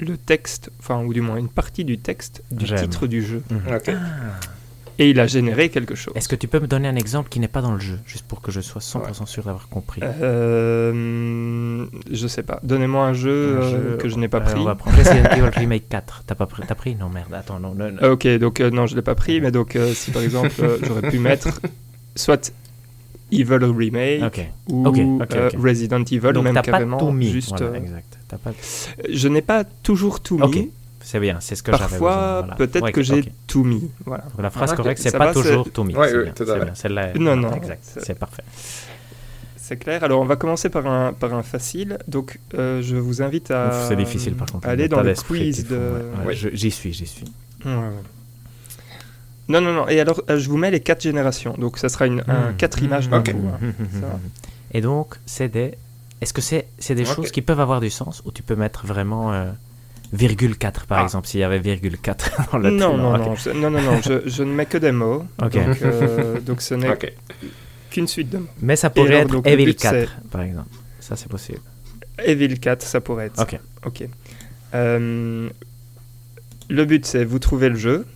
le 0.00 0.16
texte, 0.16 0.70
enfin, 0.78 1.04
ou 1.04 1.12
du 1.12 1.20
moins 1.20 1.36
une 1.36 1.48
partie 1.48 1.84
du 1.84 1.98
texte 1.98 2.42
du 2.50 2.64
titre 2.66 3.06
du 3.06 3.22
jeu. 3.22 3.42
Mhm. 3.50 3.74
Ok. 3.76 3.90
Et 5.00 5.10
il 5.10 5.20
a 5.20 5.26
généré 5.28 5.68
quelque 5.68 5.94
chose. 5.94 6.12
Est-ce 6.16 6.28
que 6.28 6.34
tu 6.34 6.48
peux 6.48 6.58
me 6.58 6.66
donner 6.66 6.88
un 6.88 6.96
exemple 6.96 7.28
qui 7.28 7.38
n'est 7.38 7.46
pas 7.48 7.60
dans 7.62 7.72
le 7.72 7.78
jeu, 7.78 7.98
juste 8.04 8.26
pour 8.26 8.40
que 8.40 8.50
je 8.50 8.60
sois 8.60 8.80
100% 8.80 9.26
sûr 9.26 9.44
d'avoir 9.44 9.68
compris 9.68 10.00
Euh, 10.02 11.86
je 12.10 12.26
sais 12.26 12.42
pas. 12.42 12.60
Donnez-moi 12.62 13.06
un 13.06 13.12
jeu, 13.12 13.58
Un 13.58 13.62
euh, 13.62 13.70
jeu- 13.92 13.96
que 13.98 14.08
je 14.08 14.16
n'ai 14.16 14.28
pas 14.28 14.38
Euh, 14.38 14.40
pris. 14.40 14.60
On 14.60 14.64
va 14.64 14.74
prendre 14.74 14.96
Resident 14.96 15.24
Evil 15.30 15.50
Remake 15.56 15.88
4. 15.88 16.24
T'as 16.26 16.34
pas 16.34 16.46
pris, 16.46 16.62
t'as 16.66 16.74
pris 16.74 16.94
Non, 16.96 17.08
merde, 17.08 17.32
attends, 17.34 17.60
non. 17.60 17.74
non, 17.74 17.90
non. 17.92 18.10
Ok, 18.12 18.26
donc 18.38 18.60
euh, 18.60 18.70
non, 18.70 18.86
je 18.86 18.96
l'ai 18.96 19.02
pas 19.02 19.14
pris, 19.14 19.40
mais 19.40 19.50
donc 19.50 19.76
si 19.94 20.10
par 20.10 20.22
exemple 20.22 20.50
j'aurais 20.86 21.10
pu 21.10 21.18
mettre 21.18 21.60
soit 22.16 22.52
Evil 23.30 23.58
Remake 23.64 24.40
ou 24.68 24.86
Ok, 24.86 24.98
ok, 24.98 25.34
euh, 25.36 25.48
ok. 25.50 25.56
Resident 25.62 26.02
Evil, 26.02 26.32
Donc 26.32 26.44
même 26.44 26.54
t'as 26.54 26.62
pas 26.62 26.70
carrément 26.72 26.96
tout 26.98 27.10
mis. 27.10 27.30
juste. 27.30 27.50
Voilà, 27.58 27.76
exact. 27.76 28.18
Pas... 28.28 28.52
je 29.10 29.28
n'ai 29.28 29.42
pas 29.42 29.64
toujours 29.64 30.20
tout 30.20 30.38
mis. 30.38 30.70
C'est 31.10 31.20
bien, 31.20 31.38
c'est 31.40 31.54
ce 31.56 31.62
que 31.62 31.72
j'avais. 31.72 31.88
Parfois, 31.88 32.40
voilà. 32.40 32.54
peut-être 32.56 32.82
Ouais, 32.84 32.92
que 32.92 33.00
j'ai 33.02 33.32
tout 33.46 33.64
mis. 33.64 33.90
Voilà. 34.04 34.24
Donc, 34.24 34.42
La 34.42 34.50
phrase 34.50 34.72
Ok, 34.72 34.76
correcte, 34.76 35.00
c'est 35.00 35.10
pas 35.16 35.28
va, 35.28 35.32
toujours 35.32 35.70
tout 35.72 35.82
mis. 35.82 35.96
Ouais, 35.96 36.08
c'est 36.10 36.16
ouais, 36.18 36.24
bien, 36.24 36.32
tout 36.34 36.42
à 36.42 36.46
c'est 36.46 36.58
fait. 36.58 36.64
bien, 36.66 36.74
celle-là 36.74 37.08
est- 37.14 37.18
Non, 37.18 37.34
non, 37.34 37.54
Exact, 37.54 37.82
c'est- 38.02 38.14
parfait. 38.14 38.42
C'est 39.56 39.78
clair. 39.78 40.04
Alors 40.04 40.20
on 40.20 40.26
va 40.26 40.36
commencer 40.36 40.68
par 40.68 40.86
un, 40.86 41.14
par 41.14 41.32
un 41.32 41.42
facile. 41.42 41.96
Donc 42.08 42.38
euh, 42.54 42.82
je 42.82 42.96
vous 42.96 43.22
invite 43.22 43.50
à 43.50 43.68
Ouf, 43.68 43.88
c'est 43.88 43.96
difficile 43.96 44.34
par 44.34 44.48
contre. 44.50 44.68
aller 44.68 44.86
dans 44.88 45.00
le 45.02 45.14
quiz 45.14 45.66
de. 45.66 46.10
ouais, 46.26 46.34
J'y 46.34 46.70
suis, 46.70 46.92
j'y 46.92 47.06
suis. 47.06 47.24
Non, 47.64 49.60
non, 49.62 49.72
non. 49.72 49.88
Et 49.88 49.98
alors, 50.00 50.20
euh, 50.28 50.38
je 50.38 50.48
vous 50.50 50.58
mets 50.58 50.70
les 50.70 50.80
quatre 50.80 51.02
générations. 51.02 51.54
Donc, 51.56 51.78
ça 51.78 51.88
sera 51.88 52.06
une, 52.06 52.22
un 52.28 52.50
Hmm. 52.50 52.56
quatre 52.58 52.82
images 52.82 53.08
Hmm. 53.08 53.10
d'un 53.12 53.22
coup. 53.22 53.42
hein. 53.50 53.58
Va. 53.94 54.18
Et 54.72 54.80
donc, 54.82 55.14
c'est 55.24 55.48
des. 55.48 55.72
Est-ce 56.20 56.34
que 56.34 56.42
c'est 56.42 56.66
c'est 56.78 56.94
des 56.94 57.04
choses 57.06 57.30
qui 57.30 57.40
peuvent 57.42 57.60
avoir 57.60 57.80
du 57.80 57.88
sens 57.90 58.22
ou 58.26 58.32
tu 58.32 58.42
peux 58.42 58.56
mettre 58.56 58.84
vraiment 58.86 59.32
euh, 59.32 59.50
virgule 60.12 60.56
4 60.56 60.86
par 60.86 60.98
Ah. 60.98 61.02
exemple 61.04 61.26
s'il 61.28 61.40
y 61.40 61.44
avait 61.44 61.58
virgule 61.58 61.98
4 61.98 62.30
dans 62.52 62.58
le 62.58 62.70
Non, 62.70 62.96
non, 62.96 63.16
non, 63.18 63.34
je, 63.36 63.50
non, 63.50 63.70
non, 63.70 63.80
non, 63.82 64.00
je, 64.02 64.28
je 64.28 64.42
ne 64.42 64.52
mets 64.52 64.66
que 64.66 64.78
des 64.78 64.92
mots. 64.92 65.24
Ok. 65.42 65.54
Donc, 65.54 65.82
euh, 65.82 66.40
donc 66.46 66.60
ce 66.62 66.74
n'est 66.74 66.96
qu'une 67.90 68.08
suite 68.08 68.30
de 68.30 68.38
mots. 68.38 68.46
Mais 68.60 68.76
ça 68.76 68.90
pourrait 68.90 69.08
alors, 69.08 69.20
être 69.22 69.30
donc, 69.30 69.46
Evil 69.46 69.66
but, 69.66 69.78
4 69.80 70.10
par 70.30 70.42
exemple. 70.42 70.68
Ça 71.00 71.16
c'est 71.16 71.28
possible. 71.28 71.60
Evil 72.24 72.58
4, 72.58 72.82
ça 72.82 73.00
pourrait 73.00 73.26
être. 73.26 73.40
Ok. 73.40 73.58
Ok. 73.86 74.08
Euh, 74.74 75.48
le 76.68 76.84
but, 76.84 77.06
c'est 77.06 77.24
vous 77.24 77.38
trouvez 77.38 77.68
le 77.68 77.76
jeu 77.76 78.06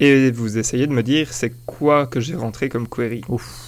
et 0.00 0.30
vous 0.30 0.58
essayez 0.58 0.86
de 0.86 0.92
me 0.92 1.02
dire 1.02 1.32
c'est 1.32 1.52
quoi 1.66 2.06
que 2.06 2.20
j'ai 2.20 2.36
rentré 2.36 2.68
comme 2.68 2.86
query. 2.86 3.22
Ouf. 3.28 3.67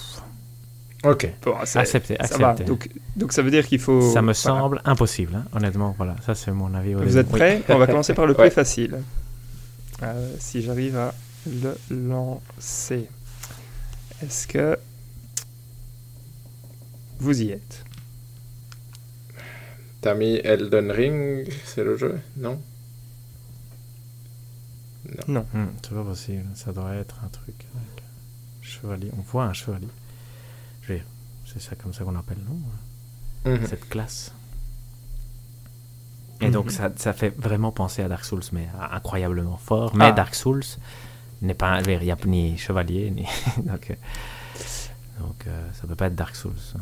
Ok. 1.03 1.27
Bon, 1.43 1.55
Accepté, 1.55 2.15
ça 2.23 2.37
va. 2.37 2.49
accepté. 2.49 2.63
Donc, 2.65 2.89
donc 3.15 3.31
ça 3.33 3.41
veut 3.41 3.49
dire 3.51 3.65
qu'il 3.67 3.79
faut. 3.79 4.01
Ça 4.01 4.21
me 4.21 4.33
voilà. 4.33 4.33
semble 4.33 4.81
impossible, 4.85 5.35
hein, 5.35 5.45
honnêtement. 5.53 5.95
Voilà, 5.97 6.15
ça 6.25 6.35
c'est 6.35 6.51
mon 6.51 6.73
avis. 6.75 6.93
au 6.95 6.99
Vous 6.99 7.05
début. 7.05 7.17
êtes 7.19 7.27
Oui. 7.31 7.39
prêts 7.39 7.63
On 7.69 7.77
va 7.77 7.87
commencer 7.87 8.13
par 8.13 8.27
le 8.27 8.33
plus 8.35 8.43
Ouais. 8.43 8.49
facile. 8.51 8.99
Euh, 10.03 10.35
si 10.39 10.61
j'arrive 10.61 10.97
à 10.97 11.13
le 11.47 11.75
lancer. 11.89 13.07
Est-ce 14.23 14.47
que 14.47 14.77
vous 17.19 17.41
y 17.41 17.49
êtes? 17.51 17.83
T'as 20.01 20.13
mis 20.15 20.35
Elden 20.43 20.91
Ring, 20.91 21.51
c'est 21.65 21.83
le 21.83 21.97
jeu 21.97 22.19
Non? 22.37 22.59
Non. 25.27 25.45
Hmm, 25.53 25.65
c'est 25.83 25.93
pas 25.93 26.03
possible. 26.03 26.45
Ça 26.55 26.71
doit 26.71 26.93
être 26.95 27.19
un 27.23 27.27
truc 27.27 27.55
avec 27.75 28.03
chevalier. 28.61 29.11
On 29.17 29.21
voit 29.21 29.45
un 29.45 29.53
chevalier. 29.53 29.87
C'est 31.51 31.61
ça 31.61 31.75
comme 31.75 31.93
ça 31.93 32.03
qu'on 32.03 32.15
appelle, 32.15 32.37
non? 32.47 33.51
Mhm. 33.51 33.67
Cette 33.67 33.89
classe. 33.89 34.31
Et 36.39 36.49
donc 36.49 36.65
Mhm. 36.65 36.71
ça, 36.71 36.91
ça 36.95 37.13
fait 37.13 37.29
vraiment 37.37 37.71
penser 37.71 38.01
à 38.01 38.07
Dark 38.07 38.23
Souls, 38.25 38.43
mais 38.51 38.67
incroyablement 38.91 39.57
fort. 39.57 39.95
Mais 39.95 40.05
Ah. 40.05 40.11
Dark 40.11 40.33
Souls 40.35 40.63
n'est 41.41 41.53
pas, 41.53 41.81
il 41.81 41.99
n'y 41.99 42.11
a 42.11 42.17
ni 42.25 42.57
chevalier, 42.57 43.11
ni 43.11 43.25
donc, 43.65 43.91
euh, 43.91 43.95
donc 45.19 45.47
euh, 45.47 45.69
ça 45.73 45.87
peut 45.87 45.95
pas 45.95 46.07
être 46.07 46.15
Dark 46.15 46.35
Souls. 46.35 46.53
hein. 46.75 46.79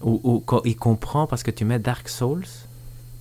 Ou, 0.00 0.20
ou 0.24 0.60
il 0.64 0.76
comprend 0.76 1.26
parce 1.28 1.42
que 1.44 1.50
tu 1.52 1.64
mets 1.64 1.78
Dark 1.78 2.08
Souls. 2.08 2.46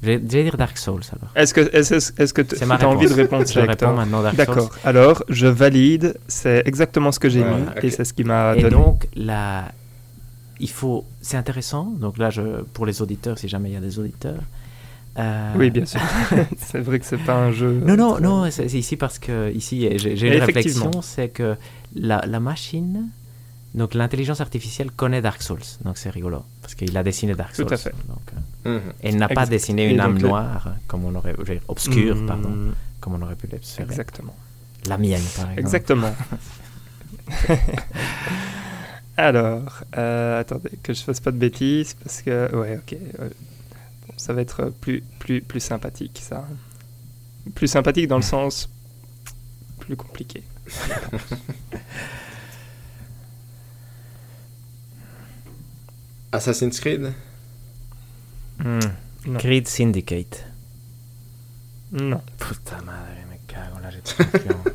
Je 0.01 0.07
vais, 0.07 0.13
je 0.13 0.19
vais 0.37 0.43
dire 0.43 0.57
Dark 0.57 0.77
Souls 0.77 1.01
alors. 1.15 1.31
Est-ce 1.35 1.53
que 1.53 1.61
est-ce, 1.75 1.93
est-ce 2.21 2.33
que 2.33 2.41
tu 2.41 2.55
as 2.63 2.87
envie 2.89 3.07
de 3.07 3.13
répondre 3.13 3.45
Je 3.47 3.53
ça, 3.53 3.59
réponds 3.61 3.73
Hector 3.73 3.93
maintenant 3.93 4.21
Dark 4.23 4.35
Souls. 4.35 4.45
D'accord. 4.45 4.71
Alors, 4.83 5.23
je 5.29 5.47
valide. 5.47 6.15
C'est 6.27 6.63
exactement 6.65 7.11
ce 7.11 7.19
que 7.19 7.29
j'ai 7.29 7.41
Ouais, 7.43 7.55
mis 7.55 7.65
et 7.83 7.89
c'est 7.91 8.05
ce 8.05 8.13
qui 8.13 8.23
m'a 8.23 8.55
Et 8.55 8.61
donné. 8.63 8.71
donc, 8.75 9.07
la... 9.15 9.71
il 10.59 10.69
faut... 10.69 11.05
c'est 11.21 11.37
intéressant. 11.37 11.85
Donc 11.99 12.17
là, 12.17 12.29
je... 12.31 12.41
pour 12.73 12.85
les 12.85 13.01
auditeurs, 13.01 13.37
si 13.37 13.47
jamais 13.47 13.69
il 13.69 13.73
y 13.73 13.77
a 13.77 13.81
des 13.81 13.99
auditeurs. 13.99 14.41
euh, 15.19 15.53
Oui, 15.55 15.69
bien 15.69 15.85
sûr. 15.85 15.99
c'est 16.57 16.79
vrai 16.79 16.99
que 16.99 17.05
c'est 17.05 17.17
pas 17.17 17.35
un 17.35 17.51
jeu. 17.51 17.71
Non, 17.85 17.95
non, 17.95 18.13
très- 18.13 18.21
non, 18.23 18.49
c'est 18.51 18.65
ici 18.73 18.95
parce 18.97 19.19
que 19.19 19.51
ici 19.53 19.87
j'ai 19.97 20.15
j'ai 20.17 20.27
une 20.35 20.41
réflexion, 20.41 21.01
c'est 21.01 21.29
que 21.29 21.55
la, 21.95 22.23
la 22.25 22.39
machine, 22.39 23.09
donc 23.73 23.93
l'intelligence 23.93 24.41
artificielle 24.41 24.91
connaît 24.91 25.21
Dark 25.21 25.41
Souls, 25.41 25.59
donc 25.85 25.97
c'est 25.97 26.09
rigolo 26.09 26.43
parce 26.61 26.75
qu'il 26.75 26.95
a 26.97 27.03
dessiné 27.03 27.35
Dark 27.35 27.53
Tout 27.55 27.63
Souls. 27.63 27.73
à 27.73 27.77
fait. 27.77 27.93
Donc, 28.07 28.19
euh, 28.67 28.79
Mhm. 28.79 28.93
et 29.03 29.09
il 29.09 29.17
n'a 29.17 29.27
pas 29.29 29.45
dessiné 29.45 29.89
une 29.89 29.99
âme 29.99 30.17
noire 30.19 30.75
comme 30.87 31.05
on 31.05 31.15
aurait, 31.15 31.35
obscure, 31.67 32.15
Mm, 32.17 32.25
pardon, 32.27 32.73
comme 32.99 33.13
on 33.15 33.21
aurait 33.21 33.35
pu 33.35 33.47
l'espérer. 33.47 33.87
Exactement. 33.89 34.35
La 34.87 34.97
mienne, 34.97 35.21
par 35.35 35.45
exemple. 35.51 35.59
Exactement. 35.59 36.15
Alors, 39.17 39.83
euh, 39.97 40.39
attendez, 40.39 40.71
que 40.81 40.93
je 40.93 41.01
fasse 41.03 41.19
pas 41.19 41.31
de 41.31 41.37
bêtises, 41.37 41.93
parce 41.95 42.21
que, 42.21 42.53
ouais, 42.55 42.77
ok, 42.77 42.93
euh, 43.19 43.29
bon, 44.07 44.13
ça 44.17 44.33
va 44.33 44.41
être 44.41 44.71
plus, 44.81 45.03
plus, 45.19 45.41
plus 45.41 45.59
sympathique, 45.59 46.19
ça. 46.23 46.47
Plus 47.55 47.67
sympathique 47.67 48.07
dans 48.07 48.15
le 48.17 48.21
sens 48.35 48.69
plus 49.79 49.95
compliqué. 49.95 50.43
Assassin's 56.31 56.79
Creed? 56.79 57.13
Mm. 58.59 58.79
Creed 59.37 59.67
Syndicate. 59.67 60.45
Non. 61.91 62.21
Puta 62.37 62.77
madre, 62.81 63.17
me 63.29 63.37
cago, 63.47 63.79
là 63.81 63.89
j'ai 63.89 64.01
trop 64.01 64.23
confiance. 64.23 64.67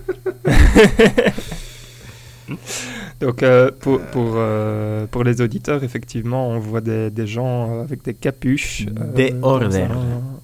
Donc, 3.20 3.42
euh, 3.42 3.70
pour, 3.80 4.00
pour, 4.12 4.32
euh, 4.36 5.07
pour 5.07 5.24
les 5.24 5.40
auditeurs, 5.40 5.82
effectivement, 5.82 6.48
on 6.50 6.59
voit 6.59 6.82
des, 6.82 7.11
des 7.11 7.26
gens 7.26 7.80
avec 7.80 8.02
des 8.04 8.12
capuches. 8.14 8.86
euh, 9.00 9.12
Des 9.14 9.34
orders. 9.42 9.90
un- 9.92 10.40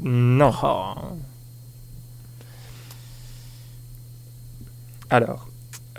Non. 0.00 0.52
Oh. 0.62 0.94
Alors, 5.10 5.48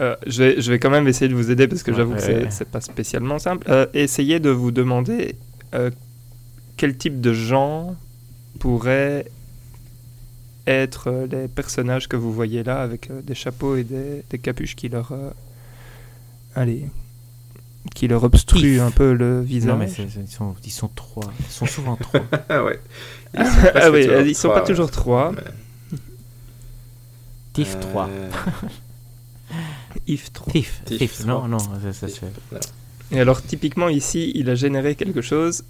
euh, 0.02 0.16
je, 0.28 0.43
vais, 0.43 0.62
je 0.62 0.72
vais 0.72 0.80
quand 0.80 0.89
même 0.89 1.08
essayer 1.08 1.30
de 1.30 1.36
vous 1.36 1.52
aider 1.52 1.68
parce 1.68 1.84
que 1.84 1.93
j'avoue 1.93 2.16
que 2.16 2.22
c'est- 2.22 2.43
Ouais. 2.43 2.52
c'est 2.52 2.70
pas 2.70 2.82
spécialement 2.82 3.39
simple. 3.39 3.66
Euh, 3.70 3.86
essayez 3.93 4.39
de 4.39 4.50
vous 4.50 4.72
demander 4.72 5.36
euh, 5.74 5.89
quel 6.78 6.98
type 6.98 7.22
de 7.22 7.34
gens 7.34 7.96
pourraient 8.60 9.26
être 10.68 11.28
les 11.32 11.48
personnages 11.48 12.08
que 12.10 12.16
vous 12.16 12.34
voyez 12.34 12.64
là 12.64 12.82
avec 12.82 13.10
euh, 13.12 13.22
des 13.22 13.36
chapeaux 13.36 13.76
et 13.76 13.84
des, 13.84 14.24
des 14.30 14.39
capuches 14.39 14.76
qui 14.76 14.89
leur. 14.89 15.12
euh, 15.12 15.30
allez. 16.56 16.86
qui 17.93 18.08
leur 18.08 18.24
obstruent 18.24 18.74
Pif. 18.78 18.82
un 18.82 18.91
peu 18.91 19.14
le 19.14 19.41
visage. 19.41 19.70
Non, 19.72 19.78
mais 19.78 19.91
ils, 19.91 20.28
sont, 20.28 20.56
ils 20.66 20.72
sont 20.72 20.88
trois. 20.88 21.32
Ils 21.39 21.46
sont 21.52 21.66
souvent 21.68 21.96
trois. 21.98 22.22
Ah 22.50 22.64
ouais. 22.64 22.80
Ils 23.36 23.41
ah 23.76 23.91
oui, 23.91 24.08
ils 24.26 24.36
sont 24.36 24.48
trois, 24.50 24.62
pas 24.62 24.66
toujours 24.68 24.86
ouais. 24.88 24.91
trois. 24.91 25.32
Tif 27.54 27.78
3. 27.80 28.10
If 30.08 30.32
3. 30.34 30.53
Tif. 30.53 30.82
Tif 30.86 30.97
Tif. 30.99 31.14
trois. 31.20 31.26
Non, 31.26 31.47
non, 31.47 31.60
ça, 31.60 31.93
ça 31.93 32.08
se 32.08 32.20
fait. 32.20 32.32
non. 32.51 32.60
Et 33.12 33.20
alors, 33.20 33.41
typiquement, 33.41 33.89
ici, 33.89 34.32
il 34.36 34.49
a 34.49 34.56
généré 34.56 34.95
quelque 34.95 35.22
chose 35.22 35.64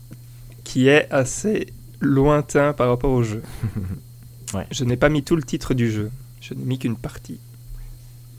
qui 0.63 0.87
est 0.87 1.09
assez 1.11 1.67
lointain 2.01 2.73
par 2.73 2.89
rapport 2.89 3.11
au 3.11 3.23
jeu. 3.23 3.41
Ouais. 4.53 4.67
Je 4.71 4.85
n'ai 4.85 4.95
pas 4.95 5.09
mis 5.09 5.21
tout 5.23 5.35
le 5.35 5.43
titre 5.43 5.73
du 5.73 5.91
jeu. 5.91 6.11
Je 6.39 6.53
n'ai 6.53 6.63
mis 6.63 6.77
qu'une 6.79 6.95
partie. 6.95 7.39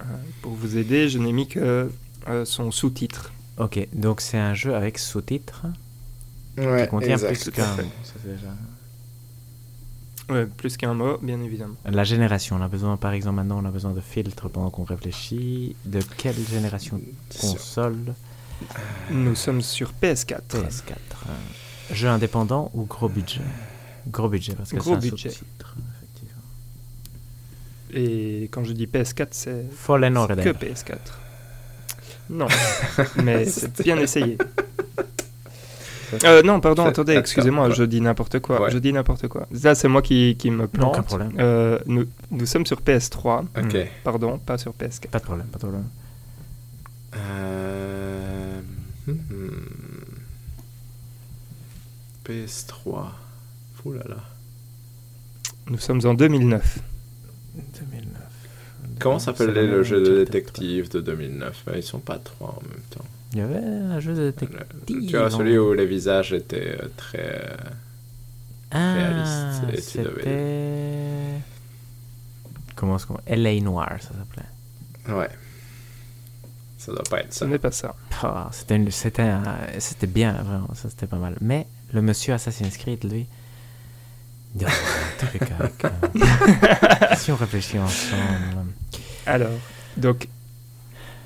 Euh, 0.00 0.04
pour 0.40 0.52
vous 0.52 0.78
aider, 0.78 1.08
je 1.10 1.18
n'ai 1.18 1.32
mis 1.32 1.46
que 1.48 1.90
euh, 2.28 2.44
son 2.46 2.70
sous-titre. 2.70 3.32
Ok, 3.58 3.86
donc 3.92 4.20
c'est 4.22 4.38
un 4.38 4.54
jeu 4.54 4.74
avec 4.74 4.98
sous-titres 4.98 5.66
Ouais, 6.56 6.84
qui 6.84 6.88
contient 6.88 7.14
exact. 7.16 7.42
plus 7.42 7.50
qu'un 7.50 7.64
fait. 7.64 7.82
mot. 7.82 7.88
Ça, 8.04 8.12
c'est 8.22 8.32
déjà- 8.34 8.54
Ouais, 10.28 10.46
plus 10.46 10.76
qu'un 10.76 10.94
mot, 10.94 11.18
bien 11.18 11.40
évidemment. 11.40 11.76
La 11.84 12.02
génération, 12.04 12.56
on 12.56 12.60
a 12.62 12.68
besoin, 12.68 12.96
par 12.96 13.12
exemple, 13.12 13.36
maintenant, 13.36 13.60
on 13.62 13.64
a 13.64 13.70
besoin 13.70 13.92
de 13.92 14.00
filtres 14.00 14.48
pendant 14.50 14.70
qu'on 14.70 14.82
réfléchit. 14.84 15.76
De 15.84 16.00
quelle 16.16 16.34
génération 16.50 17.00
console 17.40 18.14
Nous 19.10 19.34
sommes 19.36 19.62
sur 19.62 19.92
PS4. 20.02 20.40
PS4. 20.50 20.90
euh, 21.28 21.32
Jeu 21.92 22.08
indépendant 22.08 22.70
ou 22.74 22.84
gros 22.84 23.08
budget 23.08 23.40
Gros 24.08 24.28
budget, 24.28 24.54
parce 24.54 24.70
que 24.70 24.76
Gros 24.76 24.90
c'est 24.92 24.96
un 24.96 25.10
budget. 25.10 25.28
effectivement. 25.28 26.42
Et 27.92 28.44
quand 28.50 28.64
je 28.64 28.72
dis 28.72 28.86
PS4, 28.86 29.28
c'est 29.30 29.64
Fallen 29.72 30.16
Order. 30.16 30.42
que 30.42 30.48
PS4. 30.50 30.96
Non, 32.30 32.48
mais 33.22 33.44
c'est 33.46 33.80
bien 33.82 33.96
essayé. 33.98 34.36
Euh, 36.24 36.42
non, 36.42 36.60
pardon, 36.60 36.84
attendez, 36.84 37.14
excusez-moi, 37.14 37.70
je 37.70 37.84
dis 37.84 38.00
n'importe 38.00 38.38
quoi. 38.40 38.62
Ouais. 38.62 38.70
Je 38.70 38.78
dis 38.78 38.92
n'importe 38.92 39.28
quoi. 39.28 39.46
Ça, 39.54 39.74
c'est 39.74 39.88
moi 39.88 40.02
qui, 40.02 40.36
qui 40.38 40.50
me 40.50 40.66
plante. 40.66 40.94
Aucun 40.94 41.02
problème. 41.02 41.32
Euh, 41.38 41.78
nous, 41.86 42.04
nous 42.30 42.46
sommes 42.46 42.66
sur 42.66 42.80
PS3, 42.80 43.44
Ok. 43.56 43.74
Hmm. 43.74 43.78
pardon, 44.04 44.38
pas 44.38 44.58
sur 44.58 44.72
PS4. 44.72 45.08
Pas 45.08 45.18
de 45.18 45.24
problème, 45.24 45.46
pas 45.46 45.58
de 45.58 45.62
problème. 45.62 45.88
Euh... 47.16 48.60
hmm. 49.06 49.14
PS3. 52.26 53.04
Ouh 53.84 53.92
là 53.92 54.02
là. 54.08 54.16
Nous 55.68 55.78
sommes 55.78 56.00
en 56.04 56.14
2009. 56.14 56.78
2009. 57.54 58.12
Comment 58.98 59.18
C'est 59.18 59.26
s'appelait 59.36 59.66
le 59.66 59.82
jeu 59.82 60.02
de 60.02 60.24
détective 60.24 60.90
de 60.90 61.00
2009 61.00 61.64
Ouais, 61.66 61.78
Ils 61.78 61.82
sont 61.82 61.98
pas 61.98 62.18
trois 62.18 62.48
en 62.58 62.62
même 62.68 62.80
temps. 62.90 63.04
Il 63.32 63.38
y 63.40 63.42
avait 63.42 63.56
un 63.58 64.00
jeu 64.00 64.14
de 64.14 64.20
Le- 64.20 64.32
détective. 64.32 65.10
tu 65.10 65.16
vois, 65.16 65.30
celui 65.30 65.58
où 65.58 65.72
les 65.74 65.86
visages 65.86 66.32
étaient 66.32 66.78
euh, 66.80 66.88
très... 66.96 67.18
euh, 67.42 67.56
Ah, 68.70 68.94
réaliste, 68.94 69.62
et 69.72 69.82
tu 69.92 69.98
devais- 69.98 70.16
c'était... 70.22 71.40
Comment 72.74 72.96
est-ce 72.96 73.06
qu'on... 73.06 73.18
L.A. 73.26 73.60
Noir, 73.60 73.90
ça 74.00 74.08
s'appelait. 74.08 75.14
Ouais. 75.20 75.28
Ça 76.78 76.92
doit 76.92 77.02
pas 77.10 77.20
être 77.20 77.32
Ce 77.32 77.40
ça. 77.40 77.46
n'est 77.46 77.58
pas 77.58 77.72
ça. 77.72 77.94
Ah, 78.22 78.48
c'était, 78.52 78.76
une- 78.76 78.90
c'était, 78.90 79.22
un- 79.22 79.44
c'était 79.78 80.06
bien, 80.06 80.32
vraiment, 80.32 80.68
ça 80.74 80.88
c'était 80.88 81.06
pas 81.06 81.16
mal. 81.16 81.36
Mais 81.40 81.66
le 81.92 82.00
monsieur 82.02 82.32
Assassin's 82.34 82.76
Creed, 82.76 83.04
lui, 83.10 83.26
avoir 84.60 84.72
un 84.72 85.26
truc 85.26 85.42
avec... 85.58 85.84
euh, 85.84 87.14
si 87.16 87.32
on 87.32 87.36
réfléchit 87.36 87.78
ensemble... 87.78 88.72
Alors, 89.26 89.50
donc, 89.96 90.28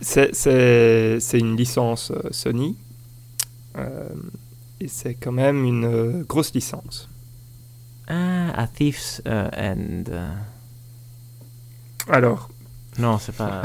c'est- 0.01 0.35
c'est 0.35 1.19
c'est 1.21 1.39
une 1.39 1.57
licence 1.57 2.11
euh, 2.11 2.29
Sony. 2.31 2.77
euh, 3.79 4.09
et 4.81 4.89
c'est 4.89 5.15
quand 5.15 5.33
même 5.33 5.65
une 5.65 5.85
euh, 5.85 6.25
grosse 6.27 6.53
licence. 6.55 7.09
Ah, 8.09 8.51
A 8.57 8.67
Thief's 8.67 9.23
End. 9.27 10.05
Alors, 12.09 12.49
Non, 12.99 13.19
c'est 13.19 13.35
pas... 13.37 13.63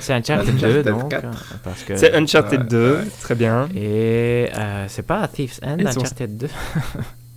C'est 0.00 0.12
Uncharted 0.14 0.56
2, 0.56 0.66
Uncharted 0.66 0.84
donc. 0.86 1.10
4. 1.10 1.58
Parce 1.62 1.82
que... 1.82 1.96
c'est 1.96 2.14
Uncharted 2.14 2.60
ouais, 2.62 2.66
2, 2.68 2.96
ouais. 2.96 3.04
très 3.20 3.34
bien. 3.34 3.68
Et 3.74 4.48
euh, 4.56 4.86
c'est 4.88 5.02
pas 5.02 5.20
A 5.20 5.28
Thief's 5.28 5.60
End, 5.62 5.76
Ils 5.78 5.92
sont- 5.92 6.00
Uncharted 6.00 6.36
2. 6.38 6.48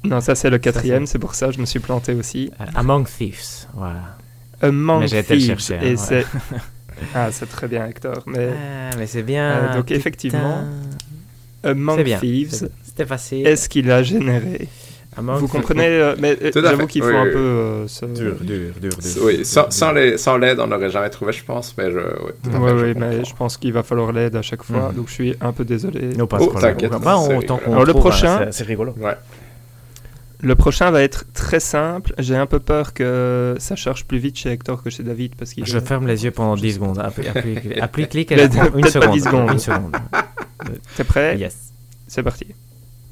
Non, 0.06 0.22
ça 0.22 0.36
c'est 0.36 0.50
le 0.50 0.58
quatrième, 0.58 1.06
c'est 1.06 1.20
pour 1.20 1.34
ça 1.36 1.48
que 1.48 1.54
je 1.54 1.60
me 1.60 1.66
suis 1.66 1.80
planté 1.80 2.14
aussi. 2.14 2.52
Among 2.76 3.06
Thieves, 3.08 3.68
voilà. 3.74 4.18
Among 4.64 5.02
Mais 5.02 5.08
j'ai 5.08 5.20
été 5.20 5.34
le 5.36 5.40
Thieves. 5.40 5.48
chercher, 5.60 5.76
hein, 5.76 5.80
et 5.92 5.98
c'est... 5.98 6.26
Ah, 7.16 7.30
c'est 7.32 7.48
très 7.50 7.68
bien, 7.68 7.86
Hector. 7.88 8.24
Mais 8.28 8.50
Ah, 8.52 8.96
mais 8.98 9.08
c'est 9.08 9.24
bien. 9.24 9.44
Euh, 9.52 9.74
donc, 9.76 9.86
putain. 9.88 9.96
effectivement, 10.00 10.64
Among 11.64 11.98
c'est 11.98 12.04
bien. 12.04 12.20
Thieves, 12.20 12.70
C'était 12.84 13.06
facile. 13.06 13.46
est-ce 13.48 13.68
qu'il 13.68 13.90
a 13.92 14.04
généré 14.04 14.68
Among 15.18 15.40
Vous 15.40 15.48
Thieves. 15.48 15.52
comprenez 15.62 15.88
euh, 15.88 16.16
Mais 16.20 16.38
euh, 16.42 16.52
j'avoue 16.56 16.88
qu'il 16.88 17.02
faut 17.02 17.10
oui, 17.10 17.16
un 17.16 17.24
oui. 17.26 17.32
peu 17.32 17.38
euh, 17.40 17.88
se... 17.88 18.06
Dur, 18.06 18.36
dur, 18.42 18.72
dur, 18.80 18.92
dur. 19.02 19.24
Oui, 19.24 19.44
sans, 19.44 19.70
sans 19.70 19.92
dur. 19.92 20.02
les, 20.02 20.18
sans 20.18 20.38
l'aide, 20.38 20.60
on 20.60 20.68
n'aurait 20.68 20.90
jamais 20.92 21.10
trouvé, 21.10 21.34
je 21.34 21.44
pense, 21.44 21.76
mais 21.78 21.92
je... 21.92 21.98
Ouais, 21.98 22.34
tout 22.44 22.50
à 22.50 22.54
fait, 22.54 22.58
Ouais, 22.60 22.70
je 22.70 22.76
ouais, 22.86 22.94
mais 22.96 23.26
je 23.26 23.34
pense 23.36 23.58
qu'il 23.58 23.74
va 23.74 23.84
falloir 23.84 24.12
l'aide 24.12 24.36
à 24.36 24.42
chaque 24.42 24.64
fois, 24.64 24.90
Mhm. 24.90 24.96
donc 24.96 25.08
je 25.10 25.14
suis 25.14 25.36
un 25.42 25.52
peu 25.52 25.66
désolé. 25.66 26.14
Non, 26.16 26.26
pas 26.28 26.38
Oh, 26.42 26.54
t'inquiète, 26.60 26.92
Bah, 27.04 27.18
on- 27.18 27.40
le 27.84 27.90
hein, 27.90 27.94
prochain- 27.94 28.40
c'est- 28.46 28.52
c'est 28.60 28.64
rigolo. 28.64 28.94
Ouais. 29.00 29.16
Le 30.44 30.56
prochain 30.56 30.92
va 30.92 31.02
être 31.02 31.26
très 31.34 31.60
simple. 31.62 32.14
J'ai 32.20 32.36
un 32.36 32.46
peu 32.46 32.60
peur 32.60 32.94
que 32.94 33.56
ça 33.60 33.76
charge 33.78 34.04
plus 34.06 34.18
vite 34.18 34.38
chez 34.38 34.50
Hector 34.52 34.84
que 34.84 34.90
chez 34.90 35.02
David 35.04 35.36
parce 35.36 35.54
qu'il 35.54 35.66
Je 35.66 35.80
ferme 35.80 36.06
les 36.06 36.26
yeux 36.26 36.32
pendant 36.32 36.56
10 36.56 36.74
secondes. 36.74 37.00
Appuie, 37.00 37.28
appuie, 37.28 37.80
appuie 37.80 38.08
clic 38.10 38.32
et 38.32 38.44
une 38.44 38.50
pas 38.50 38.90
seconde. 38.90 39.14
10 39.14 39.24
secondes. 39.24 39.52
Une 39.52 39.60
seconde. 39.60 39.96
T'es 40.98 41.04
prêt? 41.06 41.38
Yes. 41.38 41.72
C'est 42.08 42.24
parti. 42.24 42.48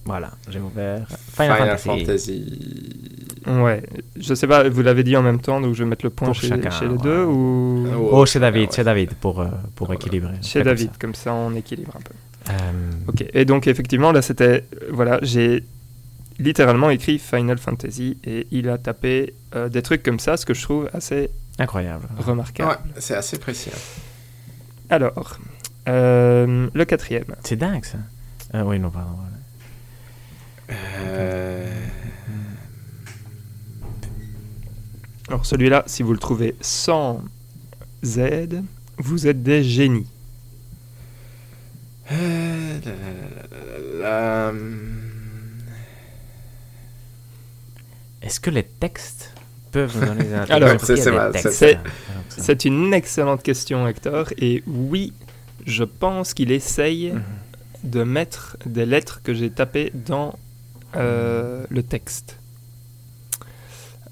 Voilà, 0.04 0.32
j'ai 0.50 0.60
ouvert. 0.60 1.08
Final, 1.34 1.58
Final 1.58 1.78
Fantasy. 1.78 2.06
Fantasy. 2.06 3.62
Ouais. 3.64 3.84
Je 4.20 4.34
sais 4.34 4.48
pas, 4.48 4.68
vous 4.68 4.82
l'avez 4.82 5.04
dit 5.04 5.16
en 5.16 5.22
même 5.22 5.40
temps, 5.40 5.62
donc 5.62 5.76
je 5.76 5.84
vais 5.84 5.90
mettre 5.90 6.06
le 6.06 6.10
point 6.10 6.26
Pour 6.28 6.36
chez, 6.36 6.48
chacun, 6.50 6.70
chez 6.72 6.86
les 6.86 6.92
ouais. 6.92 6.98
deux 7.04 7.24
ou 7.24 7.88
Oh, 7.96 8.10
Oh, 8.14 8.26
chez 8.26 8.40
David, 8.40 8.70
ouais. 8.70 8.76
chez 8.76 8.84
David, 8.84 9.14
pour, 9.14 9.40
euh, 9.42 9.46
pour 9.76 9.88
Voilà. 9.88 10.00
équilibrer. 10.02 10.34
chez 10.42 10.60
comme 10.60 10.66
David, 10.66 10.88
ça. 10.88 10.94
comme 11.00 11.16
ça 11.16 11.34
on 11.34 11.54
équilibre 11.56 11.94
un 11.96 12.02
peu. 12.02 12.14
Euh, 12.50 12.54
Ok. 13.08 13.26
Et 13.34 13.46
donc 13.46 13.68
effectivement 13.68 14.12
là 14.12 14.24
c'était 14.24 14.66
voilà 14.92 15.20
j'ai 15.22 15.64
littéralement 16.42 16.90
écrit 16.90 17.20
Final 17.20 17.58
Fantasy 17.58 18.18
et 18.24 18.48
il 18.52 18.68
a 18.70 18.78
tapé 18.78 19.34
euh, 19.56 19.70
des 19.70 19.82
trucs 19.82 20.04
comme 20.04 20.20
ça, 20.20 20.38
ce 20.38 20.46
que 20.46 20.54
je 20.54 20.62
trouve 20.62 20.90
assez 20.94 21.30
Incroyable. 21.60 22.08
remarquable. 22.18 22.70
Ouais, 22.72 22.78
c'est 23.00 23.16
assez 23.16 23.38
précis. 23.40 23.70
hein. 23.74 23.80
Alors 24.90 25.38
euh, 25.88 26.70
le 26.74 26.86
quatrième. 26.86 27.36
C'est 27.44 27.56
dingue 27.56 27.86
ça. 27.86 27.98
Euh, 28.56 28.64
oui, 28.64 28.80
non, 28.80 28.90
pardon. 28.90 29.16
Euh... 30.72 31.66
Alors 35.28 35.46
celui-là, 35.46 35.84
si 35.88 36.04
vous 36.04 36.12
le 36.14 36.20
trouvez 36.20 36.56
sans 36.62 37.24
Z, 38.04 38.62
vous 38.98 39.28
êtes 39.28 39.44
des 39.44 39.64
génies. 39.64 40.08
Euh, 42.12 42.80
la, 42.84 42.92
la, 42.92 42.98
la, 43.52 44.00
la, 44.00 44.44
la, 44.44 44.50
hum, 44.50 44.98
Est-ce 48.22 48.40
que 48.40 48.50
les 48.50 48.64
textes 48.64 49.34
peuvent 49.72 49.98
nous 50.00 50.06
donner 50.06 50.24
des 50.26 50.34
Alors, 50.52 50.70
c'est- 52.30 52.66
une 52.66 52.94
excellente 52.94 53.42
question, 53.44 53.88
Hector. 53.88 54.28
Et 54.38 54.64
oui, 54.68 55.14
je 55.66 55.84
pense 55.84 56.34
qu'il 56.34 56.52
essaye 56.52 57.12
Mhm. 57.14 57.22
de 57.84 58.04
mettre 58.04 58.58
des 58.66 58.86
lettres 58.86 59.22
que 59.24 59.34
j'ai 59.34 59.50
tapées 59.50 59.92
dans 59.94 60.38
euh, 60.96 61.66
le 61.70 61.84
texte. 61.84 62.38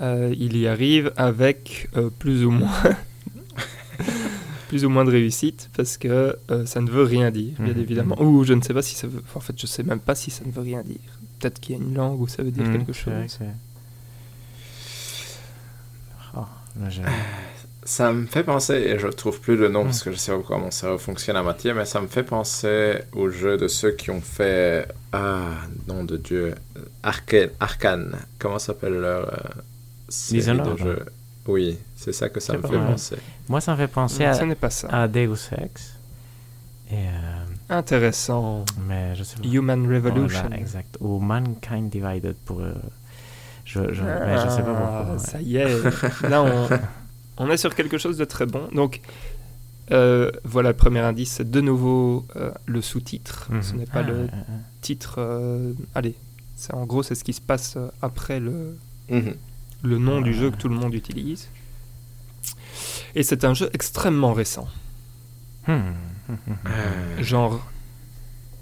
Euh, 0.01 0.33
il 0.37 0.55
y 0.57 0.65
arrive 0.65 1.11
avec 1.17 1.89
euh, 1.97 2.09
plus 2.09 2.45
ou 2.45 2.51
moins 2.51 2.71
plus 4.69 4.85
ou 4.85 4.89
moins 4.89 5.03
de 5.03 5.11
réussite 5.11 5.69
parce 5.75 5.97
que 5.97 6.37
euh, 6.51 6.65
ça 6.65 6.79
ne 6.79 6.89
veut 6.89 7.03
rien 7.03 7.31
dire, 7.31 7.53
bien 7.59 7.73
Mhm. 7.73 7.81
évidemment. 7.81 8.21
Ou 8.21 8.43
je 8.45 8.53
ne 8.53 8.61
sais 8.61 8.73
pas 8.73 8.81
si 8.81 8.95
ça 8.95 9.07
veut. 9.07 9.21
En 9.35 9.39
fait, 9.41 9.59
je 9.59 9.67
sais 9.67 9.83
même 9.83 9.99
pas 9.99 10.15
si 10.15 10.31
ça 10.31 10.45
ne 10.45 10.51
veut 10.51 10.61
rien 10.61 10.83
dire. 10.83 10.99
Peut-être 11.39 11.59
qu'il 11.59 11.75
y 11.75 11.79
a 11.79 11.81
une 11.81 11.93
langue 11.95 12.21
où 12.21 12.27
ça 12.29 12.43
veut 12.43 12.51
dire 12.51 12.63
Mhm, 12.63 12.77
quelque 12.77 12.93
chose. 12.93 13.13
que 13.25 13.29
c'est- 13.29 13.45
Oh, 16.37 16.45
là, 16.81 16.89
je- 16.89 17.01
Ça 17.83 18.11
me 18.13 18.27
fait 18.27 18.43
penser, 18.43 18.73
et 18.75 18.99
je 18.99 19.07
trouve 19.07 19.39
plus 19.39 19.55
le 19.55 19.67
nom 19.69 19.85
parce 19.85 20.03
que 20.03 20.11
je 20.11 20.17
sais 20.17 20.31
pas 20.31 20.37
comment 20.45 20.65
mon 20.65 20.71
cerveau 20.71 20.99
fonctionne 20.99 21.35
à 21.37 21.41
moitié, 21.41 21.73
mais 21.73 21.85
ça 21.85 21.99
me 22.01 22.05
fait 22.07 22.21
penser 22.21 22.99
au 23.13 23.29
jeu 23.31 23.57
de 23.57 23.67
ceux 23.67 23.91
qui 23.93 24.11
ont 24.11 24.21
fait. 24.21 24.87
Ah, 25.11 25.53
nom 25.87 26.03
de 26.03 26.17
Dieu. 26.17 26.53
Arcane, 27.01 27.49
Arcane. 27.59 28.15
Comment 28.37 28.59
s'appelle 28.59 28.93
leur 28.93 29.33
euh, 29.33 29.37
série 30.07 30.59
de 30.59 30.77
jeux? 30.77 31.05
Oui, 31.47 31.79
c'est 31.95 32.13
ça 32.13 32.29
que 32.29 32.39
ça 32.39 32.53
me 32.53 32.61
pas 32.61 32.67
fait 32.67 32.77
mal. 32.77 32.91
penser. 32.91 33.15
Moi, 33.47 33.59
ça 33.59 33.71
me 33.71 33.77
fait 33.77 33.87
penser 33.87 34.23
à, 34.25 34.45
n'est 34.45 34.53
pas 34.53 34.69
ça. 34.69 34.87
à 34.89 35.07
Deus 35.07 35.49
Ex. 35.57 35.95
Et, 36.91 36.95
euh, 36.95 37.09
Intéressant. 37.69 38.65
mais 38.87 39.15
je 39.15 39.23
sais 39.23 39.37
pas. 39.37 39.47
Human 39.47 39.81
Revolution. 39.91 40.41
Voilà, 40.41 40.57
exact. 40.59 40.95
Ou 40.99 41.17
Mankind 41.19 41.89
Divided 41.89 42.35
pour. 42.45 42.59
euh, 42.59 42.73
je, 43.71 43.93
je, 43.93 44.01
mais 44.03 44.37
je 44.37 44.49
sais 44.49 44.63
pas 44.63 44.73
Ah, 44.75 45.03
pourquoi. 45.05 45.13
ouais. 45.13 45.19
Ça 45.19 45.41
y 45.41 45.57
est. 45.57 46.27
Là, 46.29 46.41
on, 46.43 46.69
on 47.45 47.49
est 47.51 47.57
sur 47.57 47.75
quelque 47.75 47.97
chose 47.97 48.17
de 48.17 48.25
très 48.25 48.45
bon. 48.47 48.67
Donc, 48.73 49.01
euh, 49.91 50.31
voilà 50.43 50.69
le 50.69 50.75
premier 50.75 50.99
indice. 50.99 51.31
C'est 51.33 51.49
de 51.49 51.61
nouveau 51.61 52.25
euh, 52.35 52.51
le 52.65 52.81
sous-titre. 52.81 53.49
Ce 53.61 53.73
Mhm. 53.73 53.79
n'est 53.79 53.85
pas 53.85 53.99
Ah, 53.99 54.03
le 54.03 54.13
ouais, 54.13 54.21
ouais. 54.23 54.29
titre. 54.81 55.15
euh, 55.19 55.73
allez, 55.95 56.15
c'est 56.55 56.73
en 56.73 56.85
gros, 56.85 57.03
c'est 57.03 57.15
ce 57.15 57.23
qui 57.23 57.33
se 57.33 57.41
passe 57.41 57.75
euh, 57.77 57.89
après 58.01 58.39
le, 58.39 58.77
Mhm. 59.09 59.35
le 59.83 59.97
nom 59.97 60.21
du 60.21 60.33
jeu 60.33 60.49
que 60.51 60.57
tout 60.57 60.69
le 60.69 60.75
monde 60.75 60.93
utilise. 60.93 61.49
Et 63.15 63.23
c'est 63.23 63.43
un 63.45 63.53
jeu 63.53 63.69
extrêmement 63.73 64.33
récent. 64.33 64.67
Hmm, 65.67 65.73
hmm, 66.29 67.21
Genre, 67.21 67.59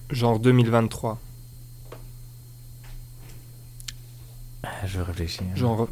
genre 0.10 0.39
2023. 0.39 1.20
Je 4.86 4.99
réfléchis. 5.01 5.41
hein. 5.43 5.55
Genre, 5.55 5.88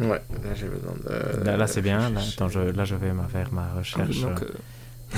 Ouais, 0.00 0.08
là 0.08 0.54
j'ai 0.54 0.68
besoin 0.68 0.94
de. 1.04 1.44
Là, 1.44 1.56
là, 1.58 1.66
c'est 1.66 1.82
bien. 1.82 2.08
Là, 2.10 2.20
attends, 2.26 2.48
je, 2.48 2.60
là, 2.60 2.84
je 2.86 2.94
vais 2.94 3.12
faire 3.30 3.52
ma 3.52 3.72
recherche. 3.74 4.20
donc, 4.22 4.40
euh, 4.42 4.48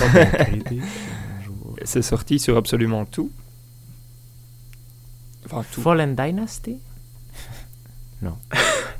euh, 0.02 0.80
c'est 1.84 2.02
sorti 2.02 2.40
sur 2.40 2.56
absolument 2.56 3.04
tout. 3.04 3.30
Enfin, 5.46 5.62
tout. 5.72 5.80
Fallen 5.80 6.16
Dynasty? 6.16 6.78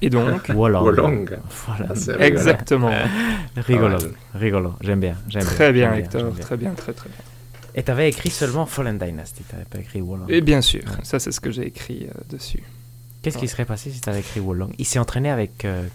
Et 0.02 0.10
donc, 0.10 0.48
Wolong. 0.50 0.84
Wolong. 0.84 1.38
Voilà. 1.66 1.86
Ah, 2.20 2.26
exactement. 2.26 2.92
Rigolo, 3.56 3.96
Ah, 4.34 4.38
rigolo. 4.38 4.74
J'aime 4.80 5.00
bien, 5.00 5.16
Très 5.40 5.72
bien, 5.72 5.94
j'aime 5.94 6.04
Hector. 6.04 6.30
bien. 6.30 6.44
Très 6.44 6.56
bien, 6.56 6.74
très 6.74 6.92
très 6.92 7.08
bien. 7.08 7.18
Et 7.74 7.82
t'avais 7.82 8.08
écrit 8.08 8.30
seulement 8.30 8.66
Fallen 8.66 8.98
Dynasty, 8.98 9.42
t'avais 9.44 9.64
pas 9.64 9.78
écrit 9.78 10.00
Wolong. 10.00 10.26
Et 10.30 10.40
bien 10.40 10.60
sûr, 10.60 10.82
Ouais. 10.84 11.04
ça 11.04 11.18
c'est 11.18 11.32
ce 11.32 11.40
que 11.40 11.50
j'ai 11.50 11.66
écrit 11.66 12.06
euh, 12.08 12.20
dessus. 12.30 12.62
Qu'est-ce 13.25 13.39
qui 13.39 13.49
serait 13.49 13.64
passé 13.64 13.91
si 13.91 14.01
t'avais 14.01 14.20
écrit 14.20 14.39
Wolong? 14.41 14.72
Il 14.79 14.85
s'est 14.85 14.99
entraîné 14.99 15.31
avec 15.31 15.64
euh, 15.64 15.89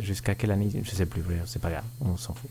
jusqu'à 0.00 0.34
quelle 0.34 0.50
année? 0.52 0.70
Je 0.82 0.90
sais 0.90 1.06
plus, 1.06 1.22
c'est 1.46 1.60
pas 1.60 1.70
grave, 1.70 1.84
on 2.00 2.16
s'en 2.16 2.34
fout. 2.34 2.48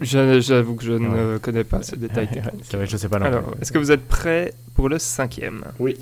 Je- 0.00 0.40
J'avoue 0.40 0.74
que 0.76 0.84
je 0.84 0.92
ne 0.92 1.34
Ouais. 1.34 1.40
connais 1.40 1.62
pas 1.64 1.82
ce 1.82 1.94
détail 1.94 2.28
c'est 2.62 2.76
vrai, 2.76 2.86
je 2.86 2.96
sais 2.96 3.08
pas 3.08 3.18
non 3.18 3.26
Alors, 3.26 3.50
plus. 3.52 3.62
est-ce 3.62 3.70
que 3.72 3.78
vous 3.78 3.90
êtes 3.92 4.06
prêts 4.08 4.54
pour 4.74 4.88
le 4.88 4.98
cinquième? 4.98 5.64
Oui, 5.78 5.96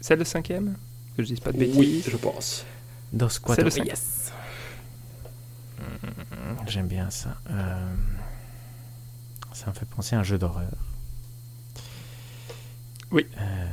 C'est 0.00 0.16
le 0.16 0.24
cinquième? 0.24 0.76
Que 1.16 1.22
je 1.22 1.28
dise 1.28 1.40
pas 1.40 1.52
de 1.52 1.58
bêtises 1.58 1.76
oui, 1.76 2.02
je 2.08 2.16
pense. 2.16 2.64
Dos 3.12 3.28
C'est 3.28 3.42
Quattro. 3.42 3.64
le 3.64 3.70
cinquième. 3.70 3.88
Yes 3.96 4.32
Mm, 5.78 6.68
J'aime 6.68 6.86
bien 6.86 7.10
ça. 7.10 7.36
Euh, 7.50 7.94
Ça 9.52 9.66
me 9.66 9.72
fait 9.74 9.84
penser 9.86 10.16
à 10.16 10.20
un 10.20 10.22
jeu 10.22 10.38
d'horreur. 10.38 10.70
Oui. 13.10 13.26
Euh, 13.38 13.66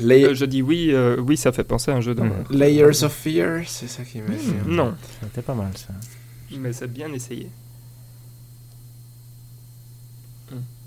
Lay- 0.00 0.24
Euh, 0.24 0.34
je 0.34 0.44
dis 0.44 0.62
oui, 0.62 0.90
euh, 0.92 1.16
oui, 1.20 1.36
ça 1.36 1.52
fait 1.52 1.64
penser 1.64 1.90
à 1.90 1.94
un 1.96 2.00
jeu 2.00 2.14
d'horreur. 2.14 2.44
Layers 2.50 3.02
of 3.04 3.12
Fear, 3.12 3.62
c'est 3.66 3.88
ça 3.88 4.02
qui 4.04 4.20
m'a 4.20 4.32
fait. 4.32 4.68
Non, 4.70 4.94
C'était 5.22 5.42
pas 5.42 5.54
mal 5.54 5.70
ça. 5.76 5.94
mais 6.58 6.72
c'est 6.72 6.92
bien 6.92 7.12
essayé. 7.12 7.48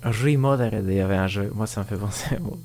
Remothered, 0.03 0.85
il 0.87 0.93
y 0.95 0.99
avait 0.99 1.15
un 1.15 1.27
jeu. 1.27 1.51
Moi, 1.55 1.65
ça 1.67 1.81
me 1.81 1.85
fait 1.85 1.97
penser 1.97 2.35
au. 2.45 2.59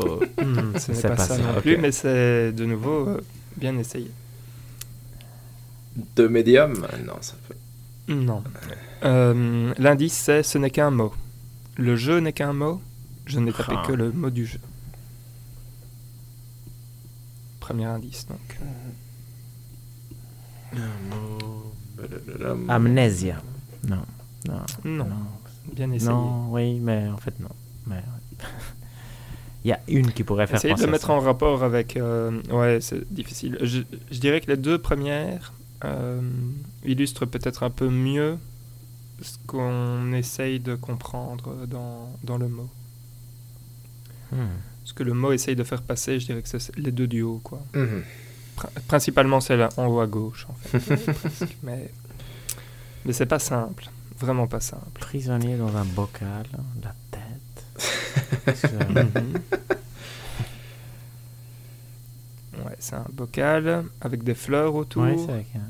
au- 0.00 0.20
Hmm, 0.42 0.78
ce 0.78 0.92
n'est 0.92 0.96
C'est 0.98 1.08
pas, 1.08 1.16
pas 1.16 1.26
ça 1.26 1.36
non 1.36 1.60
plus, 1.60 1.76
mais 1.76 1.92
c'est 1.92 2.52
de 2.52 2.64
nouveau 2.64 3.08
euh, 3.08 3.20
bien 3.56 3.76
essayé. 3.76 4.10
De 6.16 6.28
médium 6.28 6.86
Non, 7.04 7.14
ça 7.20 7.34
peut. 7.48 8.14
Non. 8.14 8.42
Euh, 9.04 9.72
L'indice 9.78 10.14
c'est 10.14 10.42
ce 10.42 10.58
n'est 10.58 10.70
qu'un 10.70 10.90
mot. 10.90 11.12
Le 11.76 11.96
jeu 11.96 12.20
n'est 12.20 12.32
qu'un 12.32 12.52
mot. 12.52 12.80
Je 13.26 13.40
n'ai 13.40 13.52
tapé 13.52 13.74
Ah. 13.76 13.82
que 13.86 13.92
le 13.92 14.10
mot 14.12 14.30
du 14.30 14.46
jeu. 14.46 14.58
Premier 17.70 17.84
indice 17.84 18.26
donc. 18.26 18.58
Amnesia. 22.68 23.40
Non. 23.88 23.96
Non. 24.48 24.54
Non, 24.84 25.04
Non. 25.04 25.16
bien 25.74 25.90
essayé. 25.92 26.10
Non, 26.10 26.48
oui, 26.50 26.80
mais 26.80 27.08
en 27.08 27.16
fait, 27.18 27.38
non. 27.40 27.48
Mais... 27.86 28.02
Il 29.64 29.68
y 29.68 29.72
a 29.72 29.80
une 29.88 30.10
qui 30.10 30.24
pourrait 30.24 30.46
faire 30.46 30.56
Essayez 30.56 30.74
de 30.74 30.80
le 30.80 30.90
mettre 30.90 31.08
ça. 31.08 31.12
en 31.12 31.20
rapport 31.20 31.62
avec. 31.62 31.96
euh, 31.98 32.40
ouais, 32.50 32.80
c'est 32.80 33.12
difficile. 33.12 33.58
Je, 33.60 33.82
je 34.10 34.18
dirais 34.18 34.40
que 34.40 34.50
les 34.50 34.56
deux 34.56 34.78
premières 34.78 35.52
euh, 35.84 36.20
illustrent 36.84 37.26
peut-être 37.26 37.62
un 37.62 37.68
peu 37.70 37.90
mieux 37.90 38.38
ce 39.20 39.36
qu'on 39.46 40.12
essaye 40.14 40.60
de 40.60 40.74
comprendre 40.76 41.66
dans, 41.66 42.10
dans 42.24 42.38
le 42.38 42.48
mot. 42.48 42.70
Hmm. 44.32 44.46
Ce 44.84 44.92
que 44.94 45.02
le 45.02 45.12
mot 45.14 45.32
essaye 45.32 45.56
de 45.56 45.64
faire 45.64 45.82
passer, 45.82 46.18
je 46.20 46.26
dirais 46.26 46.42
que 46.42 46.48
c'est 46.48 46.76
les 46.76 46.92
deux 46.92 47.06
du 47.06 47.22
haut, 47.22 47.40
quoi. 47.44 47.62
Prin- 48.56 48.70
Principalement 48.88 49.40
celle 49.40 49.68
en 49.76 49.86
haut 49.86 50.00
à 50.00 50.06
gauche, 50.06 50.46
en 50.48 50.54
fait. 50.54 50.78
presque. 51.12 51.56
Mais, 51.62 51.90
mais 53.04 53.12
c'est 53.12 53.26
pas 53.26 53.38
simple. 53.38 53.88
Vraiment 54.18 54.46
pas 54.46 54.60
simple. 54.60 54.98
Prisonnier 55.00 55.56
dans 55.56 55.74
un 55.76 55.84
bocal, 55.84 56.46
la 56.82 56.94
tête. 57.10 58.56
Sur- 58.56 58.70
Mhm. 58.90 59.34
Ouais, 62.66 62.76
c'est 62.78 62.96
un 62.96 63.06
bocal 63.12 63.84
avec 64.00 64.22
des 64.24 64.34
fleurs 64.34 64.74
autour 64.74 65.04
Ouais, 65.04 65.16
c'est 65.16 65.26
vrai. 65.26 65.46
qu'il 65.50 65.60
y 65.60 65.62
a- 65.62 65.66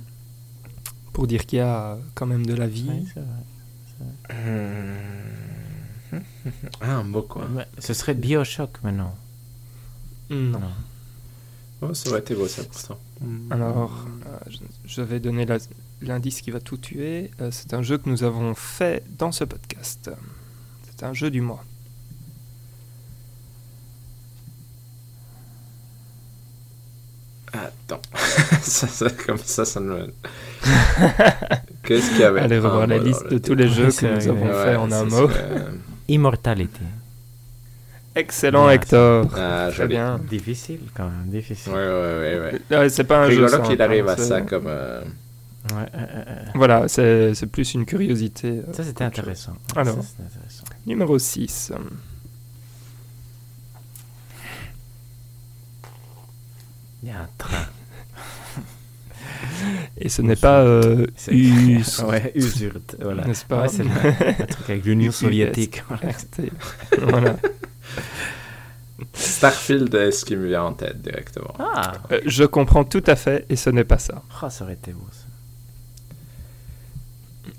pour 1.12 1.26
dire 1.26 1.44
qu'il 1.46 1.58
y 1.58 1.62
a 1.62 1.98
quand 2.14 2.26
même 2.26 2.46
de 2.46 2.54
la 2.54 2.66
vie. 2.66 2.88
ouais, 2.88 3.02
c'est 3.12 3.20
vrai. 3.20 4.50
Mhm. 4.50 4.96
Ah, 6.80 6.96
un 6.96 7.02
mot 7.02 7.22
quoi. 7.22 7.46
Mais 7.54 7.66
ce 7.78 7.94
serait 7.94 8.14
Bioshock, 8.14 8.78
mais 8.82 8.92
non. 8.92 9.10
Non. 10.30 10.60
Oh, 11.82 11.94
ça 11.94 12.10
aurait 12.10 12.20
été 12.20 12.34
beau 12.34 12.46
ça 12.46 12.62
pourtant. 12.64 12.98
Alors, 13.50 14.06
euh, 14.26 14.56
je, 14.84 15.02
vais 15.02 15.18
donner 15.18 15.46
l'indice 16.02 16.40
qui 16.42 16.50
va 16.50 16.60
tout 16.60 16.76
tuer. 16.76 17.30
Euh, 17.40 17.50
c'est 17.50 17.74
un 17.74 17.82
jeu 17.82 17.98
que 17.98 18.08
nous 18.08 18.22
avons 18.22 18.54
fait 18.54 19.02
dans 19.18 19.32
ce 19.32 19.44
podcast. 19.44 20.10
C'est 20.84 21.04
un 21.04 21.14
jeu 21.14 21.30
du 21.30 21.40
mois. 21.40 21.64
Attends. 27.52 28.02
ça, 28.62 28.86
ça, 28.86 29.10
comme 29.10 29.38
ça, 29.38 29.64
ça 29.64 29.80
me. 29.80 30.12
Qu'est-ce 31.82 32.10
qu'il 32.10 32.20
y 32.20 32.24
avait 32.24 32.40
Allez 32.40 32.56
Un 32.56 32.60
revoir 32.60 32.86
la 32.86 32.98
liste 32.98 33.26
de 33.28 33.38
tous 33.38 33.54
les 33.54 33.68
jeux 33.68 33.90
que 33.90 34.06
nous 34.06 34.28
avons 34.28 34.46
Ouais, 34.46 34.64
fait 34.64 34.76
en 34.76 34.92
un 34.92 35.04
mot. 35.04 35.28
Immortality. 36.14 36.80
Excellent, 38.14 38.68
Hector. 38.68 39.28
Ah, 39.36 39.68
Très 39.72 39.86
bien. 39.86 40.18
Difficile 40.18 40.80
quand 40.94 41.04
même, 41.04 41.28
difficile. 41.28 41.72
Ouais, 41.72 41.78
ouais, 41.78 42.18
ouais. 42.40 42.60
ouais. 42.70 42.76
Ouais, 42.78 42.88
c'est 42.88 43.04
pas 43.04 43.24
un 43.24 43.30
jeu 43.30 43.44
Rigolo 43.44 43.62
qu'il 43.62 43.70
simple, 43.78 43.82
arrive 43.82 44.08
hein, 44.08 44.12
à 44.12 44.16
c'est- 44.16 44.24
ça 44.28 44.40
comme. 44.42 44.64
euh, 44.66 45.02
Ouais, 45.72 45.76
euh, 45.94 45.98
euh. 46.26 46.34
Voilà, 46.54 46.88
c'est 46.88 47.34
c'est 47.34 47.46
plus 47.46 47.74
une 47.74 47.84
curiosité. 47.84 48.62
Ça 48.72 48.82
c'était 48.82 49.04
intéressant. 49.04 49.52
Alors. 49.76 49.94
Ça, 49.96 50.02
c'était 50.02 50.22
intéressant. 50.24 50.64
Numéro 50.86 51.18
6. 51.18 51.72
Il 57.02 57.08
y 57.08 57.12
a 57.12 57.20
un 57.20 57.28
train. 57.38 57.66
Et 59.98 60.08
ce 60.08 60.22
n'est 60.22 60.36
pas 60.36 60.60
euh, 60.60 61.06
C'est- 61.16 61.32
US. 61.34 61.98
ouais, 62.08 62.32
Usurt, 62.34 62.96
voilà. 63.00 63.24
N'est-ce 63.24 63.44
pas 63.44 63.62
Ouais, 63.62 63.68
c'est 63.68 63.82
le, 63.84 63.90
le 63.90 64.46
truc 64.48 64.70
avec 64.70 64.84
l'Union 64.84 65.10
soviétique. 65.12 65.82
voilà. 67.02 67.36
Starfield 69.14 69.94
est 69.94 70.10
ce 70.12 70.24
qui 70.24 70.36
me 70.36 70.46
vient 70.48 70.62
en 70.64 70.72
tête 70.72 71.00
directement. 71.02 71.54
Ah, 71.58 71.92
Euh, 72.12 72.20
je 72.26 72.44
comprends 72.44 72.84
tout 72.84 73.02
à 73.06 73.16
fait, 73.16 73.46
et 73.48 73.56
ce 73.56 73.70
n'est 73.70 73.84
pas 73.84 73.98
ça. 73.98 74.22
oh, 74.42 74.48
ça 74.50 74.64
aurait 74.64 74.74
été 74.74 74.92
beau 74.92 75.06
ça. 75.10 75.24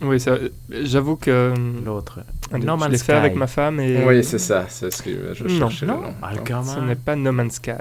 Oui, 0.03 0.19
ça- 0.19 0.37
j'avoue 0.69 1.15
que 1.15 1.29
euh, 1.31 1.53
L'autre. 1.85 2.19
No 2.51 2.77
je 2.79 2.89
l'ai 2.89 2.97
fait 2.97 3.13
avec 3.13 3.35
ma 3.35 3.47
femme 3.47 3.79
et 3.79 4.03
Oui, 4.03 4.23
c'est 4.23 4.39
ça, 4.39 4.65
c'est 4.69 4.91
ce 4.91 5.01
que 5.03 5.33
je 5.33 5.43
Non. 5.43 5.69
cherchais 5.69 5.85
Non, 5.85 5.97
le 5.97 6.01
nom. 6.07 6.13
Algama. 6.21 6.73
ce 6.75 6.79
n'est 6.79 6.95
pas 6.95 7.15
No 7.15 7.31
Man's 7.31 7.55
Sky. 7.55 7.71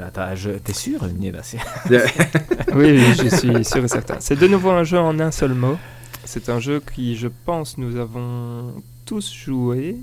Attends, 0.00 0.34
je... 0.34 0.50
t'es 0.50 0.72
sûr, 0.72 1.00
Oui, 2.74 2.98
je 3.14 3.28
suis 3.28 3.64
sûr 3.64 3.84
et 3.84 3.88
certain. 3.88 4.16
C'est 4.20 4.36
de 4.36 4.46
nouveau 4.46 4.70
un 4.70 4.84
jeu 4.84 4.98
en 4.98 5.18
un 5.18 5.30
seul 5.30 5.54
mot. 5.54 5.76
C'est 6.24 6.48
un 6.48 6.60
jeu 6.60 6.80
qui, 6.80 7.16
je 7.16 7.28
pense, 7.28 7.78
nous 7.78 7.96
avons 7.96 8.82
tous 9.04 9.32
joué. 9.32 9.96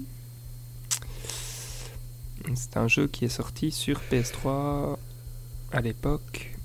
C'est 2.55 2.77
un 2.77 2.87
jeu 2.87 3.07
qui 3.07 3.25
est 3.25 3.29
sorti 3.29 3.71
sur 3.71 4.01
PS3 4.11 4.97
à 5.71 5.81
l'époque. 5.81 6.55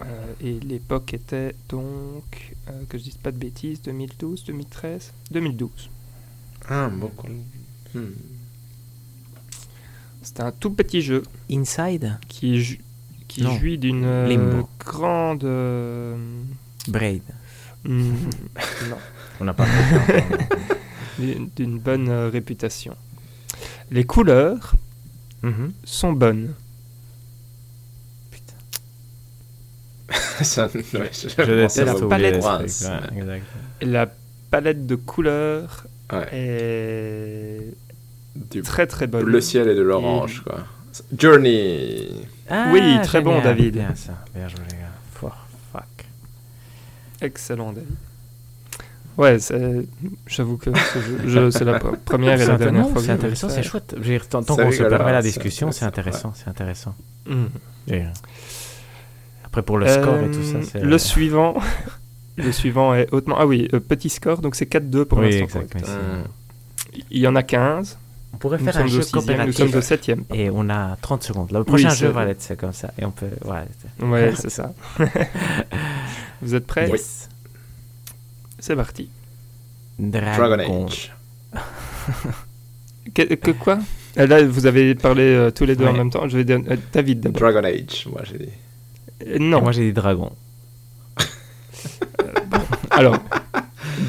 Euh, 0.00 0.32
et 0.40 0.60
l'époque 0.60 1.12
était 1.14 1.54
donc, 1.68 2.54
euh, 2.68 2.84
que 2.88 2.98
je 2.98 3.04
dise 3.04 3.16
pas 3.16 3.32
de 3.32 3.38
bêtises, 3.38 3.82
2012, 3.82 4.44
2013 4.44 5.12
2012. 5.30 5.90
Ah. 6.68 6.88
Hmm. 7.94 8.06
C'est 10.28 10.40
un 10.40 10.52
tout 10.52 10.70
petit 10.70 11.00
jeu 11.00 11.22
Inside 11.50 12.18
qui, 12.28 12.60
ju- 12.62 12.80
qui 13.28 13.42
Non. 13.42 13.56
jouit 13.58 13.78
d'une 13.78 14.04
euh, 14.04 14.62
grande. 14.78 15.42
euh, 15.44 16.16
Braid. 16.86 17.22
hmm, 17.84 18.12
non, 18.90 18.96
On 19.40 19.44
n'a 19.44 19.54
pas 19.54 19.66
d'une- 21.18 21.78
bonne 21.78 22.08
euh, 22.10 22.28
réputation. 22.28 22.94
Les 23.90 24.04
couleurs 24.04 24.74
Mhm. 25.42 25.72
sont 25.84 26.12
bonnes. 26.12 26.52
Putain. 28.30 28.54
Ça, 30.44 30.66
ouais, 30.74 30.82
je, 31.12 31.28
Je 31.28 31.42
les 31.52 31.68
Once. 32.44 32.80
trucs. 32.82 33.24
ouais. 33.24 33.42
La 33.82 34.06
palette 34.50 34.86
de 34.86 34.94
couleurs 34.94 35.86
Ouais. 36.12 36.28
est 36.32 37.74
Du 38.50 38.62
très 38.62 38.86
très 38.86 39.06
bonne. 39.06 39.24
bleu 39.24 39.40
ciel 39.40 39.68
et 39.68 39.74
de 39.74 39.82
l'orange, 39.82 40.42
quoi. 40.44 40.58
Journey. 41.16 42.08
Oui, 42.72 42.98
très 43.02 43.20
bon. 43.20 43.40
David. 43.42 43.74
Bien 43.74 43.94
ça. 43.94 44.14
Bien 44.34 44.48
joué, 44.48 44.60
les 44.70 44.76
gars. 44.76 44.92
Fuck. 45.14 45.32
Fuck. 45.72 46.06
Excellent, 47.20 47.72
David. 47.72 47.88
Ouais, 49.16 49.36
j'avoue 50.28 50.56
que 50.56 50.70
ce 50.72 50.98
jeu- 51.00 51.18
je- 51.26 51.50
c'est 51.50 51.64
la 51.64 51.78
pre- 51.80 51.96
première 52.04 52.40
et 52.40 52.46
la 52.46 52.56
dernière 52.56 52.82
non, 52.84 52.88
fois 52.90 52.96
que 52.96 53.00
c'est 53.00 53.08
le 53.08 53.14
intéressant, 53.14 53.48
c'est 53.48 53.62
faire. 53.62 53.64
chouette. 53.64 53.96
Tant 54.30 54.42
qu'on 54.56 54.70
se 54.70 54.82
permet 54.84 55.10
la 55.12 55.22
discussion, 55.22 55.72
c'est 55.72 55.84
intéressant, 55.84 56.32
c'est 56.36 56.48
intéressant. 56.48 56.94
Mm. 57.26 57.46
Après, 59.44 59.62
pour 59.62 59.78
le 59.78 59.88
score 59.88 60.18
et 60.18 60.30
tout 60.30 60.42
ça, 60.44 60.58
Euh, 60.58 60.62
c'est. 60.62 60.80
Le 60.82 60.98
suivant, 60.98 61.54
le 62.36 62.52
suivant 62.52 62.94
est 62.94 63.12
hautement. 63.12 63.36
Ah 63.38 63.46
oui, 63.46 63.68
euh, 63.72 63.80
petit 63.80 64.08
score, 64.08 64.40
donc 64.40 64.54
c'est 64.54 64.66
4-2 64.66 65.04
pour 65.04 65.18
Oui, 65.18 65.40
l'instant. 65.40 65.60
Hmm. 65.60 66.22
Il 67.10 67.18
y 67.18 67.26
en 67.26 67.34
a 67.34 67.42
15. 67.42 67.98
On 68.32 68.36
pourrait 68.36 68.58
Nous 68.58 68.64
faire 68.64 68.76
un 68.78 68.86
jeu 68.86 69.02
sixième, 69.02 69.20
nous 69.22 69.26
coopératif. 69.26 69.56
sommes 69.56 69.74
au 69.78 69.80
7 69.80 70.10
Et 70.34 70.50
on 70.50 70.68
a 70.70 70.96
30 71.00 71.22
secondes. 71.22 71.50
Le 71.50 71.64
prochain 71.64 71.88
Oui, 71.90 71.96
jeu 71.96 72.08
va 72.08 72.26
être 72.26 72.54
comme 72.56 72.72
ça. 72.72 72.92
Et 72.98 73.04
on 73.04 73.10
peut. 73.10 73.26
Ouais. 73.44 73.64
c'est- 73.98 74.04
Ouais, 74.04 74.32
c'est 74.38 74.50
ça. 74.50 74.72
Vous 76.42 76.54
êtes 76.54 76.66
prêts 76.66 76.88
Yes. 76.88 77.28
C'est 78.58 78.76
parti. 78.76 79.08
Dragon 79.98 80.58
Age. 80.86 81.12
Que, 83.14 83.22
que 83.34 83.52
quoi 83.52 83.78
Euh, 84.18 84.26
Là, 84.26 84.44
vous 84.44 84.66
avez 84.66 84.94
parlé 84.94 85.22
euh, 85.22 85.50
tous 85.50 85.64
les 85.64 85.74
deux 85.76 85.86
en 85.86 85.94
même 85.94 86.10
temps. 86.10 86.28
Je 86.28 86.36
vais 86.36 86.44
dire 86.44 86.60
euh, 86.70 86.76
David 86.92 87.20
d'abord. 87.20 87.40
Dragon 87.40 87.64
Age, 87.66 88.06
moi 88.10 88.20
j'ai 88.24 88.38
dit. 88.38 88.48
Euh, 89.26 89.36
Et 89.36 89.38
non. 89.38 89.62
Moi, 89.62 89.72
j'ai 89.72 89.84
dit 89.86 89.92
dragon. 89.94 90.30
Alors, 92.90 93.16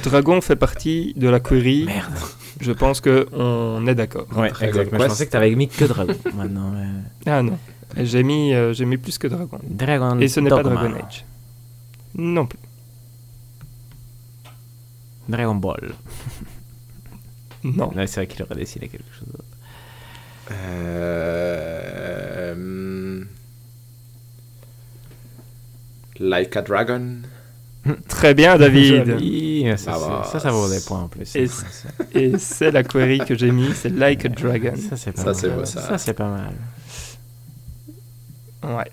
Dragon 0.03 0.41
fait 0.41 0.55
partie 0.57 1.13
de 1.15 1.29
la 1.29 1.39
query. 1.39 1.85
Merde. 1.85 2.13
Je 2.59 2.71
pense 2.71 2.99
que 3.01 3.27
on 3.31 3.87
est 3.87 3.95
d'accord. 3.95 4.27
Ouais, 4.35 4.49
Dragon 4.49 4.67
exact. 4.67 4.91
Mais 4.91 4.99
je 4.99 5.05
pensais 5.05 5.25
que 5.25 5.31
t'avais 5.31 5.55
mis 5.55 5.67
que 5.67 5.85
dragon. 5.85 6.15
Maintenant, 6.35 6.73
euh, 6.75 7.01
Ah 7.25 7.41
non. 7.41 7.57
J'ai 7.97 8.23
mis, 8.23 8.53
euh, 8.53 8.73
j'ai 8.73 8.85
mis 8.85 8.97
plus 8.97 9.17
que 9.17 9.27
Dragon. 9.27 9.59
Dragon 9.63 10.19
Et 10.19 10.27
ce 10.27 10.39
n'est 10.39 10.49
pas. 10.49 10.61
Dragon 10.61 10.93
Age. 10.93 11.25
Non 12.15 12.45
plus. 12.45 12.59
Dragon 15.27 15.55
Ball. 15.55 15.93
Non. 17.61 17.91
C'est 17.93 18.15
vrai 18.15 18.27
qu'il 18.27 18.41
aurait 18.41 18.55
décidé 18.55 18.87
quelque 18.87 19.13
chose 19.13 19.27
d'autre. 19.27 19.43
Euh, 20.51 21.35
hmm. 22.55 23.27
Like 26.21 26.55
a 26.55 26.61
Dragon. 26.61 27.17
Très 28.07 28.33
bien, 28.33 28.57
David. 28.57 29.77
Ça, 29.77 29.93
Ah 29.95 29.99
bah, 29.99 30.29
ça, 30.31 30.39
ça 30.39 30.51
vaut 30.51 30.69
des 30.69 30.79
points 30.79 31.01
en 31.01 31.07
plus. 31.07 31.35
Et 31.35 32.37
c'est- 32.37 32.71
la 32.71 32.83
query 32.83 33.19
que 33.19 33.35
j'ai 33.35 33.51
mis, 33.51 33.73
c'est 33.75 33.89
Like 33.89 34.25
a 34.25 34.29
Dragon. 34.29 34.73
Ça, 34.89 34.95
c'est 34.97 35.11
pas 35.11 35.33
Ça, 35.33 35.47
mal. 35.47 35.67
ça. 35.67 35.81
Ça, 35.81 35.97
c'est 35.97 36.13
pas 36.13 36.29
mal. 36.29 36.53
Ouais. 38.63 38.91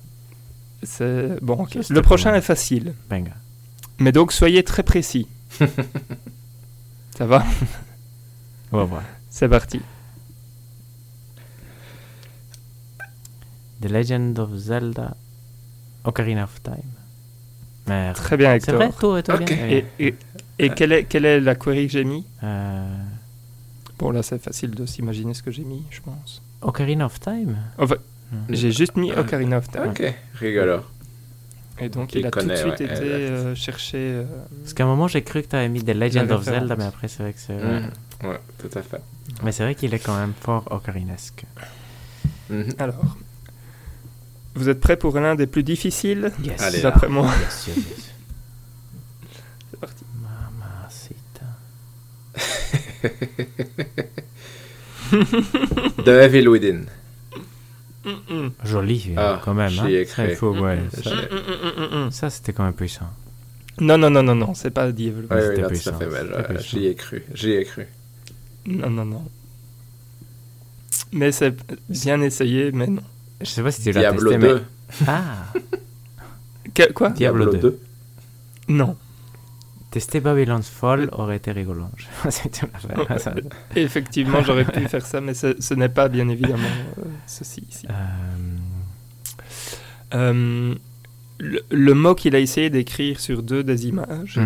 C'est 0.83 1.43
bon. 1.43 1.67
Le 1.89 2.03
prochain 2.03 2.35
est 2.35 2.41
facile, 2.41 2.95
Venga. 3.11 3.33
mais 3.99 4.13
donc 4.13 4.33
soyez 4.33 4.63
très 4.63 4.83
précis. 4.83 5.27
Ça 7.19 7.27
va? 7.27 7.45
On 8.73 8.77
va 8.79 8.85
voir. 8.85 9.03
C'est 9.31 9.49
parti. 9.49 9.81
The 13.81 13.87
Legend 13.91 14.39
of 14.39 14.55
Zelda 14.57 15.17
Ocarina 16.05 16.45
of 16.45 16.63
Time. 16.63 16.93
Très 18.15 18.37
bien, 18.37 18.51
C'est 18.61 18.73
Hector. 18.73 18.77
vrai, 18.77 18.91
tout, 18.99 19.23
tout 19.23 19.33
Ok. 19.33 19.45
bien. 19.47 19.67
Et, 19.69 19.85
et- 19.99 20.15
et 20.59 20.71
quelle, 20.71 20.93
est, 20.93 21.05
quelle 21.05 21.25
est 21.25 21.41
la 21.41 21.55
query 21.55 21.87
que 21.87 21.93
j'ai 21.93 22.05
mis 22.05 22.25
Euh, 22.43 22.87
Bon, 23.99 24.11
là, 24.11 24.23
c'est 24.23 24.43
facile 24.43 24.73
de 24.73 24.85
s'imaginer 24.87 25.33
ce 25.35 25.43
que 25.43 25.51
j'ai 25.51 25.65
mis, 25.65 25.83
je 25.91 26.01
pense. 26.01 26.43
Ocarina 26.63 27.07
of 27.07 27.19
Time 27.21 27.57
Enfin, 27.79 27.97
Hmm. 28.33 28.39
j'ai 28.53 28.73
juste 28.73 28.97
mis 28.97 29.13
Ocarina 29.13 29.59
of 29.59 29.71
Time. 29.71 29.87
Ok, 29.91 30.15
rigolo. 30.41 30.81
Et 31.79 31.89
donc, 31.89 32.13
Il 32.15 32.21
il 32.21 32.27
a 32.27 32.31
tout 32.33 32.41
de 32.41 32.57
suite 32.57 32.81
ouais, 32.81 32.87
été 32.87 32.89
euh, 33.05 33.55
cherché. 33.55 33.99
euh, 33.99 34.25
Parce 34.63 34.75
qu'à 34.75 34.83
un 34.85 34.87
moment, 34.89 35.07
j'ai 35.09 35.23
cru 35.23 35.43
que 35.43 35.49
tu 35.49 35.55
avais 35.57 35.69
mis 35.69 35.83
The 35.85 35.91
Legend 35.95 36.31
of. 36.33 36.43
Zelda, 36.43 36.75
mais 36.77 36.85
après, 36.87 37.07
c'est 37.07 37.23
vrai 37.23 37.33
que 37.35 37.39
c'est. 37.39 37.53
Mhm. 37.55 37.91
Ouais, 38.25 38.41
tout 38.59 38.71
à 38.77 38.83
fait. 38.83 39.01
Mais 39.45 39.53
c'est 39.53 39.63
vrai 39.63 39.75
qu'il 39.77 39.95
est 39.95 39.99
quand 40.01 40.17
même 40.19 40.33
fort 40.41 40.65
ocarinesque. 40.71 41.45
Mhm. 42.51 42.71
Alors, 42.79 43.17
vous 44.57 44.69
êtes 44.69 44.81
prêts 44.81 44.97
pour 44.97 45.19
l'un 45.19 45.35
des 45.35 45.47
plus 45.47 45.63
difficiles 45.63 46.33
Yes. 46.43 46.61
Allez, 46.63 46.81
D'après 46.83 47.09
moi. 47.09 47.31
Yes, 47.41 47.67
yes, 47.69 47.77
yes. 47.77 47.85
C'est 49.71 49.81
parti. 49.81 50.05
Mamacita. 50.23 51.47
The 56.05 56.09
Evil 56.09 56.49
Within. 56.49 56.81
Mm, 58.05 58.49
Joli, 58.65 59.13
Ah, 59.17 59.41
quand 59.45 59.55
même. 59.55 59.69
j'y 59.69 59.81
Hein. 59.81 59.87
ai 59.89 60.05
Ça, 60.05 60.29
faut, 60.37 60.53
ouais, 60.57 60.79
ça, 61.03 61.11
mm, 61.11 61.17
mm, 61.17 62.07
mm. 62.07 62.11
ça, 62.13 62.31
c'était 62.31 62.53
quand 62.53 62.65
même 62.65 62.73
puissant. 62.75 63.09
Non, 63.81 63.99
non, 63.99 64.11
non, 64.11 64.23
non, 64.23 64.35
non, 64.35 64.55
c'est 64.55 64.71
pas 64.71 64.91
Devil. 64.93 65.13
Oui, 65.13 65.27
oui, 65.31 65.37
c'était 65.43 65.61
là, 65.61 65.67
à 65.67 65.69
puissant, 65.69 65.99
fait. 65.99 66.07
mais 66.07 66.19
c'était 66.21 66.37
je- 66.39 66.43
puissant. 66.55 66.63
J'y 66.79 66.87
ai 66.87 66.95
cru. 66.95 67.25
J'y 67.35 67.51
ai 67.53 67.65
cru. 67.65 67.87
Non, 68.67 68.91
non, 68.91 69.05
non. 69.05 69.25
Mais 71.13 71.33
c'est 71.33 71.55
bien 71.89 72.21
essayé, 72.23 72.71
mais 72.73 72.87
non. 72.87 73.03
Je 73.41 73.47
sais 73.47 73.63
pas 73.63 73.71
si 73.71 73.83
tu 73.83 73.93
l'as 73.93 74.01
Diablo 74.01 74.31
testé, 74.31 74.47
2. 74.47 74.55
mais... 74.55 75.07
Ah 75.09 75.53
Que- 76.75 76.93
quoi? 76.93 77.11
Diablo 77.11 77.53
2. 77.55 77.81
Non. 78.69 78.97
Tester 79.91 80.21
Babylon's 80.21 80.69
Fall 80.69 81.09
aurait 81.13 81.37
été 81.37 81.53
rigolo. 81.53 81.87
Effectivement, 83.77 84.43
j'aurais 84.43 84.65
pu 84.65 84.81
faire 84.89 85.05
ça, 85.07 85.21
mais 85.21 85.33
ce, 85.35 85.55
ce 85.61 85.75
n'est 85.75 85.89
pas 85.89 86.09
bien 86.09 86.29
évidemment 86.29 86.63
euh, 86.99 87.03
ceci 87.27 87.65
ici. 87.71 87.87
Euh, 87.91 87.95
Euh, 90.15 90.75
le, 91.39 91.61
le 91.71 91.95
mot 91.95 92.15
qu'il 92.15 92.35
a 92.37 92.39
essayé 92.39 92.71
d'écrire 92.71 93.19
sur 93.21 93.43
deux 93.43 93.65
des 93.65 93.87
images, 93.89 94.39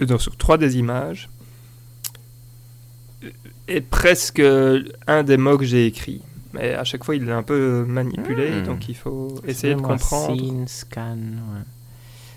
non, 0.00 0.18
sur 0.18 0.36
trois 0.36 0.58
des 0.58 0.76
images, 0.76 1.28
est 3.68 3.80
presque 3.80 4.42
un 5.06 5.22
des 5.22 5.36
mots 5.36 5.56
que 5.56 5.64
j'ai 5.64 5.86
écrit. 5.86 6.20
Mais 6.54 6.74
à 6.74 6.84
chaque 6.84 7.02
fois, 7.04 7.16
il 7.16 7.24
l'a 7.24 7.36
un 7.36 7.42
peu 7.42 7.84
manipulé, 7.84 8.60
Hmm. 8.60 8.64
donc 8.64 8.88
il 8.88 8.94
faut 8.96 9.40
essayer 9.44 9.74
de 9.74 9.80
comprendre. 9.80 10.36
Scene, 10.38 10.68
scan, 10.68 11.16
ouais. 11.18 11.62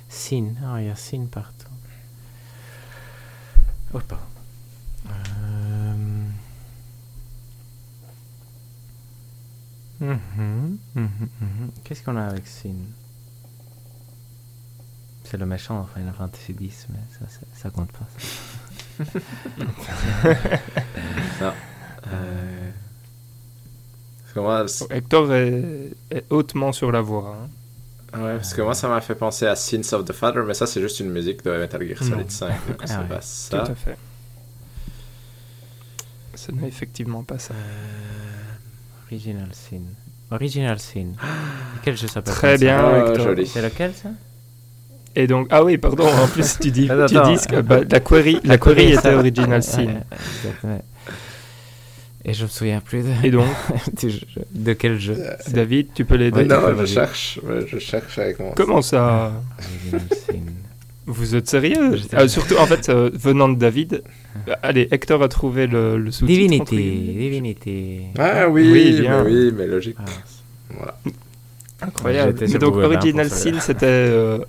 Scene, 0.09 0.55
ah, 0.65 0.82
il 0.82 0.88
y 0.88 0.89
a 0.89 0.95
scene 0.95 1.28
partout. 1.28 1.68
Oh, 3.93 3.99
pardon. 4.07 4.24
Euh, 5.09 5.93
mhm, 9.99 10.78
mhm, 10.95 11.09
mhm. 11.41 11.72
Qu'est-ce 11.84 12.03
qu'on 12.03 12.15
a 12.18 12.24
avec 12.26 12.47
scene 12.47 12.86
C'est 15.24 15.38
le 15.38 15.45
méchant 15.45 15.80
dans 15.80 15.86
Final 15.88 16.13
Fantasy 16.13 16.55
X, 16.59 16.88
mais 16.89 16.99
ça, 17.20 17.28
ça, 17.30 17.39
ça 17.53 17.70
compte 17.70 17.91
pas. 17.91 18.07
ça. 18.97 19.03
Non. 21.41 21.53
Euh, 22.13 22.72
Parce 22.72 22.86
que 24.38 24.41
moi, 24.41 24.67
c- 24.67 24.85
Hector 24.89 25.33
est, 25.33 25.63
est 26.11 26.25
hautement 26.29 26.71
sur 26.71 26.91
la 26.91 27.01
voie. 27.01 27.35
hein. 28.13 28.19
ouais, 28.23 28.35
parce 28.35 28.53
que 28.53 28.61
moi, 28.61 28.73
ça 28.73 28.88
m'a 28.88 29.01
fait 29.01 29.15
penser 29.15 29.45
à 29.47 29.55
Sins 29.55 29.93
of 29.93 30.05
the 30.05 30.13
Father, 30.13 30.41
mais 30.45 30.53
ça, 30.53 30.65
c'est 30.67 30.81
juste 30.81 30.99
une 30.99 31.09
musique 31.09 31.43
de 31.43 31.51
Metal 31.51 31.81
Gear 31.88 31.97
Non. 32.03 32.09
Solid 32.09 32.31
5. 32.31 32.47
Donc, 32.47 32.77
Ah 32.81 32.85
c'est 32.88 32.97
ouais. 32.97 33.03
pas 33.07 33.15
Tout 33.15 33.21
ça. 33.21 33.61
à 33.63 33.75
fait. 33.75 33.97
Ce 36.35 36.51
n'est 36.51 36.67
effectivement 36.67 37.23
pas 37.23 37.39
ça. 37.39 37.53
euh, 37.53 39.05
Original 39.07 39.49
Scene. 39.53 39.88
Original 40.31 40.79
Scene. 40.79 41.15
Quel 41.83 41.97
jeu 41.97 42.07
Très 42.07 42.21
ça 42.21 42.57
bien, 42.57 42.77
Ah, 42.79 42.97
Hector. 43.09 43.25
joli. 43.27 43.47
C'est 43.47 43.61
lequel 43.61 43.93
ça? 43.93 44.09
Et 45.15 45.25
donc, 45.25 45.47
ah 45.49 45.63
oui, 45.63 45.77
pardon, 45.79 46.05
en 46.07 46.27
plus 46.27 46.59
tu 46.59 46.69
dis, 46.69 46.89
Attends, 46.91 47.07
tu 47.07 47.17
attends. 47.17 47.33
dis 47.33 47.47
que 47.47 47.61
bah, 47.61 47.79
la 47.89 47.99
query, 47.99 48.39
la 48.43 48.57
query 48.59 48.93
était 48.93 49.13
original 49.15 49.49
Ouais, 49.55 49.61
scene. 49.61 49.88
ouais, 49.88 50.17
exactement. 50.43 50.81
Et 52.30 52.34
je 52.34 52.43
me 52.43 52.49
souviens 52.49 52.82
plus 52.82 53.03
de, 53.03 53.25
Et 53.25 53.32
donc, 53.32 53.45
jeu- 54.03 54.19
de 54.51 54.73
quel 54.73 54.99
jeu. 54.99 55.15
c'est. 55.39 55.53
David, 55.53 55.88
tu 55.95 56.03
peux 56.03 56.15
l'aider. 56.15 56.41
Ouais, 56.41 56.45
non, 56.45 56.75
je 56.78 56.86
cherche. 56.86 57.39
Je 57.71 57.80
cherche 57.80 58.19
avec 58.19 58.39
mon. 58.39 58.51
Comment 58.51 58.82
ça 58.82 59.32
Original 59.57 60.01
Scene. 60.11 60.53
Vous 61.05 61.36
êtes 61.36 61.47
sérieux 61.47 61.97
Ah, 62.11 62.28
Surtout, 62.28 62.57
en 62.57 62.65
fait, 62.65 62.89
euh, 62.89 63.09
venant 63.13 63.47
de 63.47 63.55
David. 63.57 64.03
euh, 64.49 64.53
Allez, 64.61 64.89
Hector 64.91 65.23
a 65.23 65.30
trouvé 65.30 65.65
le, 65.65 65.97
le 65.97 66.11
sous-titre. 66.11 66.38
Divinity. 66.38 67.13
Divinity. 67.17 67.99
Ah 68.19 68.49
oui, 68.49 68.69
Oui, 68.69 68.91
oui, 68.95 69.01
bien. 69.01 69.23
oui, 69.23 69.53
mais 69.55 69.65
logique. 69.67 69.95
Ah, 69.99 70.03
Voilà. 70.75 70.99
Incroyable. 71.82 72.36
Mais 72.41 72.47
donc, 72.57 72.73
Google, 72.73 72.86
hein, 72.86 72.97
Original 72.97 73.30
Sin, 73.30 73.38
celui-là. 73.38 73.59
c'était 73.61 73.86
euh, 73.88 74.39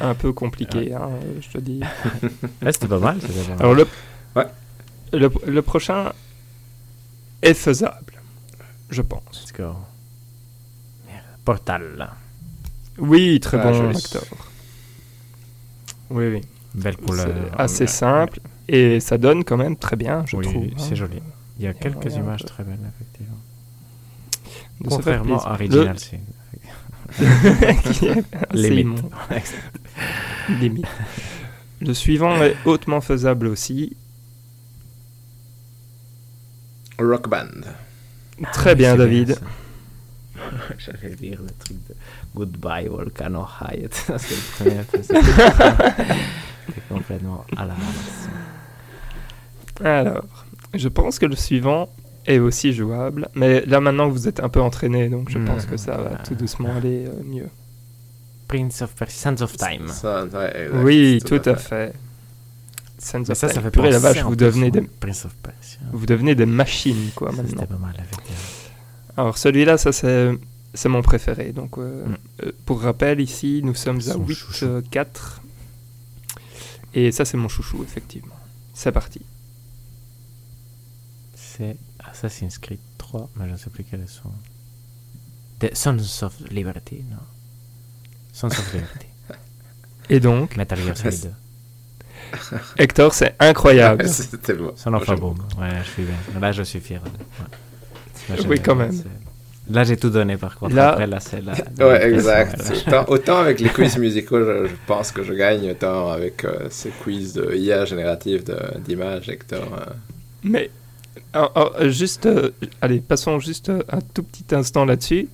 un 0.00 0.14
peu 0.14 0.32
compliqué, 0.42 0.92
hein, 0.92 1.10
je 1.40 1.48
te 1.56 1.62
dis. 1.62 1.80
ouais, 2.62 2.72
c'était 2.72 2.88
pas 2.88 2.98
mal. 2.98 3.18
c'était 3.20 3.34
pas 3.42 3.48
mal. 3.50 3.56
Alors, 3.60 3.74
le, 3.74 3.86
Ouais. 4.34 4.46
le, 5.12 5.30
le 5.46 5.62
prochain 5.62 6.12
est 7.42 7.54
faisable, 7.54 8.14
je 8.90 9.02
pense. 9.02 9.22
Let's 9.44 9.52
go. 9.52 9.74
Portal. 11.44 12.10
Oui, 12.98 13.38
très 13.40 13.58
Ah, 13.58 13.64
bon 13.64 13.74
joli. 13.74 13.96
acteur. 13.96 14.24
Oui, 16.10 16.26
oui. 16.28 16.40
Belle 16.74 16.96
couleur. 16.96 17.28
C'est 17.54 17.60
assez 17.60 17.86
simple 17.86 18.40
et 18.68 19.00
ça 19.00 19.16
donne 19.18 19.44
quand 19.44 19.56
même 19.56 19.76
très 19.76 19.96
bien, 19.96 20.24
je 20.26 20.36
Oui, 20.36 20.44
trouve. 20.46 20.66
c'est 20.76 20.92
hein. 20.92 20.94
joli. 20.96 21.22
Il 21.58 21.64
y 21.64 21.66
a 21.68 21.74
quelques 21.74 22.14
images 22.14 22.44
très 22.44 22.62
belles, 22.64 22.78
effectivement. 22.94 23.38
de 24.80 24.88
Contrairement 24.88 25.42
à 25.44 25.54
Original 25.54 25.98
Sin. 25.98 26.18
Le- 27.20 28.68
Limite. 28.68 29.02
Limite. 30.60 30.86
Le 31.80 31.94
suivant 31.94 32.36
est 32.42 32.54
hautement 32.64 33.00
faisable 33.00 33.46
aussi. 33.46 33.96
Rock 36.98 37.28
Band. 37.28 37.62
Très 38.52 38.74
bien, 38.74 38.96
David. 38.96 39.38
J'allais 40.78 41.14
lire 41.20 41.40
le 41.42 41.50
truc 41.58 41.76
de 41.88 41.94
Goodbye 42.34 42.86
Volcano 42.88 43.44
High. 43.60 43.88
c'est 43.92 44.12
le 44.12 44.56
premier. 44.56 44.80
C'est 46.74 46.88
complètement 46.88 47.44
à 47.56 47.64
la 47.64 47.74
ramasse. 47.74 48.28
Alors, 49.82 50.24
je 50.74 50.88
pense 50.88 51.18
que 51.18 51.26
le 51.26 51.34
suivant 51.36 51.88
est 52.26 52.38
aussi 52.38 52.72
jouable, 52.74 53.28
mais 53.34 53.64
là 53.64 53.80
maintenant 53.80 54.08
vous 54.08 54.28
êtes 54.28 54.40
un 54.40 54.48
peu 54.50 54.60
entraîné, 54.60 55.08
donc 55.08 55.30
je 55.30 55.38
Hmm. 55.38 55.46
pense 55.46 55.64
que 55.64 55.76
ça 55.78 55.96
va 55.96 56.16
tout 56.16 56.34
doucement 56.34 56.76
aller 56.76 57.06
euh, 57.06 57.22
mieux. 57.24 57.48
Prince 58.48 58.82
of 58.82 58.94
Persia, 58.94 59.30
Sands 59.30 59.42
of 59.42 59.56
Time. 59.56 59.88
Ça, 59.88 60.24
ouais, 60.26 60.62
exact, 60.66 60.82
Oui, 60.84 61.22
tout 61.24 61.40
à 61.46 61.54
fait. 61.56 61.92
Sands 62.98 63.20
Mais 63.20 63.30
of 63.30 63.36
ça, 63.38 63.48
ça 63.48 63.60
fait 63.62 63.70
Purée, 63.70 63.90
la 63.90 64.00
penser 64.00 64.14
vache, 64.14 64.24
en 64.24 64.30
vous 64.30 64.36
plus, 64.36 64.44
devenez 64.46 64.64
ouais. 64.66 64.70
des, 64.70 64.80
Prince 64.82 65.24
of 65.24 65.34
Persia. 65.36 65.80
vous 65.92 66.06
devenez 66.06 66.34
des 66.34 66.46
machines, 66.46 67.10
quoi, 67.14 67.30
Ça, 67.30 67.36
maintenant. 67.42 67.60
C'était 67.62 67.72
pas 67.74 67.78
mal, 67.78 67.94
effectivement. 67.98 68.36
Alors 69.16 69.38
celui-là, 69.38 69.78
ça 69.78 69.92
c'est 69.92 70.32
c'est 70.74 70.88
mon 70.88 71.02
préféré. 71.02 71.52
Donc 71.52 71.78
euh, 71.78 72.06
Mm. 72.06 72.16
euh, 72.44 72.52
pour 72.66 72.80
rappel, 72.82 73.20
ici 73.20 73.60
nous 73.64 73.74
sommes 73.74 73.98
à 73.98 74.00
Son 74.12 74.24
8 74.24 74.34
chouchou. 74.34 74.64
euh, 74.66 74.82
4 74.90 75.42
et 76.94 77.10
ça 77.12 77.24
c'est 77.24 77.36
mon 77.36 77.48
chouchou 77.48 77.82
effectivement. 77.82 78.34
C'est 78.74 78.92
parti. 78.92 79.20
C'est 81.34 81.76
Assassin's 81.98 82.58
Creed 82.58 82.78
3, 82.98 83.28
mais 83.36 83.46
je 83.46 83.52
ne 83.52 83.56
sais 83.56 83.70
plus 83.70 83.84
quels 83.84 84.06
sont. 84.08 84.32
The 85.60 85.74
Sons 85.74 85.98
of 86.22 86.34
Liberty, 86.50 87.04
non 87.10 87.16
Sons 88.32 88.46
of 88.48 88.72
Liberty. 88.74 89.06
Et 90.10 90.20
donc 90.20 90.56
Metal 90.56 90.78
Gear 90.78 90.96
Solid 90.96 91.22
2. 91.22 91.30
Hector, 92.78 93.12
c'est 93.14 93.34
incroyable. 93.38 94.08
C'était 94.08 94.54
bon. 94.54 94.72
Son 94.76 94.92
of 94.94 95.02
a 95.02 95.06
J'aime 95.06 95.20
Boom. 95.20 95.38
Ouais, 95.60 95.68
je 95.84 95.90
suis 95.90 96.02
bien. 96.02 96.40
Là, 96.40 96.52
je 96.52 96.62
suis 96.62 96.80
fier. 96.80 97.00
Ouais. 97.02 98.36
Là, 98.36 98.42
Oui, 98.48 98.60
quand 98.60 98.74
même. 98.74 98.92
c'est- 98.92 99.04
Là, 99.70 99.84
j'ai 99.84 99.98
tout 99.98 100.08
donné 100.08 100.38
par 100.38 100.56
contre. 100.56 100.74
Là- 100.74 100.92
Après, 100.92 101.06
là, 101.06 101.20
c'est 101.20 101.42
la. 101.42 101.52
Ouais, 101.86 102.10
exact. 102.10 102.58
Autant, 102.86 103.04
autant 103.08 103.38
avec 103.38 103.60
les 103.60 103.68
quiz 103.68 103.98
musicaux, 104.06 104.40
je, 104.40 104.66
je 104.68 104.74
pense 104.86 105.12
que 105.12 105.22
je 105.22 105.34
gagne, 105.34 105.70
autant 105.70 106.10
avec 106.10 106.42
euh, 106.44 106.68
ces 106.70 106.88
quiz 106.88 107.34
de 107.34 107.54
IA 107.54 107.84
générative 107.84 108.44
d'images, 108.86 109.28
Hector. 109.28 109.62
euh, 109.74 109.92
Mais 110.42 110.70
alors, 111.34 111.52
alors, 111.54 111.90
juste, 111.90 112.24
euh, 112.24 112.50
allez, 112.80 113.00
passons 113.00 113.38
juste 113.40 113.68
un 113.70 114.00
tout 114.14 114.22
petit 114.22 114.54
instant 114.54 114.86
là-dessus. 114.86 115.28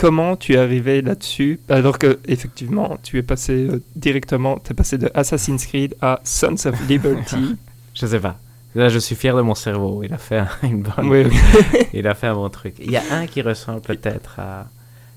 Comment 0.00 0.34
tu 0.34 0.54
es 0.54 0.56
arrivé 0.56 1.02
là-dessus 1.02 1.60
alors 1.68 1.98
que 1.98 2.20
effectivement 2.26 2.96
tu 3.02 3.18
es 3.18 3.22
passé 3.22 3.66
euh, 3.68 3.82
directement, 3.96 4.58
tu 4.58 4.72
es 4.72 4.74
passé 4.74 4.96
de 4.96 5.10
Assassin's 5.12 5.66
Creed 5.66 5.94
à 6.00 6.20
Sons 6.24 6.64
of 6.64 6.88
Liberty. 6.88 7.58
Je 7.94 8.06
sais 8.06 8.18
pas. 8.18 8.38
Là, 8.74 8.88
je 8.88 8.98
suis 8.98 9.14
fier 9.14 9.36
de 9.36 9.42
mon 9.42 9.54
cerveau. 9.54 10.02
Il 10.02 10.14
a 10.14 10.16
fait 10.16 10.38
un, 10.38 10.48
une 10.62 10.80
bonne. 10.80 11.06
oui, 11.06 11.24
oui. 11.24 11.80
Il 11.92 12.06
a 12.06 12.14
fait 12.14 12.28
un 12.28 12.34
bon 12.34 12.48
truc. 12.48 12.76
Il 12.78 12.90
y 12.90 12.96
a 12.96 13.02
un 13.10 13.26
qui 13.26 13.42
ressemble 13.42 13.82
peut-être 13.82 14.40
à. 14.40 14.68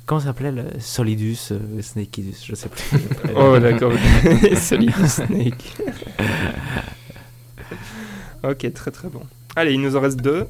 Comment 0.06 0.20
s'appelait 0.20 0.52
le 0.52 0.66
Solidus, 0.80 1.52
euh, 1.52 1.82
Snakeidus, 1.82 2.44
je 2.46 2.56
sais 2.56 2.68
plus. 2.68 3.00
Oh 3.38 3.58
d'accord. 3.60 3.94
Solid 4.58 4.92
Snake. 5.08 5.78
ok, 8.44 8.74
très 8.74 8.92
très 8.92 9.08
bon. 9.08 9.22
Allez, 9.56 9.76
il 9.76 9.82
nous 9.82 9.96
en 9.96 10.02
reste 10.02 10.20
deux. 10.20 10.46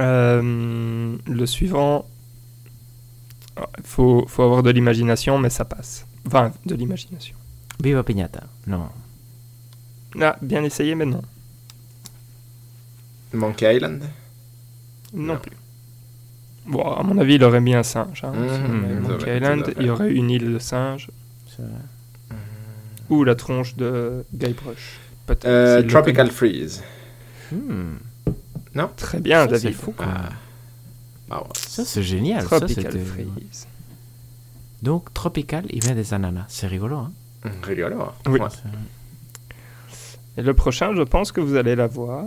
Euh, 0.00 1.16
le 1.28 1.46
suivant, 1.46 2.06
faut, 3.84 4.24
faut 4.28 4.42
avoir 4.42 4.62
de 4.62 4.70
l'imagination, 4.70 5.38
mais 5.38 5.50
ça 5.50 5.64
passe. 5.64 6.06
Enfin, 6.26 6.52
de 6.66 6.74
l'imagination. 6.74 7.36
Viva 7.82 8.02
Pignata. 8.02 8.44
Non. 8.66 8.88
Ah, 10.20 10.36
bien 10.42 10.62
essayé, 10.64 10.94
mais 10.94 11.06
non. 11.06 11.22
Monkey 13.32 13.76
Island 13.76 14.02
Non, 15.12 15.34
Non. 15.34 15.38
plus. 15.40 15.56
Bon, 16.66 16.82
à 16.82 17.02
mon 17.02 17.18
avis, 17.18 17.34
il 17.34 17.44
aurait 17.44 17.60
mis 17.60 17.74
un 17.74 17.82
singe. 17.82 18.22
hein. 18.24 18.32
Mhm, 18.32 18.76
mhm, 18.76 19.00
Monkey 19.00 19.36
Island, 19.36 19.74
il 19.78 19.86
y 19.86 19.90
aurait 19.90 20.10
une 20.12 20.30
île 20.30 20.52
de 20.54 20.58
singes. 20.58 21.10
C'est 21.54 21.62
vrai. 21.62 22.38
Ou 23.10 23.22
la 23.24 23.34
tronche 23.34 23.76
de 23.76 24.24
Guybrush. 24.32 24.98
Peut-être. 25.26 25.44
Euh, 25.46 25.82
Tropical 25.82 26.30
Freeze. 26.30 26.82
Hmm. 27.52 27.96
connaît. 28.72 28.88
Très 28.96 29.20
bien, 29.20 29.44
Ça, 29.48 29.56
c'est 29.58 29.64
David. 29.64 29.78
fou, 29.78 29.92
quoi. 29.92 30.06
Ah. 30.08 30.28
Ah 31.34 31.42
ouais. 31.42 31.48
Ça, 31.56 31.84
c'est 31.84 32.02
génial. 32.02 32.44
Tropical 32.44 32.98
Freeze. 33.04 33.66
Donc, 34.82 35.12
Tropical, 35.12 35.66
il 35.70 35.84
met 35.86 35.94
des 35.94 36.14
ananas. 36.14 36.44
C'est 36.48 36.66
rigolo, 36.68 36.96
hein 36.96 37.12
Hum, 37.44 37.52
Rigolo. 37.62 38.00
hein. 38.00 38.12
Oui. 38.26 38.40
Ouais. 38.40 38.48
Et 40.38 40.42
le 40.42 40.54
prochain, 40.54 40.94
je 40.94 41.02
pense 41.02 41.30
que 41.32 41.40
vous 41.40 41.56
allez 41.56 41.74
l'avoir 41.76 42.24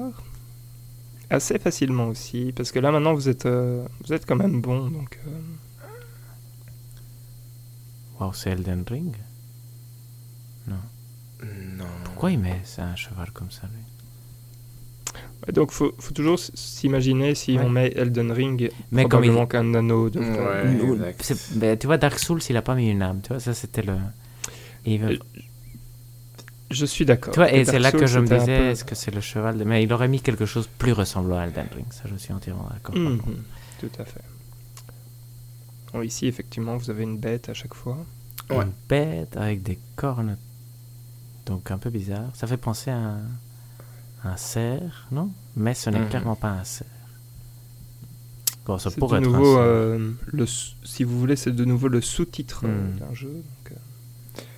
assez 1.30 1.58
facilement 1.60 2.06
aussi, 2.08 2.54
parce 2.56 2.72
que 2.72 2.80
là 2.80 2.90
maintenant 2.92 3.14
vous 3.14 3.28
êtes, 3.28 3.46
euh, 3.46 3.86
vous 4.06 4.14
êtes 4.14 4.26
quand 4.26 4.36
même 4.38 4.62
bon, 4.62 4.90
donc 4.90 5.20
euh, 5.28 5.32
Wow, 8.20 8.32
c'est 8.34 8.52
Elden 8.52 8.84
Ring? 8.90 9.14
Non. 10.68 10.76
Pourquoi 12.06 12.32
il 12.32 12.40
met 12.40 12.62
ça, 12.64 12.84
un 12.86 12.96
cheval 12.96 13.30
comme 13.32 13.52
ça, 13.52 13.68
lui? 13.68 13.84
Donc 15.54 15.72
faut, 15.72 15.94
faut 16.00 16.14
toujours 16.14 16.38
s'imaginer 16.40 17.36
si 17.36 17.58
Ouais. 17.58 17.64
on 17.64 17.70
met 17.70 17.94
Elden 17.96 18.32
Ring, 18.32 18.70
Mais 18.92 19.06
comme 19.06 19.24
il- 19.24 19.48
qu'un 19.48 19.74
anneau 19.76 20.10
de 20.10 20.20
Ouais. 20.20 21.16
Ben, 21.56 21.78
tu 21.78 21.88
vois, 21.88 21.98
Dark 21.98 22.18
Souls, 22.20 22.42
il 22.50 22.58
a 22.58 22.62
pas 22.62 22.76
mis 22.76 22.90
une 22.90 23.02
âme. 23.02 23.22
Tu 23.22 23.30
vois, 23.30 23.40
ça, 23.40 23.54
c'était 23.54 23.82
le. 23.84 23.94
Et 24.86 24.96
il 24.96 25.00
veut- 25.02 25.12
Euh, 25.14 25.18
Je 26.70 26.86
suis 26.86 27.06
d'accord. 27.06 27.34
Tu 27.34 27.40
vois, 27.40 27.52
et 27.54 27.64
c'est 27.64 27.80
là 27.80 27.92
que 27.94 28.06
je 28.08 28.20
me 28.20 28.26
disais, 28.28 28.58
peu- 28.58 28.66
est-ce 28.72 28.84
que 28.84 28.94
c'est 28.94 29.12
le 29.16 29.22
cheval 29.22 29.58
de... 29.58 29.64
Mais 29.64 29.84
il 29.84 29.94
aurait 29.94 30.10
mis 30.10 30.20
quelque 30.20 30.46
chose 30.46 30.68
plus 30.78 30.92
ressemblant 30.92 31.38
à 31.38 31.44
Elden 31.46 31.68
Ring. 31.74 31.86
Ça, 31.92 32.04
je 32.12 32.16
suis 32.18 32.34
entièrement 32.34 32.68
d'accord. 32.74 32.94
Mhm, 32.96 33.22
tout 33.80 33.90
à 34.00 34.04
fait. 34.04 34.20
Bon, 35.94 36.02
ici, 36.02 36.28
effectivement, 36.28 36.76
vous 36.76 36.90
avez 36.90 37.04
une 37.04 37.18
bête 37.18 37.48
à 37.48 37.54
chaque 37.54 37.74
fois. 37.74 37.98
Ouais. 38.50 38.64
Une 38.66 38.72
bête 38.90 39.38
avec 39.38 39.64
des 39.64 39.80
cornes. 39.96 40.38
Donc 41.46 41.72
un 41.72 41.78
peu 41.78 41.90
bizarre. 41.90 42.32
Ça 42.36 42.48
fait 42.48 42.58
penser 42.58 42.92
à 42.92 42.98
un, 42.98 43.22
un 44.28 44.38
cerf, 44.38 45.08
non? 45.12 45.32
Mais 45.56 45.74
ce 45.74 45.90
n'est 45.90 46.00
Mhm. 46.00 46.10
clairement 46.10 46.36
pas 46.36 46.50
un 46.50 46.64
cerf. 46.64 46.88
Bon, 48.66 48.78
ça 48.78 48.90
C'est 48.90 49.00
pourrait 49.00 49.20
de 49.22 49.26
être 49.26 49.32
nouveau, 49.32 49.54
un 49.58 49.64
cerf. 49.64 49.66
euh, 49.66 50.12
le, 50.28 50.46
si 50.46 51.04
vous 51.04 51.18
voulez, 51.20 51.36
c'est 51.36 51.52
de 51.56 51.66
nouveau 51.66 51.88
le 51.88 52.02
sous-titre 52.02 52.64
euh, 52.66 52.68
Hmm. 52.88 52.98
d'un 53.00 53.14
jeu. 53.14 53.30
donc, 53.30 53.72
euh, 53.72 53.76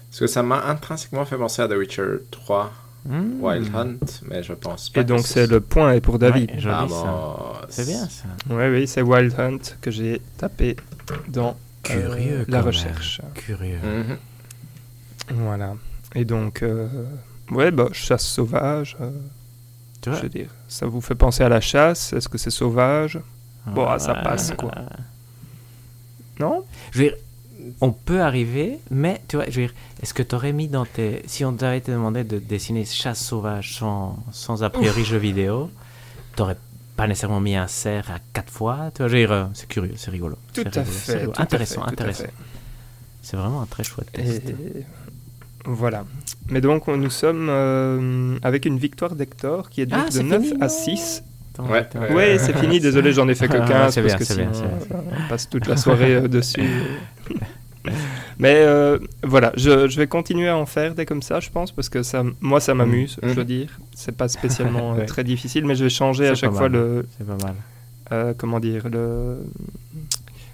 Parce 0.09 0.19
que 0.21 0.27
ça 0.27 0.41
m'a 0.43 0.65
intrinsèquement 0.65 1.25
fait 1.25 1.37
penser 1.37 1.61
à 1.61 1.67
The 1.67 1.73
Witcher 1.73 2.05
3 2.31 2.71
Hmm. 3.07 3.41
Wild 3.41 3.73
Hunt, 3.73 3.97
mais 4.27 4.43
je 4.43 4.51
pense 4.51 4.89
pas 4.89 4.99
Et 4.99 5.03
donc 5.05 5.25
ce 5.25 5.33
c'est 5.35 5.47
le 5.47 5.61
point 5.61 5.93
est 5.93 6.01
pour 6.01 6.19
David. 6.19 6.51
Ouais, 6.51 6.61
Ah, 6.65 6.85
bon, 6.85 7.53
C'est 7.69 7.85
bien 7.85 8.09
ça. 8.09 8.27
Oui, 8.49 8.63
oui, 8.67 8.87
c'est 8.87 9.01
Wild 9.01 9.33
Hunt 9.39 9.59
que 9.79 9.89
j'ai 9.89 10.21
tapé 10.37 10.75
dans 11.29 11.55
euh, 11.91 12.43
la 12.49 12.61
recherche. 12.61 13.21
même. 13.23 13.31
Curieux. 13.35 13.79
Mhm. 13.81 14.17
Voilà. 15.45 15.75
Et 16.13 16.25
donc, 16.25 16.61
euh, 16.61 16.89
ouais, 17.51 17.71
bah, 17.71 17.87
chasse 17.93 18.25
sauvage. 18.27 18.97
Je 20.05 20.11
veux 20.11 20.29
dire, 20.29 20.49
ça 20.67 20.85
vous 20.85 21.01
fait 21.01 21.15
penser 21.15 21.43
à 21.43 21.49
la 21.49 21.61
chasse 21.61 22.13
Est-ce 22.13 22.29
que 22.29 22.37
c'est 22.37 22.49
sauvage? 22.51 23.19
Bon, 23.67 23.85
ah, 23.87 23.99
ça 23.99 24.15
passe, 24.15 24.53
quoi. 24.57 24.71
Non? 26.39 26.63
Je 26.91 26.99
veux 26.99 27.09
dire, 27.09 27.17
on 27.81 27.91
peut 27.91 28.21
arriver, 28.21 28.79
mais 28.89 29.21
tu 29.27 29.35
vois, 29.35 29.45
je 29.49 29.61
veux 29.61 29.67
dire, 29.67 29.75
est-ce 30.01 30.13
que 30.13 30.23
tu 30.23 30.33
aurais 30.35 30.53
mis 30.53 30.67
dans 30.67 30.85
tes. 30.85 31.23
Si 31.27 31.43
on 31.43 31.53
t'avait 31.53 31.81
demandé 31.81 32.23
de 32.23 32.39
dessiner 32.39 32.85
chasse 32.85 33.19
sauvage 33.23 33.75
sans, 33.77 34.17
sans 34.31 34.63
a 34.63 34.69
priori 34.69 35.03
jeu 35.03 35.17
vidéo, 35.17 35.69
t'aurais 36.35 36.57
pas 36.95 37.07
nécessairement 37.07 37.41
mis 37.41 37.55
un 37.55 37.67
cerf 37.67 38.09
à 38.11 38.19
quatre 38.33 38.51
fois. 38.51 38.91
Tu 38.93 39.01
vois, 39.01 39.07
je 39.09 39.13
veux 39.17 39.19
dire, 39.21 39.31
euh, 39.31 39.45
c'est 39.53 39.67
curieux, 39.67 39.93
c'est 39.97 40.11
rigolo. 40.11 40.37
Tout 40.53 40.61
C'est 40.63 40.77
à 40.77 40.81
rigolo, 40.81 40.97
fait. 40.97 41.37
à 41.37 41.41
intéressant, 41.41 41.83
fait, 41.83 41.91
intéressant. 41.91 42.23
C'est 43.21 43.37
vraiment 43.37 43.61
un 43.61 43.65
très 43.65 43.83
chouette 43.83 44.11
test. 44.11 44.49
Et 44.49 44.85
voilà. 45.65 46.05
Mais 46.51 46.61
donc, 46.61 46.87
on- 46.87 46.97
nous 46.97 47.09
sommes 47.09 47.47
euh, 47.49 48.37
avec 48.43 48.65
une 48.65 48.77
victoire 48.77 49.15
d'Hector 49.15 49.69
qui 49.69 49.81
est 49.81 49.85
donc 49.85 49.99
Ah, 50.03 50.07
de 50.07 50.13
c'est 50.13 50.23
9 50.23 50.41
fini, 50.43 50.53
à 50.61 50.65
non 50.65 50.69
6. 50.69 51.23
Attends, 51.53 51.69
Ouais, 51.71 51.77
attends. 51.79 51.99
ouais. 52.01 52.13
Ouais, 52.13 52.37
c'est 52.39 52.57
fini, 52.57 52.79
désolé, 52.79 53.11
j'en 53.11 53.27
ai 53.27 53.35
fait 53.35 53.47
que 53.49 53.57
Ah, 53.57 53.67
15 53.67 53.93
c'est 53.93 54.01
parce 54.01 54.13
bien, 54.13 54.17
que 54.17 54.23
c'est 54.25 54.33
sinon 54.33 54.51
bien, 54.51 54.97
euh, 54.97 55.01
on 55.25 55.29
passe 55.29 55.49
toute 55.49 55.67
la 55.67 55.77
soirée 55.77 56.15
euh, 56.15 56.27
dessus. 56.27 56.61
Mais 58.39 58.55
euh, 58.57 58.97
voilà, 59.23 59.51
je, 59.57 59.87
je 59.87 59.97
vais 59.97 60.07
continuer 60.07 60.47
à 60.47 60.57
en 60.57 60.65
faire 60.65 60.95
des 60.95 61.05
comme 61.05 61.21
ça, 61.21 61.39
je 61.39 61.49
pense, 61.49 61.71
parce 61.71 61.89
que 61.89 62.03
ça, 62.03 62.23
moi, 62.41 62.59
ça 62.59 62.73
m'amuse, 62.73 63.17
Mhm. 63.21 63.29
je 63.29 63.33
dois 63.35 63.43
dire. 63.43 63.69
C'est 63.95 64.15
pas 64.15 64.27
spécialement 64.27 64.93
Ouais. 64.95 65.05
très 65.05 65.23
difficile, 65.23 65.65
mais 65.65 65.75
je 65.75 65.83
vais 65.85 65.89
changer 65.89 66.27
à 66.27 66.35
chaque 66.35 66.51
fois 66.51 66.69
mal. 66.69 66.71
le, 66.71 67.05
C'est 67.17 67.27
pas 67.27 67.37
mal. 67.45 67.55
euh, 68.11 68.33
comment 68.37 68.59
dire, 68.59 68.87
le 68.89 69.37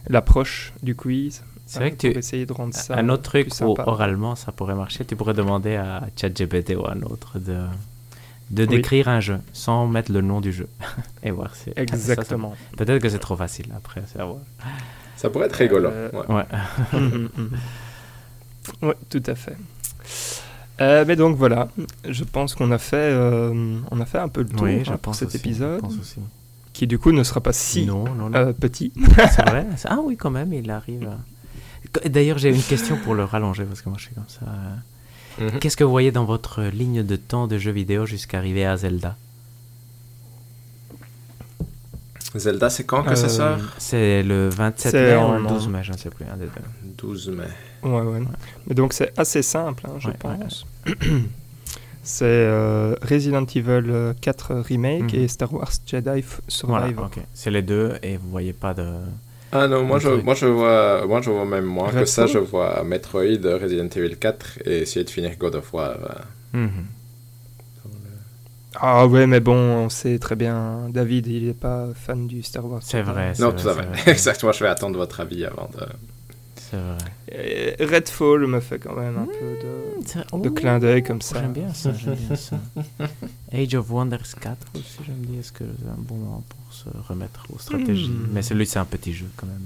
l'approche 0.07 0.73
du 0.83 0.95
quiz. 0.95 1.43
C'est 1.67 1.79
vrai 1.79 1.87
euh, 1.87 1.91
que 1.91 1.95
tu- 2.11 2.17
essayer 2.17 2.45
de 2.45 2.53
rendre 2.53 2.73
ça 2.75 2.95
un 2.95 3.09
autre 3.09 3.23
truc 3.23 3.47
où 3.61 3.75
oralement 3.85 4.35
ça 4.35 4.51
pourrait 4.51 4.75
marcher, 4.75 5.03
tu 5.05 5.15
pourrais 5.15 5.33
demander 5.33 5.75
à 5.75 6.03
ChatGPT 6.15 6.75
ou 6.75 6.85
à 6.85 6.91
un 6.93 7.01
autre 7.01 7.39
de, 7.39 7.63
de 8.51 8.63
Oui. 8.63 8.67
décrire 8.67 9.07
un 9.09 9.19
jeu 9.19 9.39
sans 9.53 9.87
mettre 9.87 10.11
le 10.11 10.21
nom 10.21 10.41
du 10.41 10.51
jeu 10.53 10.67
et 11.23 11.31
voir 11.31 11.55
si. 11.55 11.65
ça, 11.69 11.73
ça- 11.75 11.81
Exactement. 11.81 12.53
Peut-être 12.77 13.01
que 13.01 13.09
c'est 13.09 13.19
trop 13.19 13.35
facile 13.35 13.67
après, 13.75 14.03
c'est 14.07 14.19
à 14.19 14.25
voir. 14.25 14.37
Ça 15.17 15.29
pourrait 15.29 15.45
être 15.47 15.53
rigolo. 15.55 15.89
Euh, 15.89 16.11
ouais. 16.11 16.35
Ouais. 16.35 16.45
Mhm, 16.99 17.29
mhm. 17.35 17.49
Ouais, 18.81 18.95
tout 19.09 19.23
à 19.25 19.35
fait. 19.35 19.55
Euh, 20.81 21.05
mais 21.07 21.15
donc 21.15 21.37
voilà, 21.37 21.69
je 22.07 22.23
pense 22.25 22.53
qu'on 22.53 22.71
a 22.71 22.77
fait, 22.77 22.95
euh, 22.97 23.77
on 23.91 24.01
a 24.01 24.05
fait 24.05 24.17
un 24.17 24.27
peu 24.27 24.41
le 24.41 24.49
tour 24.49 24.63
Oui, 24.63 24.81
hein, 24.81 24.83
pour 24.85 24.97
pense 24.99 25.19
cet 25.19 25.29
aussi, 25.29 25.37
épisode, 25.37 25.77
je 25.77 25.81
pense 25.81 25.97
aussi. 25.99 26.19
qui 26.73 26.85
du 26.85 26.99
coup 26.99 27.11
ne 27.13 27.23
sera 27.23 27.39
pas 27.41 27.53
si 27.53 27.85
Non, 27.85 28.03
non, 28.15 28.29
non. 28.29 28.35
euh, 28.35 28.51
petit. 28.53 28.91
C'est 29.31 29.47
vrai 29.47 29.65
Ah 29.85 29.99
oui, 30.03 30.17
quand 30.17 30.31
même, 30.31 30.51
il 30.51 30.69
arrive. 30.69 31.09
D'ailleurs, 32.05 32.37
j'ai 32.37 32.49
une 32.49 32.61
question 32.61 32.97
pour 32.97 33.13
le 33.15 33.23
rallonger 33.23 33.63
parce 33.65 33.81
que 33.81 33.89
moi 33.89 33.97
je 33.99 34.05
suis 34.05 34.15
comme 34.15 34.23
ça. 34.27 34.45
Mhm. 35.43 35.59
Qu'est-ce 35.59 35.75
que 35.77 35.83
vous 35.83 35.91
voyez 35.91 36.11
dans 36.11 36.25
votre 36.25 36.63
ligne 36.63 37.03
de 37.03 37.15
temps 37.15 37.47
de 37.47 37.57
jeux 37.57 37.71
vidéo 37.71 38.05
jusqu'à 38.05 38.37
arriver 38.37 38.65
à 38.65 38.77
Zelda? 38.77 39.15
Zelda, 42.35 42.69
c'est 42.69 42.83
quand 42.83 43.03
que 43.03 43.15
ça 43.15 43.27
Euh, 43.27 43.29
sort? 43.57 43.65
C'est 43.77 44.21
le 44.23 44.49
27 44.49 44.91
C'est 44.91 45.01
mai 45.11 45.15
ou 45.15 45.19
en- 45.19 45.37
le 45.39 45.47
12 45.47 45.67
mai, 45.69 45.83
je 45.83 45.93
ne 45.93 45.97
sais 45.97 46.09
plus. 46.09 46.25
Un 46.25 46.35
des 46.37 46.45
deux. 46.45 46.51
12 46.97 47.29
mai. 47.29 47.45
Ouais, 47.83 48.01
ouais. 48.01 48.21
Mais 48.67 48.75
donc 48.75 48.91
c'est 48.93 49.17
assez 49.17 49.41
simple, 49.41 49.83
hein, 49.87 49.93
je 49.99 50.07
Ouais, 50.09 50.13
ouais. 50.25 50.37
pense. 50.37 50.65
c'est 52.03 52.25
euh, 52.25 52.95
Resident 53.09 53.45
Evil 53.45 54.13
4 54.19 54.55
Remake 54.55 55.13
Mhm. 55.13 55.19
et 55.19 55.27
Star 55.29 55.53
Wars 55.53 55.71
Jedi 55.85 56.09
F- 56.09 56.39
Voilà, 56.63 56.87
Survivor. 56.87 57.05
ok. 57.05 57.19
C'est 57.33 57.51
les 57.51 57.61
deux 57.61 57.93
et 58.03 58.17
vous 58.17 58.29
voyez 58.29 58.53
pas 58.53 58.73
de. 58.73 58.85
Ah 59.57 59.67
non, 59.67 59.83
moi 59.83 59.99
je, 59.99 60.09
moi 60.09 60.33
je 60.35 60.45
vois, 60.47 61.05
moi 61.07 61.21
je 61.21 61.29
vois 61.29 61.45
même 61.45 61.65
moins 61.65 61.91
que 61.91 62.05
ça. 62.05 62.25
Je 62.27 62.39
vois 62.39 62.83
Metroid, 62.83 63.43
Resident 63.61 63.87
Evil 63.95 64.17
4 64.17 64.59
et 64.65 64.79
essayer 64.81 65.05
de 65.05 65.09
finir 65.09 65.35
God 65.37 65.55
of 65.55 65.73
War. 65.73 65.91
euh, 65.91 66.57
Mhm. 66.59 66.85
Ah 68.77 69.07
ouais, 69.07 69.25
mais 69.25 69.39
bon, 69.39 69.55
on 69.55 69.89
sait 69.89 70.19
très 70.19 70.35
bien, 70.35 70.89
David, 70.89 71.27
il 71.27 71.47
n'est 71.47 71.53
pas 71.53 71.87
fan 71.95 72.27
du 72.27 72.43
Star 72.43 72.65
Wars. 72.69 72.81
C'est 72.83 73.01
vrai. 73.01 73.33
Non, 73.39 73.51
vrai, 73.51 73.61
tout 73.61 73.69
à 73.69 73.73
fait. 73.75 74.11
Exactement, 74.11 74.51
je 74.51 74.63
vais 74.63 74.69
attendre 74.69 74.97
votre 74.97 75.21
avis 75.21 75.45
avant 75.45 75.69
de. 75.73 75.85
C'est 76.75 77.35
vrai. 77.35 77.77
Et 77.79 77.85
Redfall 77.85 78.47
me 78.47 78.59
fait 78.59 78.79
quand 78.79 78.95
même 78.95 79.17
un 79.17 79.25
peu 79.25 79.33
de, 79.63 80.23
Oh, 80.31 80.39
clin 80.51 80.79
d'œil 80.79 81.03
comme 81.03 81.21
ça. 81.21 81.41
J'aime 81.41 81.53
bien 81.53 81.73
ça, 81.73 81.93
j'aime 81.93 82.15
bien 82.15 82.35
ça. 82.35 82.59
Age 83.53 83.75
of 83.75 83.89
Wonders 83.89 84.35
4 84.39 84.57
aussi, 84.75 84.97
je 85.07 85.11
me 85.11 85.25
dis, 85.25 85.37
est-ce 85.39 85.51
que 85.51 85.63
c'est 85.63 85.89
un 85.89 85.95
bon 85.97 86.15
moment 86.15 86.43
pour 86.49 86.73
se 86.73 86.89
remettre 87.07 87.45
aux 87.53 87.59
stratégies? 87.59 88.09
Hmm. 88.09 88.27
Mais 88.33 88.41
celui, 88.41 88.65
c'est 88.65 88.79
un 88.79 88.85
petit 88.85 89.13
jeu 89.13 89.27
quand 89.37 89.47
même. 89.47 89.61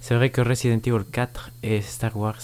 C'est 0.00 0.14
vrai 0.14 0.30
que 0.30 0.40
Resident 0.40 0.78
Evil 0.84 1.04
4 1.10 1.50
et 1.62 1.80
Star 1.82 2.16
Wars 2.16 2.40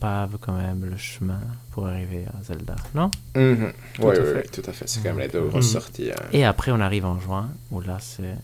pavent 0.00 0.38
quand 0.40 0.56
même 0.56 0.84
le 0.88 0.96
chemin 0.96 1.40
pour 1.72 1.86
arriver 1.86 2.24
à 2.28 2.42
Zelda, 2.42 2.76
non? 2.94 3.10
Tout 3.34 3.40
Oui, 3.40 4.16
à 4.16 4.20
oui, 4.22 4.40
tout 4.52 4.62
à 4.66 4.72
fait. 4.72 4.88
C'est 4.88 5.02
quand 5.02 5.10
même 5.10 5.18
les 5.18 5.28
deux 5.28 5.42
grosses 5.46 5.72
sorties. 5.72 6.10
hein. 6.10 6.22
Et 6.32 6.44
après, 6.44 6.70
on 6.72 6.80
arrive 6.80 7.04
en 7.04 7.18
juin, 7.20 7.50
où 7.70 7.80
là, 7.80 7.98
c'est 8.00 8.34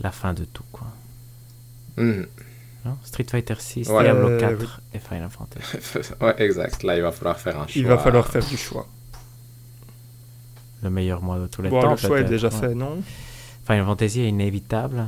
la 0.00 0.10
fin 0.12 0.32
de 0.34 0.44
tout, 0.44 0.64
quoi. 0.72 0.86
Non 2.88 2.98
Street 3.02 3.26
Fighter 3.28 3.54
6, 3.58 3.88
Ouais. 3.88 4.04
Diablo 4.04 4.28
Euh, 4.30 4.40
4 4.40 4.80
et 4.94 4.98
Final 4.98 5.30
Fantasy. 5.30 5.76
ouais, 6.20 6.42
exact. 6.42 6.82
Là, 6.82 6.96
il 6.96 7.02
va 7.02 7.12
falloir 7.12 7.38
faire 7.38 7.56
un 7.60 7.66
choix. 7.66 7.72
Il 7.76 7.86
va 7.86 7.98
falloir 7.98 8.26
faire 8.28 8.44
du 8.44 8.56
choix. 8.56 8.86
Le 10.82 10.90
meilleur 10.90 11.22
mois 11.22 11.38
de 11.38 11.46
tous 11.48 11.60
les 11.62 11.70
Bon, 11.70 11.80
temps, 11.80 11.90
le 11.90 11.96
choix 11.96 12.20
est 12.20 12.24
déjà 12.24 12.48
ouais. 12.48 12.54
fait, 12.60 12.74
non? 12.74 13.02
Final 13.66 13.84
Fantasy 13.84 14.20
est 14.22 14.28
inévitable. 14.28 15.06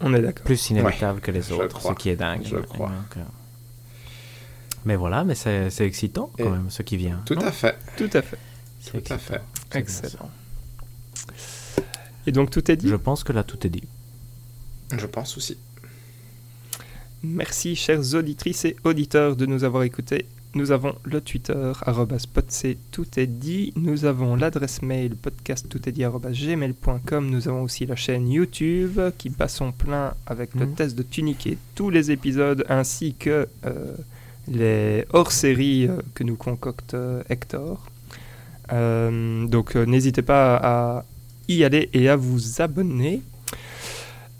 On 0.00 0.14
est 0.14 0.20
d'accord. 0.22 0.44
plus 0.44 0.70
inévitable 0.70 1.20
que 1.20 1.30
les 1.30 1.42
je 1.42 1.54
autres, 1.54 1.76
crois. 1.78 1.92
ce 1.92 1.98
qui 1.98 2.08
est 2.08 2.16
dingue. 2.16 2.42
Je 2.44 2.56
crois. 2.56 2.88
Donc, 2.88 3.16
euh, 3.16 3.20
Mais 4.84 4.96
voilà, 4.96 5.24
mais 5.24 5.34
c'est 5.34 5.68
excitant 5.80 6.30
quand 6.38 6.44
Et- 6.44 6.48
même, 6.48 6.70
ce 6.70 6.82
qui 6.82 6.96
vient. 6.96 7.20
Tout 7.26 7.38
à 7.40 7.50
fait. 7.52 7.76
Tout 7.96 8.08
à 8.12 8.22
fait. 8.22 8.38
Tout 8.90 9.12
à 9.12 9.18
fait. 9.18 9.40
Excellent. 9.74 10.30
Et 12.26 12.32
donc 12.32 12.50
tout 12.50 12.70
est 12.70 12.76
dit? 12.76 12.88
Je 12.88 12.94
pense 12.96 13.24
que 13.24 13.32
là, 13.32 13.42
tout 13.42 13.66
est 13.66 13.70
dit. 13.70 13.82
Je 14.96 15.06
pense 15.06 15.36
aussi. 15.36 15.58
Merci 17.22 17.74
chers 17.74 18.14
auditrices 18.14 18.64
et 18.64 18.76
auditeurs 18.84 19.34
de 19.36 19.46
nous 19.46 19.64
avoir 19.64 19.82
écoutés. 19.82 20.26
Nous 20.54 20.70
avons 20.70 20.94
le 21.04 21.20
Twitter, 21.20 21.72
podc, 22.32 22.76
tout 22.90 23.06
est 23.16 23.26
dit. 23.26 23.72
Nous 23.76 24.04
avons 24.04 24.34
l'adresse 24.36 24.82
mail, 24.82 25.14
podcast 25.16 25.66
tout 25.68 25.88
est 25.88 25.92
dit, 25.92 26.02
gmail.com. 26.04 27.28
Nous 27.28 27.48
avons 27.48 27.62
aussi 27.62 27.86
la 27.86 27.96
chaîne 27.96 28.28
YouTube 28.30 29.00
qui 29.18 29.28
bat 29.30 29.48
son 29.48 29.72
plein 29.72 30.14
avec 30.26 30.54
le 30.54 30.66
Mhm. 30.66 30.74
test 30.74 30.96
de 30.96 31.02
Tunic 31.02 31.46
et 31.48 31.58
tous 31.74 31.90
les 31.90 32.10
épisodes 32.10 32.64
ainsi 32.68 33.14
que 33.14 33.48
euh, 33.66 33.94
les 34.46 35.04
hors-séries 35.12 35.86
euh, 35.88 35.98
que 36.14 36.24
nous 36.24 36.36
concocte 36.36 36.94
euh, 36.94 37.22
Hector. 37.28 37.84
Donc 38.70 39.74
n'hésitez 39.76 40.20
pas 40.22 40.56
à 40.56 41.04
y 41.48 41.64
aller 41.64 41.88
et 41.94 42.08
à 42.10 42.16
vous 42.16 42.60
abonner. 42.60 43.22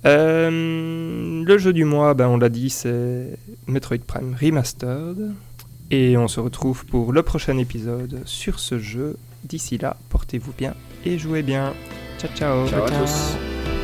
Euh, 0.06 1.44
le 1.44 1.58
jeu 1.58 1.72
du 1.72 1.84
mois, 1.84 2.14
ben, 2.14 2.28
on 2.28 2.36
l'a 2.36 2.48
dit, 2.48 2.70
c'est 2.70 3.38
Metroid 3.66 3.98
Prime 4.06 4.36
Remastered. 4.40 5.32
Et 5.90 6.16
on 6.18 6.28
se 6.28 6.40
retrouve 6.40 6.84
pour 6.84 7.12
le 7.12 7.22
prochain 7.22 7.56
épisode 7.56 8.20
sur 8.26 8.60
ce 8.60 8.78
jeu. 8.78 9.16
D'ici 9.44 9.78
là, 9.78 9.96
portez-vous 10.10 10.52
bien 10.56 10.74
et 11.04 11.18
jouez 11.18 11.42
bien. 11.42 11.72
Ciao 12.18 12.30
ciao. 12.34 12.68
Ciao 12.68 12.84
à 12.84 12.90
tous. 12.90 13.77